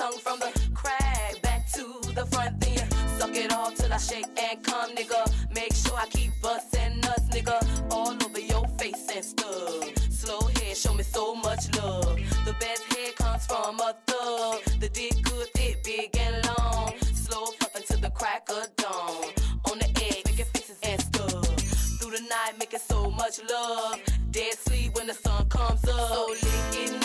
tongue 0.00 0.18
from 0.18 0.38
the 0.38 0.50
crack 0.72 1.42
back 1.42 1.70
to 1.70 1.84
the 2.14 2.24
front. 2.32 2.58
Then 2.60 2.72
you 2.72 2.84
suck 3.18 3.36
it 3.36 3.52
all 3.52 3.70
till 3.72 3.92
I 3.92 3.98
shake 3.98 4.30
and 4.40 4.62
come, 4.64 4.94
nigga. 4.96 5.22
Make 5.54 5.74
sure 5.74 5.94
I 5.94 6.06
keep 6.06 6.32
bustin' 6.40 7.00
nuts, 7.00 7.28
nigga, 7.28 7.58
all 7.92 8.14
over 8.24 8.40
your 8.40 8.66
face 8.78 9.06
and 9.14 9.22
stuff. 9.22 9.84
Slow 10.10 10.40
head, 10.56 10.74
show 10.74 10.94
me 10.94 11.02
so 11.02 11.34
much 11.34 11.62
love. 11.76 12.16
The 12.46 12.54
best 12.58 12.82
head 12.92 13.14
comes 13.16 13.44
from 13.44 13.78
a 13.80 13.94
thug. 14.06 14.62
The 14.80 14.88
dick 14.88 15.22
good, 15.22 15.48
thick, 15.54 15.84
big 15.84 16.16
and 16.16 16.36
long. 16.48 16.94
Slow 17.12 17.44
fucking 17.60 17.84
to 17.88 17.96
the 17.98 18.10
crack 18.10 18.48
of 18.48 18.74
dawn. 18.76 19.24
On 19.70 19.78
the 19.78 19.88
edge, 20.06 20.24
making 20.24 20.50
faces 20.54 20.78
and 20.82 21.00
stuff. 21.02 21.44
Through 21.98 22.12
the 22.16 22.22
night, 22.22 22.54
making 22.58 22.80
so 22.88 23.10
much 23.10 23.38
love. 23.50 24.00
Dead 24.30 24.54
sleep 24.54 24.94
when 24.94 25.08
the 25.08 25.14
sun 25.14 25.46
comes 25.50 25.86
up. 25.86 26.08
So 26.08 26.26
lick 26.30 26.84
it 26.84 26.99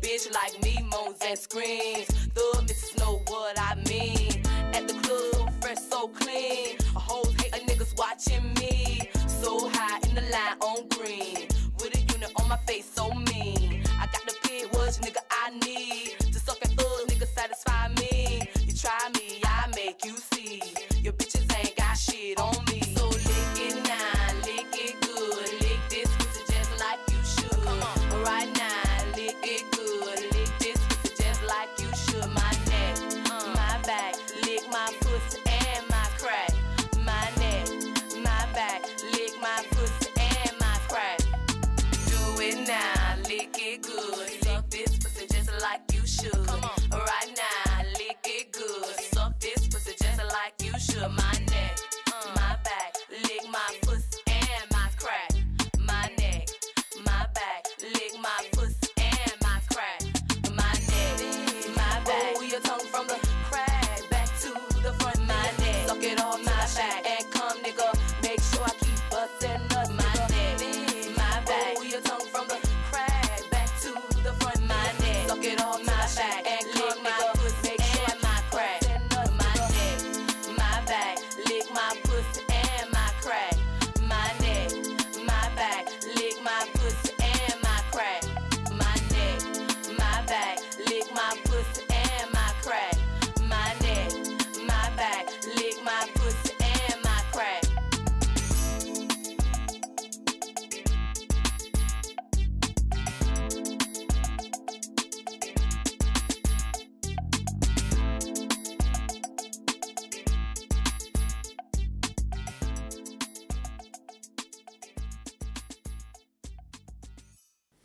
bitch 0.00 0.32
like 0.32 0.62
me 0.62 0.82
moans 0.90 1.18
and 1.26 1.38
screams. 1.38 2.19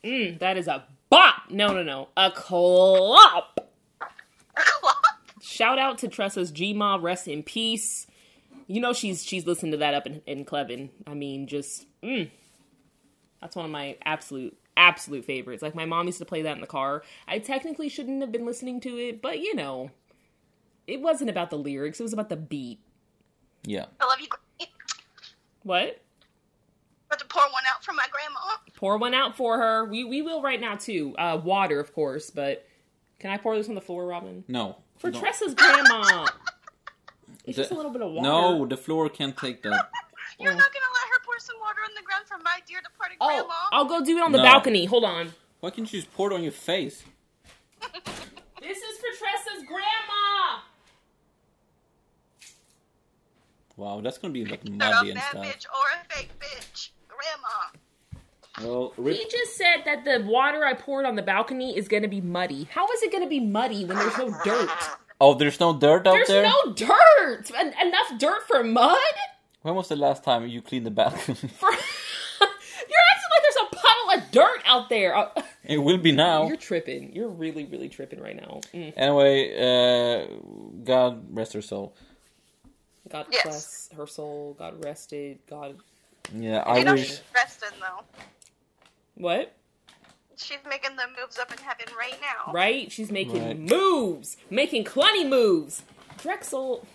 Mm, 0.06 0.40
that 0.40 0.58
is 0.58 0.68
a 0.68 0.86
bop. 1.10 1.50
No, 1.50 1.74
no, 1.74 1.84
no. 1.84 2.10
A 2.16 2.32
clop. 2.32 3.68
Shout 5.42 5.80
out 5.80 5.98
to 6.00 6.08
Tressa's 6.08 6.52
Gma. 6.52 7.02
Rest 7.02 7.28
in 7.28 7.44
peace. 7.44 8.08
You 8.68 8.82
know 8.82 8.94
she's 8.94 9.24
she's 9.24 9.46
listening 9.46 9.72
to 9.74 9.78
that 9.80 9.94
up 9.94 10.08
in, 10.08 10.22
in 10.26 10.46
Clevin. 10.46 10.90
I 11.06 11.14
mean, 11.14 11.48
just 11.48 11.86
mm. 12.02 12.30
that's 13.42 13.56
one 13.56 13.66
of 13.66 13.72
my 13.72 13.98
absolute 14.06 14.58
absolute 14.78 15.26
favorites. 15.26 15.62
Like 15.62 15.76
my 15.76 15.86
mom 15.86 16.08
used 16.08 16.20
to 16.20 16.26
play 16.26 16.44
that 16.44 16.56
in 16.56 16.62
the 16.62 16.68
car. 16.68 17.04
I 17.28 17.40
technically 17.40 17.90
shouldn't 17.90 18.22
have 18.22 18.32
been 18.32 18.46
listening 18.46 18.80
to 18.82 18.98
it, 18.98 19.22
but 19.22 19.40
you 19.40 19.56
know, 19.56 19.92
it 20.88 21.02
wasn't 21.02 21.30
about 21.30 21.50
the 21.50 21.58
lyrics. 21.58 22.00
It 22.00 22.04
was 22.04 22.14
about 22.14 22.30
the 22.30 22.38
beat. 22.38 22.80
Yeah. 23.64 23.86
I 24.00 24.06
love 24.06 24.20
you. 24.20 24.28
What? 25.64 26.02
About 27.08 27.20
to 27.20 27.26
pour 27.26 27.42
one 27.44 27.64
out 27.74 27.84
for 27.84 27.94
my 27.94 28.06
grandma. 28.12 28.15
Pour 28.76 28.98
one 28.98 29.14
out 29.14 29.38
for 29.38 29.58
her. 29.58 29.86
We 29.86 30.04
we 30.04 30.22
will 30.22 30.42
right 30.42 30.60
now 30.60 30.76
too. 30.76 31.16
Uh, 31.18 31.40
water, 31.44 31.80
of 31.80 31.94
course, 31.94 32.30
but 32.30 32.68
can 33.20 33.32
I 33.32 33.38
pour 33.38 33.56
this 33.56 33.70
on 33.70 33.76
the 33.76 33.82
floor, 33.82 34.06
Robin? 34.06 34.44
No. 34.48 34.78
For 34.98 35.12
No. 35.12 35.20
Tressa's 35.20 35.54
grandma. 35.54 36.28
It's 37.46 37.56
The- 37.56 37.64
just 37.64 37.72
a 37.72 37.76
little 37.76 37.92
bit 37.92 38.02
of 38.02 38.12
water. 38.12 38.28
No, 38.28 38.66
the 38.66 38.78
floor 38.78 39.08
can't 39.10 39.36
take 39.38 39.62
that. 39.64 39.90
You're 40.40 40.52
Oh. 40.52 40.56
not 40.56 40.66
gonna 40.74 40.86
let 40.94 41.08
her 41.14 41.20
pour 41.26 41.40
some 41.40 41.56
water 41.62 41.80
on 41.88 41.92
the 41.96 42.02
ground 42.04 42.26
for 42.28 42.38
my 42.40 42.60
dear 42.68 42.82
departed 42.82 43.18
Oh, 43.22 43.28
grandma. 43.28 43.54
I'll 43.72 43.86
go 43.86 44.04
do 44.04 44.18
it 44.18 44.22
on 44.24 44.32
the 44.34 44.40
No. 44.40 44.44
balcony. 44.44 44.86
Hold 44.86 45.06
on. 45.06 45.34
Why 45.62 45.70
can't 45.70 45.92
you 45.92 46.02
just 46.02 46.14
pour 46.14 46.32
it 46.32 46.36
on 46.36 46.44
your 46.44 46.52
face? 46.52 47.04
This 48.62 48.78
is 48.80 48.98
for 48.98 49.06
Tressa's 49.24 49.64
grandma. 49.68 50.62
Wow, 53.78 54.02
that's 54.02 54.18
gonna 54.18 54.34
be 54.34 54.44
like 54.46 54.62
You're 54.64 54.74
a 54.74 54.78
muddy 54.78 55.12
and 55.12 55.20
bad 55.20 55.30
stuff. 55.32 55.46
bitch 55.46 55.66
or 55.68 55.86
a 56.02 56.14
fake 56.16 56.32
bitch, 56.40 56.90
grandma. 57.08 57.78
Well, 58.62 58.94
rip. 58.98 59.16
He 59.18 59.26
just 59.30 59.58
said 59.58 59.78
that 59.86 60.06
the 60.06 60.26
water 60.26 60.64
I 60.66 60.74
poured 60.74 61.06
on 61.06 61.16
the 61.16 61.22
balcony 61.22 61.78
is 61.78 61.88
going 61.88 62.04
to 62.04 62.10
be 62.10 62.22
muddy. 62.22 62.68
How 62.72 62.86
is 62.92 63.02
it 63.04 63.12
going 63.12 63.24
to 63.24 63.30
be 63.30 63.40
muddy 63.40 63.84
when 63.86 63.98
there's 63.98 64.18
no 64.18 64.34
dirt? 64.44 64.70
Oh, 65.20 65.34
there's 65.34 65.60
no 65.60 65.78
dirt 65.78 66.06
out 66.08 66.14
There's 66.14 66.28
there. 66.28 66.42
There's 66.44 66.54
no 66.66 66.74
dirt. 66.74 67.52
En- 67.58 67.74
enough 67.88 68.18
dirt 68.20 68.44
for 68.48 68.64
mud? 68.64 68.98
When 69.62 69.76
was 69.76 69.88
the 69.90 69.96
last 69.96 70.24
time 70.24 70.48
you 70.48 70.62
cleaned 70.62 70.86
the 70.86 70.92
balcony? 70.92 71.36
For 71.36 71.70
You're 72.88 73.00
acting 73.12 73.30
like 73.32 73.44
there's 73.44 73.56
a 73.64 73.76
puddle 73.76 74.24
of 74.26 74.32
dirt 74.32 74.62
out 74.66 74.90
there. 74.90 75.16
Uh, 75.16 75.30
it 75.64 75.78
will 75.80 75.98
be 75.98 76.12
now. 76.12 76.48
You're 76.48 76.58
tripping. 76.58 77.14
You're 77.16 77.30
really, 77.30 77.66
really 77.66 77.90
tripping 77.90 78.20
right 78.22 78.36
now. 78.36 78.62
Mm. 78.74 78.94
Anyway, 78.96 79.56
uh, 79.58 80.28
God 80.84 81.26
rest 81.36 81.54
her 81.54 81.62
soul. 81.62 81.96
God 83.10 83.26
Yes. 83.32 83.44
bless 83.44 83.90
her 83.98 84.08
soul. 84.08 84.56
God 84.60 84.84
rested. 84.84 85.40
God. 85.50 85.78
Yeah, 86.36 86.60
I 86.60 86.80
You 86.80 86.84
know 86.86 86.94
wish. 86.94 87.08
she's 87.08 87.22
resting 87.34 87.70
though. 87.80 88.04
What? 89.16 89.54
She's 90.38 90.58
making 90.70 90.98
the 90.98 91.04
moves 91.20 91.40
up 91.40 91.52
in 91.52 91.58
heaven 91.60 91.86
right 91.98 92.20
now. 92.22 92.52
Right? 92.52 92.92
She's 92.92 93.12
making 93.12 93.46
Right. 93.46 93.58
moves, 93.58 94.36
making 94.50 94.84
clunny 94.84 95.28
moves. 95.28 95.84
Drexel. 96.18 96.86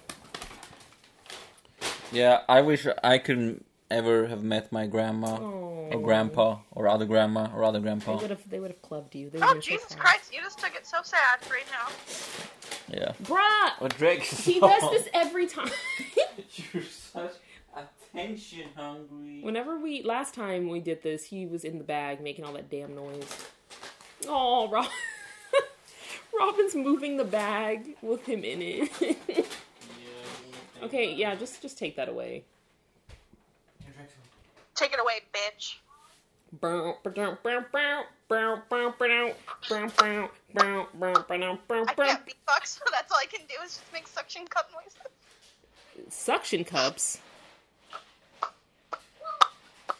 Yeah, 2.12 2.42
I 2.48 2.60
wish 2.60 2.86
I 3.02 3.18
could 3.18 3.64
ever 3.90 4.26
have 4.26 4.42
met 4.42 4.70
my 4.72 4.86
grandma 4.86 5.36
or 5.38 6.00
grandpa 6.00 6.58
or 6.72 6.86
other 6.88 7.04
grandma 7.06 7.48
or 7.54 7.64
other 7.64 7.78
They 7.78 7.82
grandpa. 7.84 8.16
would 8.20 8.30
have. 8.30 8.48
They 8.50 8.60
would 8.60 8.70
have 8.70 8.82
clubbed 8.82 9.14
you. 9.14 9.30
They 9.30 9.38
Oh 9.38 9.46
would've 9.48 9.54
been 9.54 9.62
so 9.62 9.70
Jesus. 9.76 9.94
Christ! 9.96 10.32
You 10.32 10.40
just 10.40 10.58
took 10.58 10.74
it 10.74 10.86
so 10.86 10.98
sad 11.02 11.38
right 11.50 11.64
now. 11.70 11.88
Yeah. 12.92 13.12
bruh. 13.22 13.72
But 13.80 13.96
Drake, 13.96 14.22
He 14.24 14.60
does 14.60 14.82
this 14.90 15.08
every 15.14 15.46
time. 15.46 15.70
You're 16.72 16.82
such 16.82 17.34
attention 18.30 18.68
hungry. 18.76 19.40
Whenever 19.42 19.78
we 19.78 20.02
last 20.02 20.34
time 20.34 20.68
we 20.68 20.80
did 20.80 21.02
this, 21.02 21.24
he 21.24 21.46
was 21.46 21.64
in 21.64 21.78
the 21.78 21.84
bag 21.84 22.20
making 22.20 22.44
all 22.44 22.52
that 22.54 22.70
damn 22.70 22.94
noise. 22.94 23.46
Oh, 24.28 24.68
Rob. 24.68 24.88
Robin's 26.38 26.74
moving 26.74 27.16
the 27.16 27.24
bag 27.24 27.96
with 28.02 28.24
him 28.24 28.44
in 28.44 28.62
it. 28.62 29.48
okay, 30.82 31.14
yeah, 31.14 31.34
just 31.34 31.62
just 31.62 31.78
take 31.78 31.96
that 31.96 32.08
away. 32.08 32.44
Take 34.74 34.92
it 34.92 35.00
away, 35.00 35.20
bitch. 35.34 35.76
I 41.88 41.94
can't 41.94 42.26
beatbox, 42.26 42.66
so 42.66 42.80
that's 42.90 43.12
all 43.12 43.18
I 43.18 43.26
can 43.26 43.46
do 43.46 43.54
is 43.64 43.76
just 43.76 43.92
make 43.92 44.08
suction 44.08 44.46
cup 44.46 44.70
noises. 44.74 46.12
Suction 46.12 46.64
cups. 46.64 47.20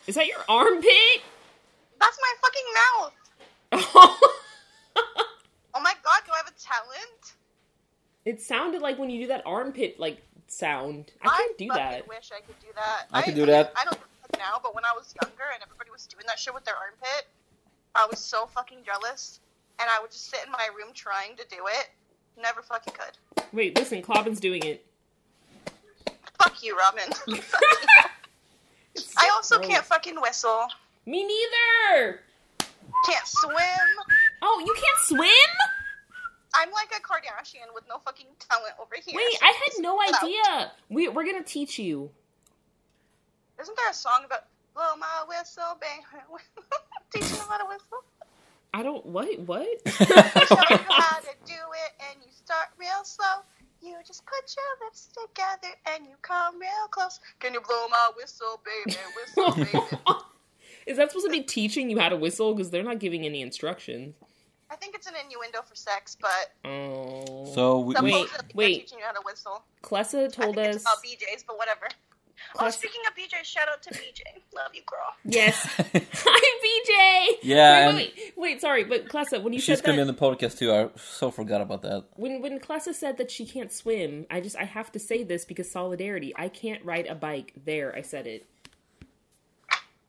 Is 0.06 0.14
that 0.14 0.26
your 0.26 0.40
armpit? 0.48 1.22
That's 2.00 2.18
my 2.20 2.32
fucking 2.42 2.64
mouth. 2.74 3.14
Oh. 3.94 4.20
Oh 5.72 5.80
my 5.80 5.94
god, 6.02 6.22
do 6.26 6.32
I 6.32 6.38
have 6.38 6.48
a 6.48 6.60
talent? 6.60 7.34
it 8.24 8.40
sounded 8.42 8.82
like 8.82 8.98
when 8.98 9.08
you 9.08 9.20
do 9.22 9.26
that 9.28 9.42
armpit 9.46 9.98
like 9.98 10.20
sound. 10.48 11.12
I 11.22 11.28
can't 11.28 11.58
do 11.58 11.68
that. 11.68 12.02
I 12.04 12.08
wish 12.08 12.30
I 12.36 12.40
could 12.40 12.58
do 12.60 12.66
that. 12.74 13.06
I 13.12 13.22
could 13.22 13.34
do 13.34 13.46
that. 13.46 13.72
I 13.76 13.84
don't 13.84 13.94
do 13.94 14.06
it 14.32 14.38
now, 14.38 14.58
but 14.62 14.74
when 14.74 14.84
I 14.84 14.92
was 14.94 15.14
younger 15.22 15.44
and 15.54 15.62
everybody 15.62 15.90
was 15.90 16.06
doing 16.06 16.24
that 16.26 16.38
shit 16.38 16.52
with 16.52 16.64
their 16.64 16.74
armpit, 16.76 17.28
I 17.94 18.06
was 18.10 18.18
so 18.18 18.46
fucking 18.46 18.78
jealous. 18.84 19.40
And 19.78 19.88
I 19.88 20.00
would 20.00 20.10
just 20.10 20.28
sit 20.30 20.40
in 20.44 20.52
my 20.52 20.68
room 20.76 20.92
trying 20.92 21.36
to 21.36 21.44
do 21.48 21.66
it. 21.66 21.88
Never 22.40 22.62
fucking 22.62 22.92
could. 22.92 23.44
Wait, 23.52 23.76
listen, 23.78 24.02
Clobbin's 24.02 24.40
doing 24.40 24.62
it. 24.64 24.84
Fuck 26.42 26.62
you, 26.62 26.76
Robin. 26.76 27.10
It's 28.94 29.14
I 29.16 29.30
also 29.34 29.56
gross. 29.58 29.68
can't 29.68 29.84
fucking 29.84 30.20
whistle. 30.20 30.66
Me 31.06 31.24
neither. 31.24 32.20
Can't 33.06 33.26
swim. 33.26 33.56
Oh, 34.42 34.62
you 34.64 34.74
can't 34.74 34.98
swim? 35.06 35.50
I'm 36.54 36.70
like 36.72 36.90
a 36.96 37.00
Kardashian 37.00 37.72
with 37.74 37.84
no 37.88 37.98
fucking 37.98 38.26
talent 38.38 38.74
over 38.80 38.94
here. 39.04 39.14
Wait, 39.16 39.38
I 39.42 39.46
had 39.46 39.82
no 39.82 40.00
idea. 40.00 40.72
We 40.88 41.08
we're 41.08 41.24
gonna 41.24 41.44
teach 41.44 41.78
you. 41.78 42.10
Isn't 43.60 43.76
there 43.76 43.90
a 43.90 43.94
song 43.94 44.22
about 44.26 44.44
blow 44.74 44.96
my 44.98 45.24
whistle, 45.28 45.78
bang? 45.80 46.00
Teach 47.12 47.30
me 47.30 47.38
how 47.48 47.58
to 47.58 47.66
whistle. 47.66 48.04
I 48.72 48.82
don't. 48.82 49.04
What? 49.06 49.38
What? 49.40 49.66
Show 49.88 50.04
you 50.04 50.76
how 50.88 51.18
to 51.20 51.34
do 51.44 51.52
it, 51.54 51.92
and 52.10 52.20
you 52.24 52.30
start 52.32 52.68
real 52.78 53.04
slow. 53.04 53.42
You 53.82 53.96
just 54.06 54.24
put 54.26 54.54
your 54.56 54.86
lips 54.86 55.08
together 55.08 55.74
and 55.94 56.04
you 56.06 56.14
come 56.22 56.58
real 56.60 56.88
close. 56.90 57.18
Can 57.38 57.54
you 57.54 57.60
blow 57.60 57.88
my 57.88 58.10
whistle, 58.16 58.60
baby? 58.64 58.96
Whistle, 59.16 59.54
baby. 59.64 60.20
Is 60.86 60.96
that 60.98 61.10
supposed 61.10 61.26
to 61.26 61.30
be 61.32 61.40
teaching 61.42 61.88
you 61.90 61.98
how 61.98 62.08
to 62.08 62.16
whistle? 62.16 62.54
Because 62.54 62.70
they're 62.70 62.82
not 62.82 62.98
giving 62.98 63.24
any 63.24 63.40
instructions. 63.42 64.14
I 64.70 64.76
think 64.76 64.94
it's 64.94 65.06
an 65.06 65.14
innuendo 65.24 65.62
for 65.62 65.74
sex, 65.74 66.16
but 66.20 66.52
Oh. 66.70 67.50
So 67.54 67.80
we, 67.80 67.94
Wait, 67.94 67.96
supposedly 67.96 68.26
they're 68.30 68.46
wait. 68.54 68.74
teaching 68.82 68.98
you 68.98 69.04
how 69.04 69.12
to 69.12 69.20
whistle. 69.24 69.64
Klessa 69.82 70.24
I 70.24 70.28
told 70.28 70.54
think 70.56 70.68
it's 70.74 70.76
us. 70.76 70.82
about 70.82 71.02
BJ's, 71.04 71.42
but 71.42 71.56
whatever. 71.58 71.88
Oh, 72.58 72.64
Kless- 72.64 72.72
speaking 72.74 73.00
of 73.06 73.14
BJ, 73.14 73.44
shout 73.44 73.68
out 73.68 73.82
to 73.82 73.90
BJ. 73.90 74.22
Love 74.54 74.72
you, 74.74 74.82
girl. 74.86 75.14
Yes. 75.24 75.62
Hi, 75.76 77.30
BJ. 77.32 77.38
Yeah, 77.42 77.88
Wait, 77.88 77.94
wait, 77.94 78.12
wait, 78.16 78.32
wait. 78.36 78.60
Sorry, 78.60 78.84
but 78.84 79.06
Klessa, 79.08 79.42
when 79.42 79.52
you 79.52 79.60
she's 79.60 79.78
said 79.78 79.84
gonna 79.86 79.98
be 79.98 80.00
on 80.02 80.06
the 80.08 80.14
podcast 80.14 80.58
too. 80.58 80.72
I 80.72 80.88
so 80.96 81.30
forgot 81.30 81.60
about 81.60 81.82
that. 81.82 82.04
when 82.16 82.42
when 82.42 82.58
Klessa 82.58 82.92
said 82.92 83.18
that 83.18 83.30
she 83.30 83.46
can't 83.46 83.72
swim, 83.72 84.26
I 84.30 84.40
just 84.40 84.56
I 84.56 84.64
have 84.64 84.90
to 84.92 84.98
say 84.98 85.22
this 85.22 85.44
because 85.44 85.70
solidarity. 85.70 86.32
I 86.36 86.48
can't 86.48 86.84
ride 86.84 87.06
a 87.06 87.14
bike. 87.14 87.52
There, 87.64 87.94
I 87.94 88.02
said 88.02 88.26
it. 88.26 88.46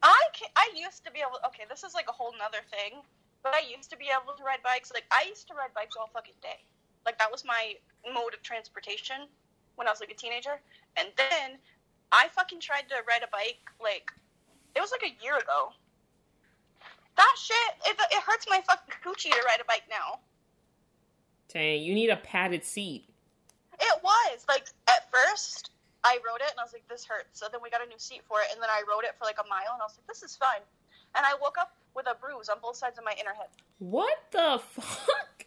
I 0.04 0.20
can 0.34 0.50
I 0.56 0.70
used 0.76 1.06
to 1.06 1.12
be 1.12 1.20
able. 1.20 1.38
Okay, 1.48 1.64
this 1.70 1.84
is 1.84 1.94
like 1.94 2.08
a 2.10 2.12
whole 2.12 2.34
nother 2.40 2.64
thing, 2.72 3.02
but 3.44 3.54
I 3.54 3.62
used 3.76 3.90
to 3.92 3.98
be 3.98 4.06
able 4.10 4.34
to 4.36 4.44
ride 4.44 4.64
bikes. 4.64 4.92
Like 4.94 5.06
I 5.12 5.26
used 5.30 5.48
to 5.50 5.54
ride 5.54 5.74
bikes 5.76 5.96
all 6.00 6.10
fucking 6.14 6.34
day. 6.42 6.66
Like 7.06 7.20
that 7.20 7.32
was 7.32 7.46
my 7.46 7.76
mode 8.12 8.34
of 8.34 8.42
transportation 8.42 9.28
when 9.76 9.88
I 9.88 9.92
was 9.92 10.00
like 10.00 10.12
a 10.12 10.16
teenager. 10.16 10.60
And 10.98 11.08
then 11.18 11.58
I 12.12 12.28
fucking 12.30 12.60
tried 12.60 12.90
to 12.90 12.96
ride 13.08 13.24
a 13.24 13.32
bike. 13.32 13.60
Like 13.82 14.12
it 14.76 14.80
was 14.80 14.92
like 14.92 15.04
a 15.04 15.24
year 15.24 15.38
ago. 15.38 15.74
That 17.18 17.36
shit, 17.38 17.56
it, 17.86 18.00
it 18.12 18.24
hurts 18.24 18.48
my 18.50 18.62
fucking 18.66 18.96
coochie 19.04 19.32
to 19.32 19.44
ride 19.46 19.60
a 19.62 19.66
bike 19.66 19.84
now. 19.90 20.20
Dang, 21.50 21.82
you 21.82 21.94
need 21.94 22.10
a 22.10 22.16
padded 22.18 22.64
seat. 22.64 23.06
It 23.80 24.04
was 24.04 24.46
like 24.48 24.68
at 24.88 25.12
first 25.12 25.72
I 26.04 26.18
rode 26.26 26.42
it 26.42 26.50
and 26.52 26.60
I 26.60 26.64
was 26.64 26.74
like, 26.74 26.88
this 26.90 27.06
hurts. 27.06 27.40
So 27.40 27.48
then 27.52 27.62
we 27.62 27.70
got 27.70 27.86
a 27.86 27.88
new 27.88 28.00
seat 28.00 28.22
for 28.28 28.40
it, 28.42 28.48
and 28.52 28.62
then 28.62 28.70
I 28.70 28.82
rode 28.90 29.04
it 29.04 29.14
for 29.18 29.26
like 29.26 29.38
a 29.40 29.48
mile, 29.48 29.74
and 29.74 29.82
I 29.82 29.86
was 29.86 29.98
like, 29.98 30.08
this 30.08 30.24
is 30.24 30.36
fine. 30.36 30.62
And 31.16 31.26
I 31.26 31.34
woke 31.42 31.58
up 31.60 31.76
with 31.96 32.08
a 32.08 32.16
bruise 32.16 32.50
on 32.50 32.58
both 32.62 32.76
sides 32.76 32.98
of 32.98 33.06
my 33.06 33.14
inner 33.20 33.34
hip. 33.38 33.52
What 33.80 34.18
the 34.32 34.62
fuck? 34.82 35.46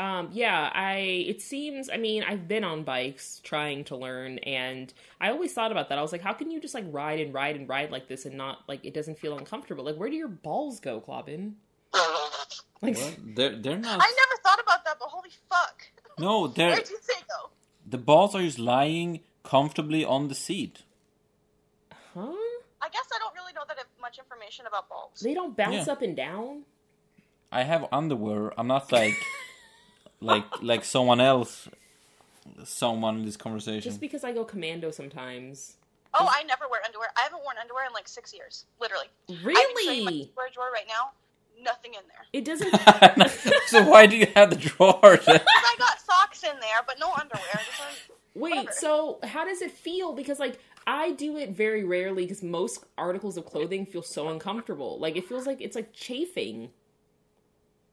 Um, 0.00 0.30
yeah, 0.32 0.70
I 0.74 0.94
it 1.32 1.42
seems 1.42 1.90
I 1.92 1.96
mean, 1.98 2.22
I've 2.22 2.48
been 2.48 2.64
on 2.64 2.84
bikes 2.84 3.40
trying 3.44 3.84
to 3.84 3.96
learn 3.96 4.38
and 4.38 4.92
I 5.20 5.30
always 5.30 5.52
thought 5.52 5.70
about 5.72 5.88
that. 5.90 5.98
I 5.98 6.02
was 6.02 6.10
like, 6.12 6.22
how 6.22 6.32
can 6.32 6.50
you 6.50 6.58
just 6.60 6.74
like 6.74 6.86
ride 6.90 7.20
and 7.20 7.34
ride 7.34 7.56
and 7.56 7.68
ride 7.68 7.90
like 7.90 8.08
this 8.08 8.24
and 8.24 8.34
not 8.36 8.60
like 8.66 8.84
it 8.84 8.94
doesn't 8.94 9.18
feel 9.18 9.36
uncomfortable? 9.36 9.84
Like 9.84 9.96
where 9.96 10.08
do 10.08 10.16
your 10.16 10.28
balls 10.28 10.80
go, 10.80 11.00
Clobbin? 11.00 11.52
Like 12.82 12.96
What? 12.96 13.16
They're 13.36 13.56
they're 13.56 13.76
not. 13.76 14.00
I 14.02 14.08
never 14.22 14.36
thought 14.42 14.60
about 14.62 14.84
that, 14.86 14.96
but 14.98 15.08
holy 15.10 15.28
fuck. 15.50 15.82
No, 16.18 16.46
they're 16.56 16.70
Where'd 16.70 16.88
you 16.88 16.98
say 17.02 17.20
go? 17.28 17.50
the 17.86 17.98
balls 17.98 18.34
are 18.34 18.40
just 18.42 18.58
lying 18.58 19.20
comfortably 19.44 20.02
on 20.02 20.28
the 20.28 20.34
seat. 20.34 20.82
Huh? 22.14 22.32
I 22.80 22.88
guess 22.88 23.06
I 23.14 23.18
don't 23.18 23.34
really 23.34 23.52
know 23.52 23.64
that 23.68 23.76
much 23.76 23.86
much 24.00 24.18
information 24.18 24.64
about 24.66 24.88
balls. 24.88 25.20
They 25.22 25.34
don't 25.34 25.54
bounce 25.54 25.86
Yeah. 25.86 25.92
up 25.92 26.00
and 26.00 26.16
down. 26.16 26.62
I 27.52 27.64
have 27.64 27.86
underwear. 27.92 28.58
I'm 28.58 28.66
not 28.66 28.90
like 28.90 29.14
like 30.20 30.44
like 30.62 30.84
someone 30.84 31.20
else. 31.20 31.68
Someone 32.64 33.16
in 33.16 33.24
this 33.24 33.36
conversation. 33.36 33.82
Just 33.82 34.00
because 34.00 34.24
I 34.24 34.32
go 34.32 34.44
commando 34.44 34.90
sometimes. 34.90 35.76
Oh, 36.12 36.26
I 36.28 36.42
never 36.44 36.64
wear 36.68 36.80
underwear. 36.84 37.08
I 37.16 37.20
haven't 37.22 37.42
worn 37.44 37.56
underwear 37.60 37.86
in 37.86 37.92
like 37.92 38.08
six 38.08 38.34
years, 38.34 38.64
literally. 38.80 39.06
Really? 39.44 39.56
I 39.60 39.72
can 39.74 39.84
show 39.84 39.92
you 39.92 40.04
my 40.04 40.10
Really? 40.10 40.22
underwear 40.22 40.48
drawer 40.52 40.70
right 40.72 40.86
now. 40.88 41.10
Nothing 41.62 41.92
in 41.94 42.00
there. 42.08 42.24
It 42.32 42.44
doesn't. 42.44 43.60
so 43.68 43.88
why 43.88 44.06
do 44.06 44.16
you 44.16 44.26
have 44.34 44.50
the 44.50 44.56
drawer? 44.56 44.98
Because 45.02 45.40
I 45.46 45.74
got 45.78 46.00
socks 46.00 46.42
in 46.42 46.58
there, 46.60 46.80
but 46.86 46.98
no 46.98 47.12
underwear. 47.12 47.44
Like- 47.54 48.16
Wait, 48.34 48.50
Whatever. 48.56 48.72
so 48.72 49.18
how 49.24 49.44
does 49.44 49.60
it 49.60 49.70
feel? 49.70 50.12
Because 50.14 50.38
like 50.40 50.58
I 50.86 51.12
do 51.12 51.36
it 51.36 51.50
very 51.50 51.84
rarely 51.84 52.24
because 52.24 52.42
most 52.42 52.84
articles 52.96 53.36
of 53.36 53.44
clothing 53.44 53.84
feel 53.86 54.02
so 54.02 54.28
uncomfortable. 54.28 54.98
Like 54.98 55.16
it 55.16 55.26
feels 55.28 55.46
like 55.46 55.60
it's 55.60 55.76
like 55.76 55.92
chafing. 55.92 56.70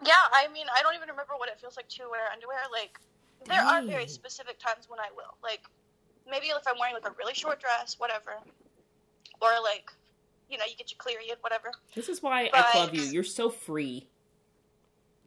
Yeah, 0.05 0.13
I 0.31 0.47
mean, 0.53 0.67
I 0.75 0.83
don't 0.83 0.95
even 0.95 1.09
remember 1.09 1.33
what 1.37 1.49
it 1.49 1.59
feels 1.59 1.75
like 1.75 1.87
to 1.89 2.03
wear 2.09 2.29
underwear. 2.31 2.59
Like, 2.71 2.99
there 3.45 3.61
are 3.61 3.83
very 3.83 4.07
specific 4.07 4.59
times 4.59 4.85
when 4.87 4.99
I 4.99 5.09
will. 5.15 5.37
Like, 5.41 5.61
maybe 6.29 6.47
if 6.47 6.67
I'm 6.67 6.77
wearing 6.79 6.93
like 6.93 7.07
a 7.07 7.15
really 7.17 7.33
short 7.33 7.59
dress, 7.59 7.95
whatever, 7.97 8.37
or 9.41 9.49
like, 9.63 9.91
you 10.49 10.57
know, 10.57 10.65
you 10.69 10.75
get 10.77 10.91
your 10.91 10.99
clearian, 10.99 11.41
whatever. 11.41 11.71
This 11.95 12.09
is 12.09 12.21
why 12.21 12.49
I 12.53 12.77
love 12.77 12.93
you. 12.93 13.01
You're 13.01 13.23
so 13.23 13.49
free. 13.49 14.07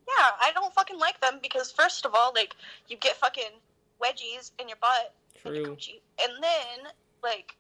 Yeah, 0.07 0.31
I 0.41 0.53
don't 0.53 0.73
fucking 0.75 0.99
like 0.99 1.21
them 1.21 1.39
because 1.43 1.73
first 1.73 2.07
of 2.07 2.15
all, 2.15 2.33
like, 2.35 2.55
you 2.89 2.97
get 2.97 3.17
fucking 3.17 3.59
wedgies 4.03 4.53
in 4.59 4.69
your 4.69 4.79
butt, 4.81 5.15
in 5.45 5.55
your 5.55 5.65
True. 5.65 5.75
coochie, 5.75 6.01
and 6.23 6.33
then 6.43 6.93
like, 7.23 7.57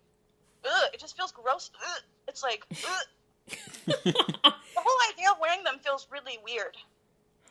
ugh, 0.65 0.91
it 0.93 1.01
just 1.01 1.17
feels 1.17 1.33
gross. 1.33 1.71
Ugh. 1.81 2.03
It's 2.29 2.43
like, 2.43 2.65
ugh. 2.71 3.57
the 3.87 4.53
whole 4.77 5.13
idea 5.13 5.31
of 5.33 5.39
wearing 5.41 5.65
them 5.65 5.79
feels 5.83 6.07
really 6.11 6.39
weird. 6.45 6.77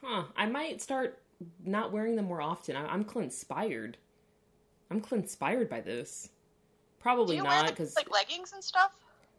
Huh. 0.01 0.23
I 0.35 0.45
might 0.45 0.81
start 0.81 1.19
not 1.63 1.91
wearing 1.91 2.15
them 2.15 2.25
more 2.25 2.41
often. 2.41 2.75
I- 2.75 2.87
I'm 2.87 3.05
inspired. 3.15 3.97
I'm 4.91 5.03
inspired 5.11 5.69
by 5.69 5.81
this. 5.81 6.29
Probably 6.99 7.37
not 7.39 7.67
because 7.67 7.95
like 7.95 8.11
leggings 8.11 8.53
and 8.53 8.63
stuff? 8.63 8.91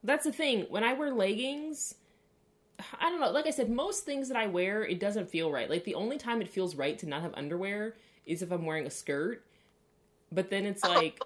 that's 0.02 0.24
the 0.24 0.32
thing. 0.32 0.62
When 0.70 0.82
I 0.82 0.94
wear 0.94 1.12
leggings, 1.12 1.94
I 2.98 3.10
don't 3.10 3.20
know. 3.20 3.30
Like 3.30 3.46
I 3.46 3.50
said, 3.50 3.68
most 3.70 4.04
things 4.04 4.28
that 4.28 4.36
I 4.36 4.46
wear, 4.46 4.82
it 4.84 4.98
doesn't 4.98 5.28
feel 5.28 5.50
right. 5.50 5.68
Like 5.68 5.84
the 5.84 5.94
only 5.94 6.16
time 6.16 6.40
it 6.40 6.48
feels 6.48 6.74
right 6.74 6.98
to 6.98 7.06
not 7.06 7.20
have 7.22 7.34
underwear 7.34 7.94
is 8.24 8.40
if 8.42 8.50
I'm 8.50 8.64
wearing 8.64 8.86
a 8.86 8.90
skirt. 8.90 9.44
But 10.32 10.48
then 10.50 10.64
it's 10.64 10.82
like 10.88 11.20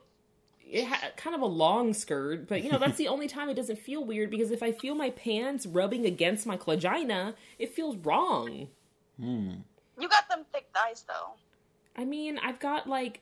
it 0.69 0.87
ha- 0.87 1.11
kind 1.17 1.37
of 1.37 1.43
a 1.43 1.47
long 1.47 1.95
skirt. 1.95 2.49
But 2.49 2.65
you 2.65 2.73
know, 2.73 2.79
that's 2.79 2.99
the 2.99 3.09
only 3.09 3.29
time 3.29 3.49
it 3.49 3.55
doesn't 3.55 3.79
feel 3.79 4.05
weird 4.05 4.31
because 4.31 4.51
if 4.51 4.63
I 4.63 4.73
feel 4.73 4.95
my 4.95 5.11
pants 5.11 5.67
rubbing 5.67 6.05
against 6.07 6.47
my 6.47 6.57
vagina, 6.57 7.35
it 7.59 7.75
feels 7.75 7.97
wrong. 7.97 8.69
Hmm. 9.21 9.51
You 9.99 10.09
got 10.09 10.29
them 10.29 10.45
thick 10.53 10.67
thighs 10.75 11.05
though. 11.07 11.33
I 11.97 12.05
mean, 12.05 12.39
I've 12.39 12.59
got 12.59 12.89
like, 12.89 13.21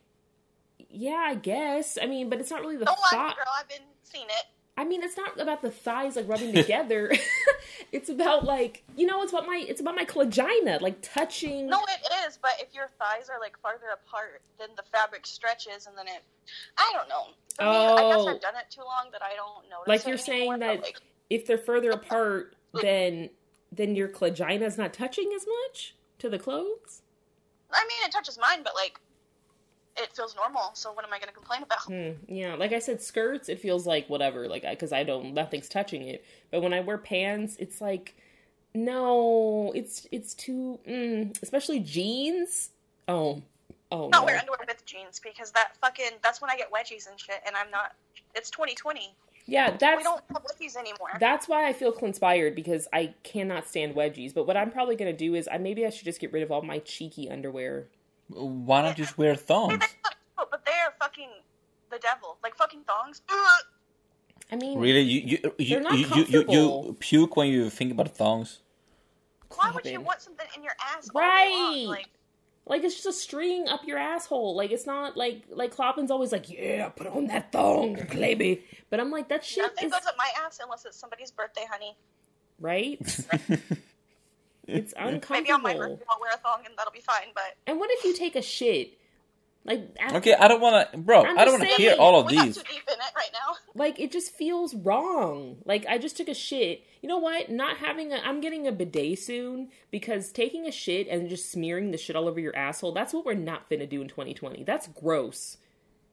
yeah, 0.90 1.24
I 1.26 1.34
guess. 1.34 1.99
I 2.01 2.07
mean, 2.07 2.30
but 2.30 2.40
it's 2.40 2.51
not 2.51 2.61
really 2.62 2.76
the 2.76 2.86
Don't 2.86 2.99
lie, 3.12 3.34
girl. 3.36 3.45
I've 3.59 3.68
been 3.68 3.82
seeing 4.05 4.26
it. 4.26 4.45
I 4.78 4.84
mean, 4.84 5.03
it's 5.03 5.18
not 5.18 5.38
about 5.38 5.61
the 5.61 5.70
thighs 5.70 6.16
like 6.16 6.26
rubbing 6.26 6.55
together. 6.55 7.12
it's 7.93 8.09
about 8.09 8.45
like, 8.45 8.82
you 8.97 9.07
know, 9.07 9.22
it's 9.22 9.30
about 9.30 9.47
my, 9.47 9.62
it's 9.68 9.82
about 9.82 9.95
my 9.95 10.07
vagina, 10.07 10.78
like 10.80 10.97
touching. 11.03 11.66
No, 11.66 11.78
it 11.82 12.09
is. 12.26 12.38
But 12.40 12.53
if 12.59 12.74
your 12.74 12.88
thighs 12.99 13.28
are 13.28 13.38
like 13.38 13.59
farther 13.61 13.88
apart, 13.93 14.40
then 14.59 14.70
the 14.76 14.82
fabric 14.90 15.26
stretches, 15.26 15.86
and 15.86 15.97
then 15.97 16.09
it. 16.09 16.22
I 16.78 16.90
don't 16.95 17.09
know. 17.11 17.24
For 17.57 17.64
me, 17.64 17.68
I 17.68 18.11
guess 18.14 18.20
Oh. 18.22 18.28
I've 18.28 18.40
done 18.40 18.55
it 18.57 18.70
too 18.70 18.80
long 18.80 19.11
that 19.12 19.20
I 19.22 19.34
don't 19.36 19.68
notice. 19.68 19.88
Like 19.88 20.01
it 20.01 20.09
you're 20.09 20.16
saying 20.16 20.51
anymore, 20.53 20.57
but, 20.59 20.66
that- 20.66 20.82
like, 20.82 21.01
If 21.28 21.47
they're 21.47 21.59
further 21.59 21.90
apart, 22.01 22.57
then 22.80 23.28
then 23.73 23.97
your 23.97 24.09
vagina's 24.09 24.77
not 24.77 24.93
touching 24.93 25.33
as 25.35 25.47
much 25.64 25.95
to 26.18 26.29
the 26.29 26.39
clothes. 26.39 27.03
I 27.73 27.83
mean, 27.85 28.07
it 28.07 28.12
touches 28.12 28.39
mine, 28.39 28.62
but 28.62 28.75
like, 28.75 29.01
it 29.97 30.12
feels 30.12 30.37
normal. 30.37 30.70
So 30.75 30.93
what 30.93 31.05
am 31.05 31.12
I 31.12 31.18
going 31.18 31.29
to 31.29 31.35
complain 31.35 31.62
about? 31.62 31.85
Hmm, 31.85 32.12
yeah, 32.29 32.55
like 32.55 32.73
I 32.73 32.79
said, 32.79 33.03
skirts, 33.03 33.49
it 33.49 33.61
feels 33.61 33.87
like 33.87 34.09
whatever, 34.09 34.49
like 34.49 34.62
because 34.62 34.93
I 34.93 35.05
don't, 35.05 35.35
nothing's 35.35 35.68
touching 35.68 36.03
it. 36.03 36.25
But 36.51 36.62
when 36.62 36.73
I 36.73 36.81
wear 36.81 36.99
pants, 36.99 37.57
it's 37.59 37.81
like, 37.81 38.14
no, 38.75 39.73
it's 39.75 40.07
it's 40.11 40.35
too, 40.35 40.79
mm, 40.89 41.41
especially 41.43 41.81
jeans. 41.81 42.70
Oh, 43.07 43.43
oh 43.91 44.09
Not 44.09 44.23
no. 44.23 44.25
wear 44.25 44.39
underwear 44.39 44.64
with 44.66 44.85
jeans 44.87 45.20
because 45.23 45.51
that 45.53 45.77
fucking 45.77 46.12
that's 46.23 46.41
when 46.41 46.51
I 46.51 46.57
get 46.57 46.70
wedgies 46.73 47.09
and 47.09 47.18
shit, 47.20 47.43
and 47.47 47.55
I'm 47.55 47.70
not. 47.70 47.95
It's 48.35 48.51
2020. 48.51 49.14
Yeah, 49.47 49.72
we 49.72 49.78
that's 49.78 50.05
don't 50.05 50.22
have 50.32 50.43
wedgies 50.45 50.76
anymore. 50.76 51.09
that's 51.18 51.49
why 51.49 51.66
I 51.68 51.72
feel 51.72 51.90
conspired 51.93 52.55
because 52.55 52.86
I 52.93 53.14
cannot 53.24 53.66
stand 53.66 53.95
wedgies. 53.95 54.32
But 54.32 54.47
what 54.47 54.57
I'm 54.57 54.70
probably 54.70 54.97
gonna 54.97 55.12
do 55.12 55.34
is 55.34 55.49
I 55.51 55.59
maybe 55.59 55.84
I 55.86 55.90
should 55.90 56.05
just 56.05 56.20
get 56.20 56.32
rid 56.32 56.43
of 56.43 56.53
all 56.53 56.62
my 56.62 56.78
cheeky 56.78 57.28
underwear. 57.28 57.88
Why 58.28 58.82
not 58.82 58.97
just 58.97 59.18
wear 59.18 59.34
thongs? 59.34 59.82
But 60.51 60.64
they're 60.66 60.93
fucking 61.01 61.30
the 61.90 61.99
devil. 61.99 62.36
Like 62.43 62.57
fucking 62.57 62.82
thongs. 62.86 63.22
I 64.51 64.57
mean, 64.57 64.78
Really, 64.78 65.01
you 65.01 65.38
you 65.43 65.55
you 65.59 65.80
not 65.80 65.97
you, 65.99 66.07
you, 66.07 66.24
you, 66.28 66.45
you 66.49 66.97
puke 66.99 67.36
when 67.36 67.49
you 67.49 67.70
think 67.70 67.93
about 67.93 68.14
thongs. 68.14 68.61
Why 69.57 69.70
would 69.74 69.86
you 69.86 70.01
want 70.01 70.20
something 70.20 70.47
in 70.57 70.62
your 70.62 70.72
ass? 70.95 71.09
all 71.14 71.20
day 71.20 71.26
Right. 71.26 71.51
long? 71.53 71.86
Like, 71.88 72.09
Like 72.65 72.85
it's 72.85 72.95
just 72.95 73.07
a 73.07 73.13
string 73.13 73.69
up 73.69 73.85
your 73.87 73.99
asshole. 73.99 74.55
Like 74.55 74.71
it's 74.71 74.87
not 74.87 75.17
like 75.17 75.43
like 75.51 75.75
Kloppin's 75.75 76.11
always 76.11 76.31
like, 76.33 76.49
yeah, 76.49 76.89
put 76.91 77.07
on 77.09 77.27
that 77.27 77.51
thong, 77.53 77.95
baby. 78.13 78.65
But 78.89 79.01
I'm 79.01 79.11
like, 79.11 79.29
that 79.31 79.45
shit 79.45 79.63
nothing 79.63 79.87
is 79.87 79.93
goes 79.93 80.07
up 80.07 80.15
my 80.17 80.31
ass 80.45 80.61
unless 80.63 80.85
it's 80.85 80.97
somebody's 80.97 81.31
birthday, 81.31 81.67
honey. 81.71 81.97
right. 82.61 83.01
It's 84.69 84.95
uncomfortable. 84.97 85.37
Maybe 85.41 85.51
on 85.51 85.63
my 85.63 85.71
uncomfortable. 85.71 85.97
birthday 85.97 86.05
I'll 86.09 86.21
wear 86.21 86.31
a 86.35 86.39
thong 86.39 86.63
and 86.65 86.75
that'll 86.79 86.93
be 86.93 87.01
fine. 87.01 87.29
But 87.35 87.57
And 87.67 87.81
what 87.81 87.91
if 87.91 88.05
you 88.05 88.15
take 88.15 88.37
a 88.37 88.43
shit? 88.43 88.97
Like 89.65 89.95
after, 90.01 90.17
okay, 90.19 90.35
I 90.35 90.49
don't 90.49 90.61
want 90.61 90.91
to, 90.91 90.99
bro. 90.99 91.23
I'm 91.25 91.39
I 91.39 91.45
don't 91.45 91.59
want 91.61 91.71
to 91.71 91.77
hear 91.77 91.95
all 91.99 92.21
of 92.21 92.29
these. 92.29 92.57
too 92.57 92.63
deep 92.65 92.83
in 92.89 92.95
it 92.95 93.15
right 93.15 93.31
now. 93.33 93.55
like 93.75 94.01
it 94.01 94.11
just 94.11 94.33
feels 94.35 94.75
wrong. 94.75 95.59
Like 95.65 95.87
I 95.87 95.99
just 95.99 96.17
took 96.17 96.29
a 96.29 96.35
shit. 96.35 96.85
You 97.01 97.09
know 97.09 97.19
what? 97.19 97.49
Not 97.49 97.77
having 97.77 98.13
a 98.13 98.17
I'm 98.17 98.41
getting 98.41 98.67
a 98.67 98.73
bidet 98.73 99.21
soon 99.21 99.69
because 99.93 100.33
taking 100.33 100.67
a 100.67 100.73
shit 100.73 101.07
and 101.09 101.29
just 101.29 101.51
smearing 101.53 101.93
the 101.93 101.99
shit 101.99 102.17
all 102.17 102.27
over 102.27 102.41
your 102.41 102.57
asshole, 102.57 102.93
that's 102.93 103.13
what 103.15 103.25
we're 103.25 103.35
not 103.35 103.71
finna 103.71 103.89
do 103.89 104.03
in 104.03 104.09
2020. 104.09 104.65
That's 104.65 104.89
gross. 104.89 105.59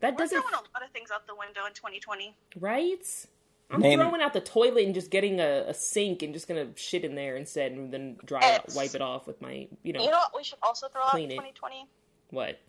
That 0.02 0.14
We're 0.14 0.18
doesn't 0.20 0.42
throwing 0.42 0.54
a 0.54 0.58
lot 0.58 0.86
of 0.86 0.92
things 0.92 1.10
out 1.12 1.26
the 1.26 1.36
window 1.36 1.66
in 1.66 1.74
2020. 1.74 2.36
right? 2.60 3.26
I'm 3.72 3.82
Name- 3.82 4.00
throwing 4.00 4.22
out 4.22 4.34
the 4.34 4.42
toilet 4.42 4.86
and 4.86 4.94
just 4.96 5.12
getting 5.12 5.40
a, 5.40 5.66
a 5.68 5.74
sink 5.74 6.22
and 6.24 6.34
just 6.34 6.48
gonna 6.48 6.68
shit 6.76 7.04
in 7.04 7.16
there 7.16 7.36
instead 7.36 7.72
and 7.72 7.92
then 7.92 8.18
dry 8.26 8.42
it, 8.66 8.74
wipe 8.76 8.96
it 8.96 9.02
off 9.02 9.26
with 9.28 9.42
my 9.42 9.68
you 9.84 9.94
know 9.94 10.02
You 10.04 10.12
know 10.12 10.18
what 10.18 10.32
we 10.36 10.44
should 10.44 10.58
also 10.64 10.88
throw 10.88 11.02
out 11.02 11.10
Clean 11.12 11.26
in 11.26 11.32
it. 11.32 11.36
2020? 11.56 11.88
what? 12.30 12.60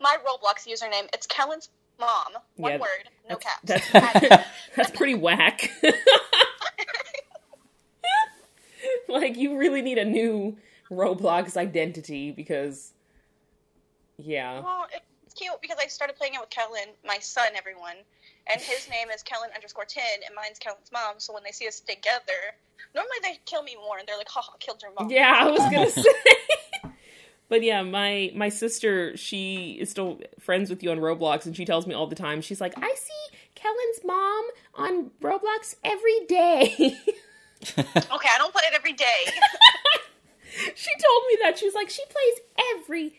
My 0.00 0.16
Roblox 0.26 0.66
username. 0.70 1.08
It's 1.14 1.26
Kellen's 1.26 1.70
mom. 1.98 2.32
One 2.56 2.72
Yeah, 2.72 2.78
word, 2.78 3.08
no 3.28 3.38
That's 3.64 3.90
caps. 3.90 4.20
that's, 4.20 4.44
that's 4.76 4.90
pretty 4.90 5.14
whack. 5.14 5.70
like 9.08 9.36
you 9.36 9.56
really 9.56 9.82
need 9.82 9.98
a 9.98 10.04
new 10.04 10.56
Roblox 10.90 11.56
identity 11.56 12.30
because 12.30 12.92
yeah. 14.18 14.60
Well, 14.60 14.86
it's 15.24 15.34
cute 15.34 15.52
because 15.62 15.78
I 15.82 15.86
started 15.88 16.16
playing 16.16 16.34
it 16.34 16.40
with 16.40 16.50
Kellen, 16.50 16.88
my 17.04 17.18
son, 17.18 17.48
everyone, 17.56 17.96
and 18.50 18.60
his 18.60 18.88
name 18.90 19.08
is 19.14 19.22
Kellen 19.22 19.50
underscore 19.54 19.84
ten, 19.84 20.02
and 20.26 20.34
mine's 20.34 20.58
Kellen's 20.58 20.90
mom. 20.92 21.14
So 21.18 21.32
when 21.32 21.42
they 21.44 21.52
see 21.52 21.66
us 21.68 21.80
together, 21.80 22.54
normally 22.94 23.16
they 23.22 23.38
kill 23.46 23.62
me 23.62 23.76
more, 23.76 23.98
and 23.98 24.06
they're 24.06 24.18
like, 24.18 24.28
"Ha, 24.28 24.40
ha, 24.42 24.52
killed 24.60 24.82
your 24.82 24.92
mom." 24.98 25.10
Yeah, 25.10 25.32
I 25.36 25.50
was 25.50 25.60
gonna 25.60 25.90
say. 26.84 26.90
But 27.54 27.62
yeah, 27.62 27.84
my 27.84 28.32
my 28.34 28.48
sister, 28.48 29.16
she 29.16 29.78
is 29.78 29.88
still 29.88 30.20
friends 30.40 30.70
with 30.70 30.82
you 30.82 30.90
on 30.90 30.98
Roblox, 30.98 31.46
and 31.46 31.56
she 31.56 31.64
tells 31.64 31.86
me 31.86 31.94
all 31.94 32.08
the 32.08 32.16
time. 32.16 32.40
She's 32.40 32.60
like, 32.60 32.74
I 32.76 32.92
see 32.96 33.38
Kellen's 33.54 34.00
mom 34.04 34.44
on 34.74 35.10
Roblox 35.22 35.76
every 35.84 36.26
day. 36.26 36.98
Okay, 37.76 38.28
I 38.28 38.36
don't 38.38 38.52
play 38.52 38.64
it 38.66 38.74
every 38.74 38.92
day. 38.92 39.24
she 40.74 40.90
told 40.98 41.22
me 41.28 41.38
that 41.42 41.56
she 41.58 41.64
was 41.64 41.74
like, 41.74 41.88
she 41.88 42.02
plays 42.10 42.40
every 42.74 43.14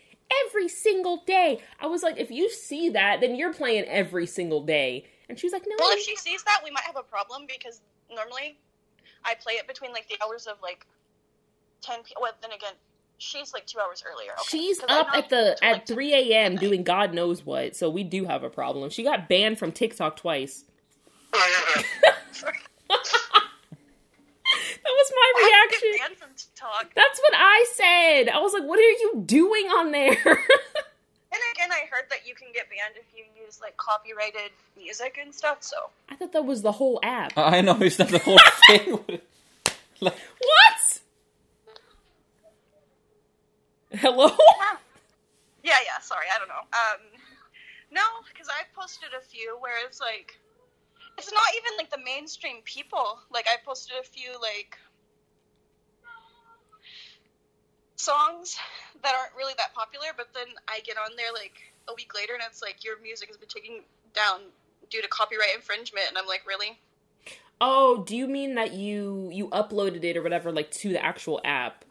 every 0.46 0.68
single 0.68 1.22
day. 1.26 1.60
I 1.80 1.86
was 1.86 2.02
like, 2.02 2.18
if 2.18 2.30
you 2.30 2.50
see 2.50 2.90
that, 2.90 3.20
then 3.20 3.34
you're 3.34 3.54
playing 3.54 3.86
every 3.86 4.26
single 4.26 4.62
day. 4.62 5.06
And 5.28 5.36
she's 5.36 5.52
like, 5.52 5.64
no. 5.66 5.74
well, 5.80 5.96
if 5.96 6.04
she 6.04 6.14
sees 6.14 6.42
that, 6.44 6.60
we 6.62 6.70
might 6.70 6.84
have 6.84 6.96
a 6.96 7.02
problem 7.02 7.46
because 7.48 7.80
normally 8.14 8.58
I 9.24 9.34
play 9.34 9.54
it 9.54 9.66
between 9.66 9.92
like 9.92 10.06
the 10.08 10.16
hours 10.22 10.46
of 10.46 10.58
like 10.62 10.86
ten 11.80 12.02
p. 12.04 12.14
Well, 12.20 12.32
then 12.42 12.52
again, 12.52 12.74
she's 13.18 13.52
like 13.52 13.66
two 13.66 13.78
hours 13.78 14.02
earlier. 14.06 14.32
Okay? 14.32 14.42
She's 14.48 14.78
'Cause 14.80 14.88
I 14.90 15.00
up 15.00 15.08
at 15.14 15.28
the 15.30 15.56
till, 15.60 15.68
like, 15.70 15.80
at 15.82 15.86
3 15.86 16.14
a.m. 16.14 16.56
doing 16.56 16.82
God 16.84 17.12
knows 17.14 17.44
what, 17.44 17.74
so 17.76 17.88
we 17.90 18.04
do 18.04 18.24
have 18.24 18.42
a 18.42 18.50
problem. 18.50 18.90
She 18.90 19.02
got 19.02 19.28
banned 19.28 19.58
from 19.58 19.72
TikTok 19.72 20.16
twice. 20.16 20.64
That 24.84 24.92
was 24.92 25.12
my 25.14 25.32
I 25.36 25.66
reaction. 25.68 25.88
banned 25.98 26.16
from 26.16 26.28
TikTok. 26.36 26.94
That's 26.94 27.18
what 27.20 27.32
I 27.34 27.66
said. 27.74 28.28
I 28.28 28.38
was 28.38 28.52
like, 28.52 28.62
what 28.62 28.78
are 28.78 28.82
you 28.82 29.22
doing 29.26 29.66
on 29.66 29.90
there? 29.92 30.16
And 31.32 31.42
again, 31.54 31.70
I 31.70 31.80
heard 31.90 32.08
that 32.08 32.26
you 32.26 32.34
can 32.34 32.48
get 32.54 32.66
banned 32.70 32.94
if 32.96 33.04
you 33.14 33.24
use 33.44 33.60
like 33.60 33.76
copyrighted 33.76 34.52
music 34.74 35.18
and 35.20 35.34
stuff. 35.34 35.58
So 35.60 35.76
I 36.08 36.14
thought 36.16 36.32
that 36.32 36.46
was 36.46 36.62
the 36.62 36.72
whole 36.72 36.98
app. 37.02 37.32
I 37.36 37.60
know 37.60 37.76
it's 37.80 37.98
not 37.98 38.08
the 38.08 38.20
whole 38.20 38.38
thing. 38.68 39.20
like, 40.00 40.14
What? 40.38 41.00
Hello? 43.98 44.28
yeah, 45.62 45.80
yeah. 45.84 46.00
Sorry, 46.02 46.26
I 46.34 46.38
don't 46.38 46.48
know. 46.48 46.66
Um, 46.72 47.00
no, 47.90 48.02
because 48.28 48.48
I've 48.48 48.72
posted 48.74 49.10
a 49.16 49.22
few 49.22 49.56
where 49.60 49.84
it's 49.86 50.00
like, 50.00 50.38
it's 51.16 51.32
not 51.32 51.48
even 51.56 51.78
like 51.78 51.90
the 51.90 52.02
mainstream 52.04 52.56
people. 52.64 53.18
Like 53.32 53.46
I 53.48 53.56
posted 53.64 53.96
a 53.98 54.04
few 54.04 54.32
like 54.40 54.76
songs 57.96 58.58
that 59.02 59.14
aren't 59.14 59.34
really 59.36 59.54
that 59.56 59.72
popular, 59.74 60.08
but 60.16 60.28
then 60.34 60.48
I 60.68 60.80
get 60.80 60.96
on 60.98 61.16
there 61.16 61.32
like 61.32 61.56
a 61.88 61.94
week 61.94 62.12
later 62.14 62.34
and 62.34 62.42
it's 62.46 62.60
like 62.60 62.84
your 62.84 63.00
music 63.00 63.28
has 63.28 63.36
been 63.36 63.48
taken 63.48 63.80
down 64.12 64.40
due 64.90 65.00
to 65.00 65.08
copyright 65.08 65.54
infringement, 65.54 66.06
and 66.08 66.18
I'm 66.18 66.26
like, 66.26 66.42
really? 66.46 66.78
Oh, 67.60 68.04
do 68.06 68.14
you 68.14 68.28
mean 68.28 68.56
that 68.56 68.74
you 68.74 69.30
you 69.32 69.48
uploaded 69.48 70.04
it 70.04 70.16
or 70.16 70.22
whatever 70.22 70.52
like 70.52 70.70
to 70.72 70.90
the 70.90 71.02
actual 71.02 71.40
app? 71.44 71.85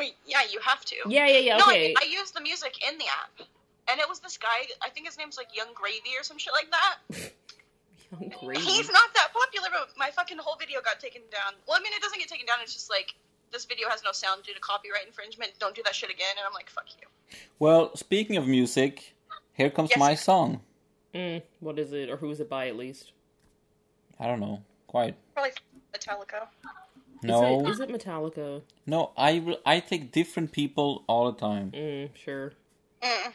Wait, 0.00 0.16
yeah, 0.24 0.40
you 0.50 0.58
have 0.64 0.82
to. 0.86 0.96
Yeah, 1.06 1.26
yeah, 1.28 1.38
yeah. 1.38 1.56
No, 1.58 1.68
Okay. 1.68 1.92
I, 1.92 2.04
I 2.04 2.08
used 2.08 2.32
the 2.34 2.40
music 2.40 2.72
in 2.88 2.96
the 2.96 3.04
app. 3.04 3.46
And 3.90 4.00
it 4.00 4.08
was 4.08 4.20
this 4.20 4.38
guy, 4.38 4.64
I 4.80 4.88
think 4.88 5.04
his 5.06 5.18
name's 5.18 5.36
like 5.36 5.48
Yung 5.54 5.74
Gravy 5.74 6.16
or 6.18 6.22
some 6.24 6.38
shit 6.38 6.54
like 6.56 6.70
that. 6.72 6.96
Yung 8.18 8.30
Gravy. 8.40 8.62
He's 8.64 8.88
not 8.88 9.12
that 9.12 9.28
popular, 9.34 9.68
but 9.70 9.90
my 9.98 10.10
fucking 10.10 10.38
whole 10.38 10.56
video 10.56 10.80
got 10.80 11.00
taken 11.00 11.20
down. 11.30 11.52
Well, 11.68 11.76
I 11.78 11.82
mean, 11.82 11.92
it 11.94 12.00
doesn't 12.00 12.18
get 12.18 12.28
taken 12.28 12.46
down, 12.46 12.56
it's 12.62 12.72
just 12.72 12.88
like, 12.88 13.12
this 13.52 13.66
video 13.66 13.88
has 13.90 14.02
no 14.02 14.12
sound 14.12 14.44
due 14.44 14.54
to 14.54 14.60
copyright 14.60 15.06
infringement. 15.06 15.50
Don't 15.58 15.74
do 15.74 15.82
that 15.84 15.94
shit 15.94 16.08
again. 16.08 16.32
And 16.38 16.46
I'm 16.46 16.54
like, 16.54 16.70
fuck 16.70 16.86
you. 17.00 17.36
well, 17.58 17.94
speaking 17.96 18.36
of 18.38 18.46
music, 18.46 19.12
here 19.52 19.68
comes 19.68 19.90
Yes. 19.90 19.98
my 19.98 20.14
song. 20.14 20.60
Mm, 21.14 21.42
what 21.58 21.78
is 21.78 21.92
it, 21.92 22.08
or 22.08 22.16
who 22.16 22.30
is 22.30 22.40
it 22.40 22.48
by 22.48 22.68
at 22.68 22.76
least? 22.76 23.12
I 24.18 24.26
don't 24.28 24.40
know. 24.40 24.62
Quite. 24.86 25.16
Probably 25.34 25.50
Metallica. 25.92 26.46
No, 27.22 27.60
Is 27.60 27.66
it, 27.66 27.70
is 27.70 27.80
it 27.80 27.88
Metallica? 27.90 28.62
no. 28.86 29.10
I 29.16 29.56
I 29.66 29.80
take 29.80 30.10
different 30.12 30.52
people 30.52 31.04
all 31.06 31.30
the 31.30 31.38
time. 31.38 31.70
Mm, 31.72 32.08
sure. 32.14 32.52
Mm. 33.02 33.32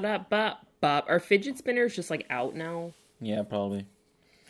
Ba-da, 0.00 0.18
bop, 0.18 0.28
ba-da, 0.30 0.48
bop, 0.48 0.66
bop. 0.80 1.06
Are 1.08 1.18
fidget 1.20 1.58
spinners 1.58 1.94
just 1.96 2.10
like 2.10 2.26
out 2.30 2.54
now? 2.54 2.92
Yeah, 3.20 3.42
probably. 3.42 3.86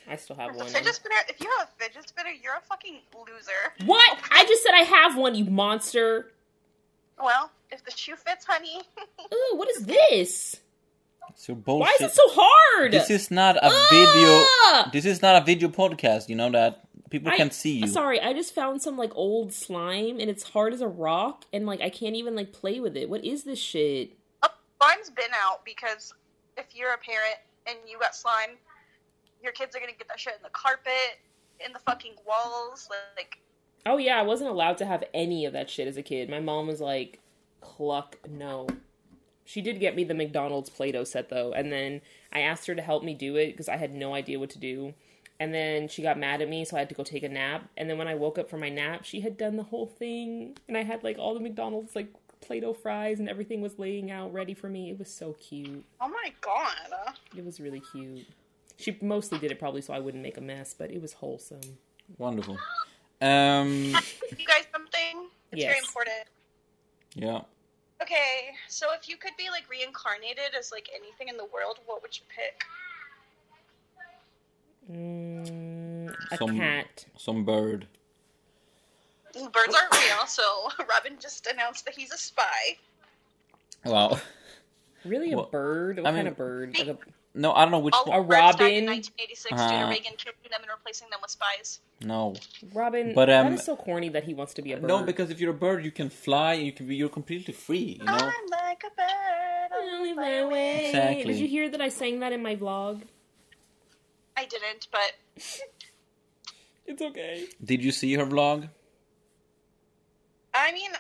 I 0.09 0.17
still 0.17 0.37
have 0.37 0.53
The 0.53 0.59
one. 0.59 0.69
fidget 0.69 0.95
spinner. 0.95 1.15
If 1.29 1.41
you 1.41 1.49
have 1.59 1.69
a 1.69 1.83
fidget 1.85 2.09
spinner, 2.09 2.31
you're 2.43 2.55
a 2.57 2.61
fucking 2.61 2.99
loser. 3.17 3.87
What? 3.87 4.19
I 4.31 4.45
just 4.45 4.63
said 4.63 4.73
I 4.75 4.83
have 4.83 5.17
one, 5.17 5.35
you 5.35 5.45
monster. 5.47 6.33
Well, 7.23 7.51
if 7.71 7.85
the 7.85 7.91
shoe 7.91 8.15
fits, 8.17 8.45
honey. 8.45 8.81
Ooh, 9.35 9.57
what 9.57 9.69
is 9.71 9.85
this? 9.85 10.57
So 11.35 11.53
your 11.53 11.57
bullshit. 11.57 11.81
Why 12.01 12.07
is 12.07 12.13
it 12.13 12.15
so 12.15 12.23
hard? 12.27 12.93
This 12.93 13.11
is 13.11 13.31
not 13.31 13.57
a 13.57 13.61
Ah! 13.65 14.85
video. 14.85 14.91
This 14.93 15.05
is 15.05 15.23
not 15.23 15.43
a 15.43 15.45
video 15.45 15.69
podcast. 15.69 16.29
You 16.29 16.37
know 16.37 16.51
that 16.53 16.85
people 17.11 17.33
I- 17.33 17.37
can 17.37 17.51
see 17.51 17.79
you. 17.79 17.87
Sorry, 17.89 18.21
I 18.21 18.33
just 18.33 18.55
found 18.55 18.81
some 18.83 18.97
like 18.97 19.11
old 19.17 19.53
slime 19.53 20.21
and 20.21 20.31
it's 20.31 20.43
hard 20.45 20.73
as 20.73 20.81
a 20.81 20.89
rock 20.89 21.45
and 21.53 21.67
like 21.67 21.81
I 21.81 21.91
can't 21.91 22.15
even 22.17 22.37
like 22.37 22.53
play 22.53 22.79
with 22.81 22.97
it. 22.97 23.09
What 23.11 23.25
is 23.25 23.43
this 23.45 23.59
shit? 23.59 24.13
Slime's 24.87 25.11
been 25.11 25.33
out 25.35 25.65
because 25.65 26.15
if 26.57 26.67
you're 26.75 26.93
a 26.93 26.99
parent 26.99 27.39
and 27.67 27.77
you 27.89 27.99
got 27.99 28.15
slime, 28.15 28.57
your 29.43 29.53
kids 29.53 29.75
are 29.75 29.81
gonna 29.81 29.93
get 29.93 30.09
that 30.09 30.21
shit 30.21 30.35
in 30.35 30.43
the 30.43 30.51
carpet, 30.51 31.19
in 31.65 31.73
the 31.73 31.79
fucking 31.81 32.15
walls. 32.27 32.89
Like, 33.17 33.39
Oh 33.85 33.99
yeah, 33.99 34.19
I 34.19 34.23
wasn't 34.23 34.51
allowed 34.51 34.79
to 34.79 34.87
have 34.87 35.05
any 35.15 35.45
of 35.45 35.53
that 35.55 35.71
shit 35.71 35.89
as 35.89 35.97
a 35.97 36.03
kid. 36.03 36.29
My 36.31 36.41
mom 36.41 36.67
was 36.67 36.81
like, 36.81 37.21
"Cluck, 37.61 38.17
no." 38.29 38.67
She 39.45 39.61
did 39.61 39.79
get 39.81 39.95
me 39.95 40.03
the 40.05 40.15
McDonald's 40.15 40.71
Play-Doh 40.71 41.05
set 41.05 41.29
though, 41.29 41.53
and 41.53 41.73
then 41.73 42.01
I 42.33 42.41
asked 42.41 42.67
her 42.67 42.75
to 42.75 42.83
help 42.83 43.05
me 43.05 43.15
do 43.15 43.37
it 43.37 43.53
because 43.53 43.69
I 43.69 43.77
had 43.77 43.95
no 43.95 44.15
idea 44.15 44.39
what 44.39 44.51
to 44.51 44.59
do. 44.59 44.95
And 45.39 45.53
then 45.53 45.89
she 45.89 46.03
got 46.03 46.19
mad 46.19 46.41
at 46.41 46.49
me, 46.49 46.65
so 46.65 46.77
I 46.77 46.81
had 46.81 46.89
to 46.89 46.95
go 46.95 47.05
take 47.05 47.23
a 47.23 47.29
nap. 47.29 47.69
And 47.77 47.91
then 47.91 47.99
when 47.99 48.09
I 48.09 48.15
woke 48.15 48.39
up 48.39 48.49
from 48.49 48.61
my 48.61 48.71
nap, 48.71 49.05
she 49.05 49.21
had 49.21 49.37
done 49.37 49.57
the 49.57 49.65
whole 49.65 49.87
thing, 49.87 50.57
and 50.67 50.77
I 50.77 50.83
had 50.83 51.05
like 51.05 51.19
all 51.19 51.35
the 51.35 51.41
McDonald's 51.41 51.95
like 51.95 52.13
Play-Doh 52.41 52.75
fries, 52.75 53.19
and 53.21 53.29
everything 53.29 53.61
was 53.61 53.79
laying 53.79 54.11
out 54.11 54.33
ready 54.33 54.55
for 54.55 54.69
me. 54.69 54.91
It 54.91 54.99
was 54.99 55.09
so 55.11 55.33
cute. 55.35 55.85
oh 56.01 56.09
my 56.09 56.33
god. 56.41 56.75
It 57.37 57.45
was 57.45 57.61
really 57.61 57.81
cute. 57.93 58.27
She 58.79 58.97
mostly 59.01 59.39
did 59.39 59.51
it 59.51 59.59
probably 59.59 59.81
so 59.81 59.93
I 59.95 59.99
wouldn't 60.01 60.23
make 60.23 60.37
a 60.37 60.41
mess, 60.41 60.75
but 60.77 60.91
it 60.91 61.01
was 61.01 61.15
wholesome. 61.15 61.61
Wonderful. 62.19 62.59
Um. 63.21 63.95
You 64.39 64.45
guys, 64.47 64.65
something? 64.73 65.29
It's 65.53 65.63
very 65.65 65.79
important. 65.79 66.27
Yeah. 67.15 67.41
Okay, 68.03 68.51
so 68.69 68.89
if 68.93 69.09
you 69.09 69.17
could 69.17 69.33
be 69.39 69.49
like 69.51 69.65
reincarnated 69.71 70.55
as 70.59 70.71
like 70.71 70.89
anything 70.95 71.29
in 71.29 71.37
the 71.39 71.47
world, 71.47 71.79
what 71.87 72.03
would 72.03 72.15
you 72.17 72.25
pick? 72.29 72.65
Mm, 74.93 76.15
a 76.31 76.37
Some- 76.37 76.57
cat. 76.59 77.07
Some 77.17 77.45
bird. 77.45 77.87
Birds 79.53 79.75
aren't 79.75 79.93
real, 79.93 80.27
so 80.27 80.43
Robin 80.89 81.19
just 81.21 81.47
announced 81.47 81.85
that 81.85 81.95
he's 81.95 82.13
a 82.13 82.17
spy. 82.19 82.77
Wow. 83.85 84.19
Really, 85.05 85.33
a 85.33 85.37
Well, 85.37 85.47
bird? 85.53 85.99
What 85.99 86.07
I 86.07 86.11
kind 86.11 86.17
mean- 86.25 86.27
of 86.29 86.37
bird? 86.37 86.77
Like 86.79 86.89
a, 86.89 86.99
No, 87.35 87.53
I 87.53 87.63
don't 87.63 87.71
know 87.71 87.79
which 87.79 87.95
All 87.95 88.05
one. 88.07 88.19
A 88.19 88.23
birds 88.23 88.57
died 88.57 88.61
robin? 88.61 88.75
in 88.75 88.87
1986 88.87 89.51
due 89.51 89.57
Uh, 89.57 89.83
to 89.85 89.91
Reagan 89.91 90.13
killing 90.17 90.37
them 90.51 90.61
and 90.63 90.71
replacing 90.71 91.09
them 91.11 91.21
with 91.23 91.31
spies. 91.31 91.81
No. 92.01 92.35
Robin. 92.75 93.15
But, 93.15 93.31
um, 93.31 93.51
that 93.51 93.61
is 93.61 93.65
so 93.65 93.77
corny 93.77 94.09
that 94.11 94.25
he 94.25 94.35
wants 94.35 94.55
to 94.55 94.63
be 94.63 94.73
a 94.73 94.79
bird. 94.79 94.89
No, 94.89 95.03
because 95.05 95.31
if 95.31 95.39
you're 95.41 95.51
a 95.53 95.55
bird, 95.55 95.85
you 95.85 95.91
can 95.93 96.09
fly. 96.11 96.55
You 96.55 96.73
can 96.73 96.87
be. 96.89 96.97
You're 96.97 97.09
completely 97.11 97.53
free. 97.55 97.99
You 98.01 98.05
know. 98.05 98.13
I'm 98.13 98.47
like 98.51 98.83
a 98.85 98.91
bird. 98.97 99.79
on 99.79 99.95
Only 99.97 100.13
my 100.15 100.23
fly 100.41 100.45
way. 100.51 100.87
Exactly. 100.87 101.25
Did 101.25 101.37
you 101.37 101.47
hear 101.49 101.69
that 101.69 101.81
I 101.81 101.89
sang 101.91 102.21
that 102.21 102.33
in 102.33 102.43
my 102.43 102.57
vlog? 102.57 103.03
I 104.37 104.45
didn't, 104.47 104.89
but 104.91 105.13
It's 106.87 107.03
okay. 107.03 107.47
Did 107.65 107.83
you 107.85 107.93
see 107.93 108.15
her 108.15 108.25
vlog? 108.27 108.69
I 110.57 110.73
mean, 110.73 110.91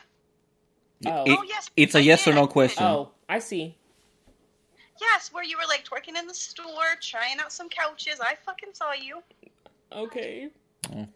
Oh. 1.06 1.24
It- 1.24 1.38
oh 1.38 1.42
yes, 1.42 1.70
it's 1.76 1.94
a 1.94 2.02
yes 2.02 2.26
or 2.26 2.32
no 2.32 2.46
question. 2.46 2.82
Oh, 2.84 3.10
I 3.28 3.38
see. 3.38 3.76
Yes, 4.98 5.30
where 5.32 5.44
you 5.44 5.56
were 5.58 5.66
like 5.68 5.84
twerking 5.84 6.18
in 6.18 6.26
the 6.26 6.32
store, 6.34 6.96
trying 7.02 7.38
out 7.38 7.52
some 7.52 7.68
couches. 7.68 8.18
I 8.20 8.34
fucking 8.46 8.70
saw 8.72 8.92
you. 8.92 9.22
Okay. 9.92 10.48
Oh. 10.94 11.06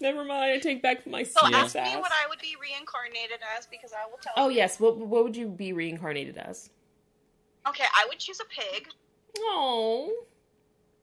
Never 0.00 0.24
mind. 0.24 0.52
I 0.52 0.58
take 0.58 0.82
back 0.82 1.06
my 1.06 1.22
So 1.22 1.46
Yeah. 1.48 1.58
ask 1.58 1.72
sass. 1.72 1.94
me 1.94 2.00
what 2.00 2.12
I 2.12 2.26
would 2.28 2.38
be 2.40 2.56
reincarnated 2.60 3.40
as 3.56 3.66
because 3.66 3.92
I 3.92 4.06
will 4.10 4.18
tell 4.22 4.32
Oh 4.36 4.48
you. 4.48 4.56
yes. 4.56 4.80
What 4.80 4.96
What 4.96 5.24
would 5.24 5.36
you 5.36 5.48
be 5.48 5.72
reincarnated 5.74 6.38
as? 6.38 6.70
Okay, 7.66 7.84
I 7.94 8.06
would 8.08 8.18
choose 8.18 8.40
a 8.40 8.44
pig. 8.46 8.88
Oh. 9.38 10.24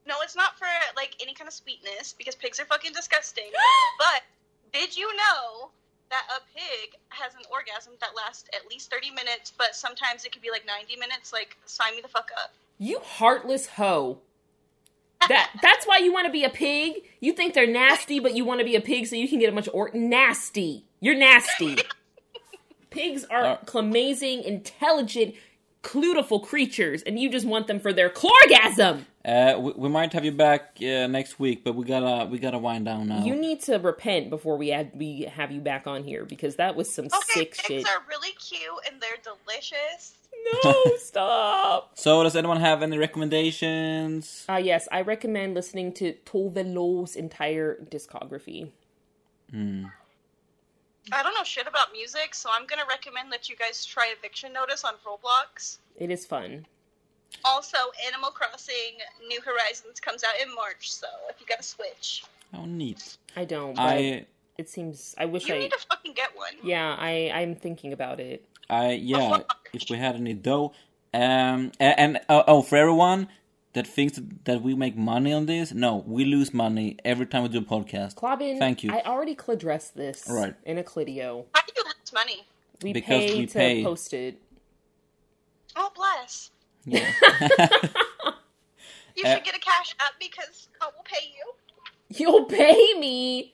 No, 0.07 0.15
it's 0.23 0.35
not 0.35 0.57
for 0.57 0.65
like 0.95 1.15
any 1.21 1.33
kind 1.35 1.47
of 1.47 1.53
sweetness 1.53 2.13
because 2.13 2.35
pigs 2.35 2.59
are 2.59 2.65
fucking 2.65 2.93
disgusting. 2.93 3.51
but 3.99 4.23
did 4.73 4.97
you 4.97 5.15
know 5.15 5.69
that 6.13 6.25
a 6.29 6.39
pig 6.55 6.93
has 7.09 7.33
an 7.33 7.41
orgasm 7.51 7.93
that 7.99 8.11
lasts 8.15 8.47
at 8.53 8.69
least 8.69 8.91
30 8.91 9.09
minutes, 9.11 9.51
but 9.57 9.75
sometimes 9.75 10.25
it 10.25 10.31
could 10.31 10.43
be 10.43 10.51
like 10.51 10.65
90 10.67 10.95
minutes? 10.97 11.33
Like, 11.33 11.57
sign 11.65 11.95
me 11.95 12.01
the 12.01 12.07
fuck 12.07 12.29
up. 12.41 12.53
You 12.77 12.99
heartless 13.03 13.65
hoe. 13.67 14.19
That 15.29 15.51
that's 15.61 15.85
why 15.87 15.99
you 15.99 16.11
want 16.11 16.25
to 16.25 16.31
be 16.33 16.43
a 16.43 16.49
pig. 16.49 16.95
You 17.21 17.31
think 17.31 17.53
they're 17.53 17.65
nasty, 17.65 18.19
but 18.19 18.35
you 18.35 18.43
want 18.43 18.59
to 18.59 18.65
be 18.65 18.75
a 18.75 18.81
pig 18.81 19.07
so 19.07 19.15
you 19.15 19.29
can 19.29 19.39
get 19.39 19.47
a 19.47 19.53
bunch 19.53 19.67
of 19.69 19.73
or 19.73 19.89
nasty. 19.93 20.83
You're 20.99 21.15
nasty. 21.15 21.77
Pigs 22.89 23.23
are 23.31 23.43
Uh, 23.45 23.55
clamazing, 23.65 24.43
intelligent, 24.43 25.33
clutiful 25.81 26.41
creatures, 26.41 27.03
and 27.03 27.17
you 27.17 27.29
just 27.29 27.45
want 27.45 27.67
them 27.67 27.79
for 27.79 27.93
their 27.93 28.09
clorgasm. 28.09 29.05
Uh, 29.25 29.57
we, 29.57 29.71
we 29.77 29.89
might 29.89 30.11
have 30.11 30.25
you 30.25 30.33
back 30.33 30.75
uh, 30.81 31.07
next 31.07 31.39
week, 31.39 31.63
but 31.63 31.75
we 31.75 31.85
gotta 31.85 32.25
we 32.29 32.37
gotta 32.37 32.57
wind 32.57 32.83
down 32.85 33.07
now. 33.07 33.23
You 33.23 33.35
need 33.35 33.61
to 33.63 33.77
repent 33.77 34.29
before 34.29 34.57
we 34.57 34.71
add, 34.73 34.91
we 34.93 35.21
have 35.21 35.49
you 35.51 35.61
back 35.61 35.87
on 35.87 36.03
here 36.03 36.25
because 36.25 36.57
that 36.57 36.75
was 36.75 36.93
some 36.93 37.05
Okay, 37.05 37.17
sick 37.27 37.51
pigs 37.55 37.65
shit. 37.67 37.87
are 37.87 38.03
really 38.09 38.31
cute 38.33 38.69
and 38.91 39.01
they're 39.01 39.17
delicious. 39.23 40.15
No, 40.63 40.83
stop. 40.97 41.91
So, 41.97 42.21
does 42.23 42.35
anyone 42.35 42.59
have 42.59 42.81
any 42.83 42.97
recommendations? 42.97 44.45
Uh, 44.49 44.55
yes, 44.57 44.89
I 44.91 45.01
recommend 45.01 45.53
listening 45.53 45.93
to 45.93 46.13
Tove 46.25 46.61
Lo's 46.73 47.15
entire 47.15 47.77
discography. 47.89 48.71
I 51.11 51.21
don't 51.21 51.33
know 51.35 51.43
shit 51.43 51.67
about 51.67 51.91
music, 51.93 52.33
so 52.33 52.49
I'm 52.51 52.65
gonna 52.65 52.85
recommend 52.89 53.31
that 53.31 53.49
you 53.49 53.55
guys 53.55 53.85
try 53.85 54.13
Eviction 54.17 54.51
Notice 54.51 54.83
on 54.83 54.95
Roblox. 55.07 55.77
It 55.97 56.09
is 56.11 56.25
fun. 56.25 56.65
Also, 57.45 57.77
Animal 58.07 58.31
Crossing 58.31 58.97
New 59.27 59.41
Horizons 59.41 59.99
comes 59.99 60.23
out 60.23 60.33
in 60.41 60.53
March, 60.55 60.91
so 60.91 61.07
if 61.29 61.39
you 61.41 61.45
got 61.47 61.59
a 61.59 61.63
Switch, 61.63 62.23
Oh, 62.53 62.65
neat. 62.65 63.17
I 63.35 63.45
don't. 63.45 63.75
But 63.75 63.81
I, 63.81 64.25
It 64.57 64.69
seems. 64.69 65.15
I 65.17 65.25
wish 65.25 65.47
you 65.47 65.55
I. 65.55 65.59
need 65.59 65.71
to 65.71 65.79
fucking 65.89 66.13
get 66.13 66.35
one. 66.35 66.53
Yeah, 66.63 66.95
I. 66.97 67.31
I'm 67.33 67.55
thinking 67.55 67.91
about 67.93 68.19
it. 68.19 68.45
I, 68.69 68.91
yeah. 68.93 69.39
If 69.73 69.89
we 69.89 69.97
had 69.97 70.15
any 70.15 70.33
dough, 70.35 70.71
um, 71.13 71.71
and, 71.79 71.99
and 71.99 72.19
oh, 72.29 72.43
oh, 72.47 72.61
for 72.61 72.77
everyone 72.77 73.27
that 73.73 73.87
thinks 73.87 74.19
that 74.45 74.61
we 74.61 74.75
make 74.75 74.95
money 74.95 75.33
on 75.33 75.47
this, 75.47 75.73
no, 75.73 76.03
we 76.07 76.25
lose 76.25 76.53
money 76.53 76.97
every 77.03 77.25
time 77.25 77.41
we 77.43 77.49
do 77.49 77.57
a 77.57 77.61
podcast. 77.61 78.13
Clobbin, 78.15 78.59
Thank 78.59 78.83
you. 78.83 78.91
I 78.93 79.01
already 79.01 79.35
addressed 79.47 79.95
this 79.95 80.23
Right. 80.29 80.53
in 80.63 80.77
a 80.77 80.83
Clidio. 80.83 81.45
How 81.55 81.61
do 81.65 81.73
you 81.75 81.83
lose 81.83 82.13
money? 82.13 82.45
We 82.83 82.93
Because 82.93 83.07
pay 83.31 83.37
we 83.39 83.45
to 83.47 83.53
pay. 83.53 83.83
post 83.83 84.13
it. 84.13 84.39
Oh, 85.75 85.91
bless. 85.95 86.51
Yeah. 86.85 87.11
You 89.15 89.25
Uh, 89.25 89.35
should 89.35 89.43
get 89.43 89.55
a 89.55 89.59
cash 89.59 89.93
app 89.99 90.13
because 90.19 90.69
I 90.81 90.85
will 90.87 91.03
pay 91.03 91.27
you. 91.37 91.53
You'll 92.19 92.45
pay 92.45 92.95
me. 92.99 93.53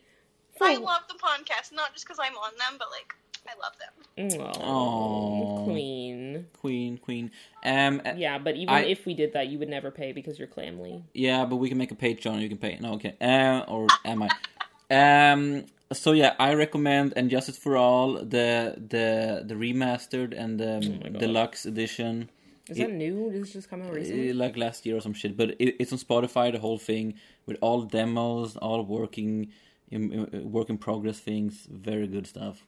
I 0.61 0.77
love 0.77 1.01
the 1.09 1.15
podcast, 1.15 1.73
not 1.73 1.91
just 1.93 2.05
because 2.05 2.17
I'm 2.17 2.35
on 2.37 2.51
them, 2.57 2.77
but 2.79 2.87
like 2.91 3.13
I 3.45 3.53
love 3.59 3.73
them. 3.77 4.41
Aw, 4.41 4.61
Aw. 4.63 5.63
queen. 5.65 6.45
queen, 6.61 6.97
queen. 6.97 7.31
Um, 7.65 8.01
uh, 8.05 8.13
Yeah, 8.15 8.37
but 8.37 8.55
even 8.55 8.73
I- 8.73 8.85
if 8.85 9.05
we 9.05 9.13
did 9.13 9.33
that, 9.33 9.47
you 9.47 9.59
would 9.59 9.67
never 9.69 9.91
pay 9.91 10.13
because 10.13 10.39
you're 10.39 10.47
clamly. 10.47 11.03
Yeah, 11.13 11.43
but 11.45 11.57
we 11.57 11.67
can 11.67 11.77
make 11.77 11.91
a 11.91 11.95
Patreon. 11.95 12.39
You 12.41 12.47
can 12.47 12.57
pay. 12.57 12.77
No, 12.79 12.93
okay. 12.93 13.15
Uh, 13.19 13.65
or 13.67 13.87
am 14.05 14.23
I? 14.23 14.29
Um. 15.31 15.65
So 15.91 16.13
yeah, 16.13 16.35
I 16.39 16.53
recommend 16.53 17.13
and 17.17 17.29
Justice 17.29 17.57
for 17.57 17.75
All 17.75 18.13
the 18.13 18.75
the 18.77 19.43
the 19.45 19.55
remastered 19.55 20.33
and 20.37 20.57
the 20.59 20.77
um, 20.77 21.01
Oh 21.15 21.19
deluxe 21.19 21.65
edition. 21.65 22.29
Is 22.69 22.77
It- 22.77 22.87
that 22.87 22.93
new? 22.93 23.31
Did 23.31 23.41
this 23.43 23.53
just 23.53 23.69
come 23.69 23.81
out 23.81 23.89
uh, 23.91 23.93
recently? 23.93 24.33
Like 24.33 24.55
last 24.57 24.85
year 24.85 24.95
or 24.97 25.01
some 25.01 25.13
shit, 25.13 25.35
but 25.37 25.49
it, 25.59 25.75
it's 25.79 25.91
on 25.91 25.99
Spotify. 25.99 26.51
The 26.51 26.59
whole 26.59 26.77
thing 26.77 27.15
with 27.45 27.57
all 27.61 27.81
demos, 27.83 28.55
all 28.57 28.83
working, 28.85 29.51
in, 29.89 30.11
in- 30.13 30.51
work 30.51 30.69
in 30.69 30.77
progress 30.77 31.19
things. 31.19 31.67
Very 31.71 32.07
good 32.07 32.27
stuff. 32.27 32.65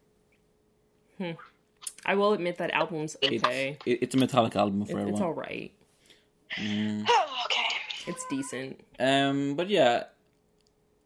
Hmm. 1.18 1.32
I 2.06 2.16
will 2.16 2.34
admit 2.34 2.58
that 2.58 2.72
album's 2.72 3.16
It's 3.22 3.44
okay. 3.44 3.78
it, 3.86 4.00
it's 4.04 4.16
a 4.16 4.18
Metallic 4.18 4.56
album 4.56 4.80
for 4.80 4.84
It's, 4.84 4.92
everyone. 4.94 5.14
it's 5.14 5.22
all 5.22 5.34
right. 5.34 5.72
Oh, 6.60 7.44
okay. 7.46 7.76
It's 8.08 8.26
decent. 8.30 8.80
Um, 9.00 9.56
but 9.56 9.70
yeah, 9.70 10.06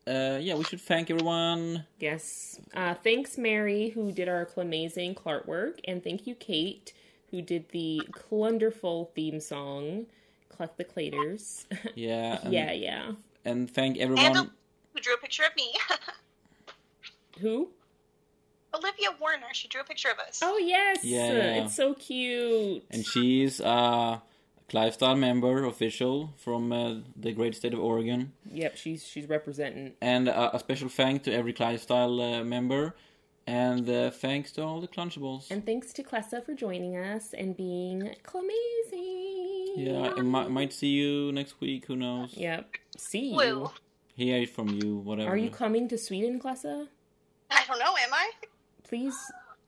uh, 0.07 0.37
yeah, 0.41 0.55
we 0.55 0.63
should 0.63 0.79
thank 0.81 1.11
everyone. 1.11 1.85
Yes. 1.99 2.59
Uh, 2.73 2.93
thanks, 3.03 3.37
Mary, 3.37 3.89
who 3.89 4.11
did 4.11 4.29
our 4.29 4.47
amazing 4.57 5.15
Clark 5.15 5.47
work, 5.47 5.79
and 5.85 6.03
thank 6.03 6.25
you, 6.27 6.35
Kate, 6.35 6.93
who 7.35 7.41
did 7.41 7.67
the 7.69 8.01
clunderful 8.11 9.09
theme 9.13 9.39
song, 9.41 10.05
"Collect 10.49 10.77
the 10.77 10.85
Claters." 10.85 11.65
Yeah, 11.95 12.39
and, 12.43 12.53
yeah, 12.53 12.71
yeah. 12.71 13.11
and 13.43 13.69
thank 13.69 13.97
And 13.97 14.17
everyone. 14.17 14.37
a- 14.37 14.51
who 14.93 14.99
drew 15.01 15.13
a 15.15 15.17
picture 15.17 15.43
of 15.43 15.53
me? 15.57 15.73
Who? 17.41 17.69
Olivia 18.73 19.09
Warner. 19.19 19.47
She 19.53 19.67
drew 19.67 19.81
a 19.81 19.83
picture 19.83 20.09
of 20.09 20.19
us. 20.19 20.39
Oh 20.41 20.57
yes, 20.57 21.03
Yeah, 21.03 21.31
yeah. 21.33 21.63
it's 21.65 21.75
so 21.75 21.93
cute. 21.93 22.83
And 22.91 23.05
she's 23.05 23.59
uh, 23.59 24.19
a 24.19 24.21
Clivestyle 24.69 25.17
member, 25.19 25.65
official 25.65 26.33
from 26.37 26.71
uh, 26.71 26.95
the 27.17 27.33
great 27.33 27.55
state 27.55 27.73
of 27.73 27.79
Oregon. 27.81 28.31
Yep, 28.51 28.77
she's 28.77 29.05
she's 29.05 29.27
representing. 29.27 29.93
And 30.01 30.29
uh, 30.29 30.51
a 30.53 30.59
special 30.59 30.87
thank 30.89 31.23
to 31.23 31.33
every 31.33 31.53
Clivestyle 31.53 32.39
uh, 32.39 32.43
member. 32.45 32.95
And 33.47 33.87
uh, 33.87 34.09
thanks 34.09 34.51
to 34.53 34.63
all 34.63 34.81
the 34.81 34.87
Clunchables. 34.87 35.51
And 35.51 35.65
thanks 35.65 35.93
to 35.93 36.03
Klessa 36.03 36.43
for 36.43 36.55
joining 36.55 36.97
us 36.97 37.33
and 37.33 37.55
being 37.55 38.01
amazing. 38.33 39.73
yeah, 39.75 40.13
I 40.17 40.21
might, 40.21 40.49
might 40.49 40.73
see 40.73 40.87
you 40.87 41.31
next 41.31 41.59
week. 41.59 41.85
Who 41.85 41.95
knows? 41.95 42.35
Yep. 42.35 42.69
See 42.97 43.29
you. 43.29 43.35
Blue. 43.35 43.71
Hear 44.15 44.47
from 44.47 44.69
you, 44.69 44.97
whatever. 44.97 45.29
Are 45.29 45.37
you 45.37 45.49
coming 45.49 45.87
to 45.89 45.97
Sweden, 45.97 46.39
Klessa? 46.39 46.87
I 47.51 47.63
don't 47.67 47.77
know. 47.79 47.95
Am 47.97 48.13
I? 48.13 48.31
Please, 48.87 49.15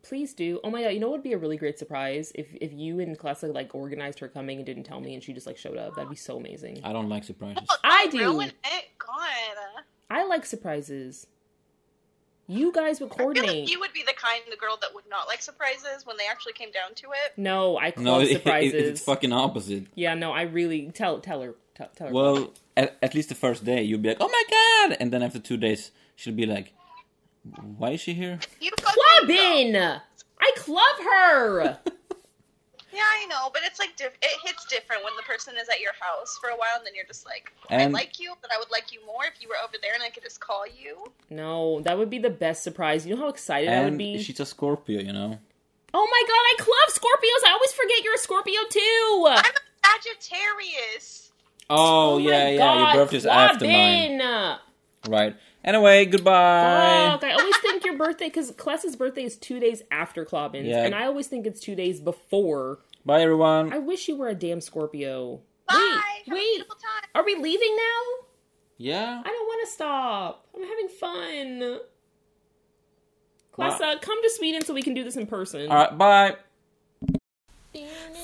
please 0.04 0.34
do. 0.34 0.60
Oh 0.64 0.70
my 0.72 0.84
god, 0.84 0.90
you 0.90 1.00
know 1.00 1.10
what 1.10 1.18
would 1.18 1.24
be 1.24 1.34
a 1.34 1.38
really 1.38 1.58
great 1.58 1.78
surprise 1.78 2.32
if 2.34 2.48
if 2.62 2.72
you 2.74 3.00
and 3.00 3.20
Klessa 3.20 3.54
like 3.54 3.76
organized 3.76 4.20
her 4.20 4.28
coming 4.30 4.58
and 4.58 4.66
didn't 4.66 4.84
tell 4.84 5.02
me 5.02 5.14
and 5.14 5.22
she 5.24 5.34
just 5.34 5.46
like 5.48 5.58
showed 5.58 5.78
up. 5.78 5.96
That'd 5.96 6.10
be 6.10 6.16
so 6.16 6.38
amazing. 6.38 6.80
I 6.84 6.94
don't 6.94 7.10
like 7.10 7.24
surprises. 7.26 7.68
I 7.84 8.08
do. 8.08 8.20
Ruin 8.20 8.48
it. 8.50 8.86
God. 8.98 9.84
I 10.10 10.26
like 10.26 10.46
surprises. 10.46 11.28
You 12.50 12.72
guys 12.72 13.00
would 13.02 13.12
I 13.12 13.16
feel 13.16 13.26
coordinate. 13.26 13.62
like 13.64 13.70
you 13.72 13.80
would 13.82 13.92
be 13.94 14.04
the 14.04 14.14
kind 14.14 14.42
of 14.52 14.58
girl 14.58 14.78
that 14.82 14.94
would 14.96 15.04
not 15.10 15.28
like 15.28 15.42
surprises 15.42 16.06
when 16.06 16.16
they 16.18 16.24
actually 16.30 16.54
came 16.54 16.72
down 16.72 16.94
to 16.96 17.08
it. 17.08 17.34
No, 17.38 17.78
I 17.78 17.88
love 17.88 17.98
No, 17.98 18.20
it, 18.22 18.30
it, 18.30 18.34
surprises. 18.38 18.74
it's 18.74 19.02
fucking 19.02 19.34
opposite. 19.34 19.88
Yeah, 19.96 20.14
no, 20.14 20.32
I 20.32 20.44
really 20.44 20.90
tell 20.94 21.20
tell 21.20 21.42
her 21.42 21.56
tell, 21.76 21.90
tell 21.96 22.08
her. 22.08 22.14
Well, 22.14 22.54
at, 22.78 22.98
at 23.02 23.14
least 23.14 23.30
the 23.30 23.36
first 23.36 23.66
day, 23.66 23.84
you'll 23.84 24.00
be 24.00 24.10
like, 24.10 24.18
"Oh 24.22 24.30
my 24.30 24.44
god!" 24.88 24.98
And 25.02 25.12
then 25.12 25.22
after 25.24 25.40
two 25.40 25.58
days, 25.58 25.92
she'll 26.16 26.34
be 26.34 26.46
like, 26.46 26.74
"Why 27.78 27.92
is 27.92 28.02
she 28.02 28.14
here?" 28.14 28.40
You 28.62 28.72
fucking 28.80 29.04
Clubbin! 29.28 30.02
I 30.40 30.52
club 30.56 30.96
her. 31.04 31.80
Yeah, 32.98 33.04
I 33.22 33.26
know, 33.28 33.50
but 33.54 33.62
it's 33.64 33.78
like 33.80 33.96
diff- 33.96 34.18
it 34.22 34.40
hits 34.44 34.66
different 34.66 35.04
when 35.04 35.14
the 35.16 35.22
person 35.24 35.54
is 35.62 35.70
at 35.70 35.80
your 35.80 35.92
house 36.02 36.38
for 36.42 36.50
a 36.50 36.56
while, 36.58 36.78
and 36.78 36.86
then 36.86 36.96
you're 36.96 37.06
just 37.06 37.26
like, 37.28 37.52
And- 37.70 37.82
I 37.96 38.00
like 38.00 38.20
you, 38.20 38.34
but 38.42 38.52
I 38.52 38.58
would 38.58 38.72
like 38.72 38.92
you 38.92 39.06
more 39.06 39.24
if 39.32 39.40
you 39.42 39.48
were 39.50 39.56
over 39.64 39.76
there, 39.82 39.94
and 39.94 40.02
I 40.02 40.10
could 40.10 40.24
just 40.24 40.40
call 40.42 40.66
you. 40.66 41.06
no, 41.30 41.80
that 41.82 41.98
would 41.98 42.10
be 42.10 42.18
the 42.20 42.30
best 42.32 42.64
surprise. 42.64 43.06
You 43.06 43.16
know 43.16 43.22
how 43.22 43.28
excited 43.30 43.70
I 43.70 43.84
would 43.84 43.98
be. 43.98 44.18
she's 44.24 44.40
a 44.40 44.46
Scorpio, 44.46 45.00
you 45.00 45.14
know. 45.14 45.38
Oh 45.94 46.08
my 46.12 46.24
god, 46.28 46.44
I 46.44 46.56
love 46.60 46.90
Scorpios. 46.96 47.48
I 47.48 47.54
always 47.54 47.72
forget 47.74 48.04
you're 48.04 48.16
a 48.16 48.18
Scorpio 48.18 48.60
too. 48.70 49.26
I'm 49.30 49.44
a 49.46 49.88
Sagittarius. 50.32 51.32
Oh, 51.70 52.16
oh 52.16 52.20
my 52.20 52.30
yeah, 52.32 52.50
yeah. 52.50 52.58
God, 52.58 52.94
Your 52.96 53.04
birthday's 53.06 53.26
after 53.26 53.66
mine, 53.66 54.58
right? 55.10 55.36
Anyway, 55.64 56.06
goodbye. 56.06 57.10
Fuck, 57.20 57.24
I 57.30 57.34
always 57.34 57.58
think 57.58 57.84
your 57.84 57.98
birthday 57.98 58.28
because 58.28 58.52
Klessa's 58.54 58.96
birthday 58.96 59.24
is 59.26 59.36
two 59.36 59.60
days 59.60 59.82
after 59.92 60.24
Clobbin's, 60.24 60.68
Yeah. 60.68 60.86
and 60.86 60.96
I 60.96 61.06
always 61.06 61.28
think 61.28 61.46
it's 61.46 61.60
two 61.60 61.76
days 61.76 62.00
before. 62.00 62.80
Bye, 63.08 63.22
everyone. 63.22 63.72
I 63.72 63.78
wish 63.78 64.10
you 64.10 64.18
were 64.18 64.28
a 64.28 64.36
damn 64.36 64.60
Scorpio. 64.60 65.40
Bye. 65.66 65.76
Wait, 65.78 66.26
Have 66.26 66.34
a 66.34 66.36
wait, 66.36 66.44
beautiful 66.56 66.76
time. 66.76 67.10
are 67.16 67.24
we 67.24 67.36
leaving 67.36 67.74
now? 67.74 68.26
Yeah. 68.78 69.22
I 69.26 69.30
don't 69.30 69.48
want 69.48 69.66
to 69.66 69.72
stop. 69.72 70.46
I'm 70.54 70.62
having 70.62 70.90
fun. 70.90 71.80
Bye. 73.56 73.96
Come 74.02 74.22
to 74.22 74.30
Sweden 74.32 74.66
so 74.66 74.74
we 74.74 74.82
can 74.82 74.94
do 74.94 75.06
this 75.06 75.16
in 75.16 75.26
person. 75.26 75.72
All 75.72 75.78
right. 75.78 75.98
Bye. 75.98 76.36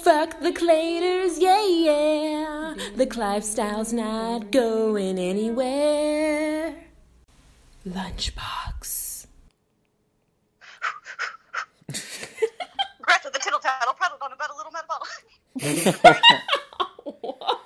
Fuck 0.04 0.42
the 0.42 0.52
Claters, 0.52 1.40
yeah, 1.40 1.66
yeah. 1.66 2.74
The 2.98 3.06
Clive 3.06 3.46
Style's 3.46 3.94
not 3.94 4.52
going 4.52 5.18
anywhere. 5.18 6.76
Lunchbox. 7.88 9.03
on 14.24 14.32
about 14.34 14.50
a 14.50 14.56
little 14.56 14.72
metabolic. 14.72 16.24
what? 17.22 17.62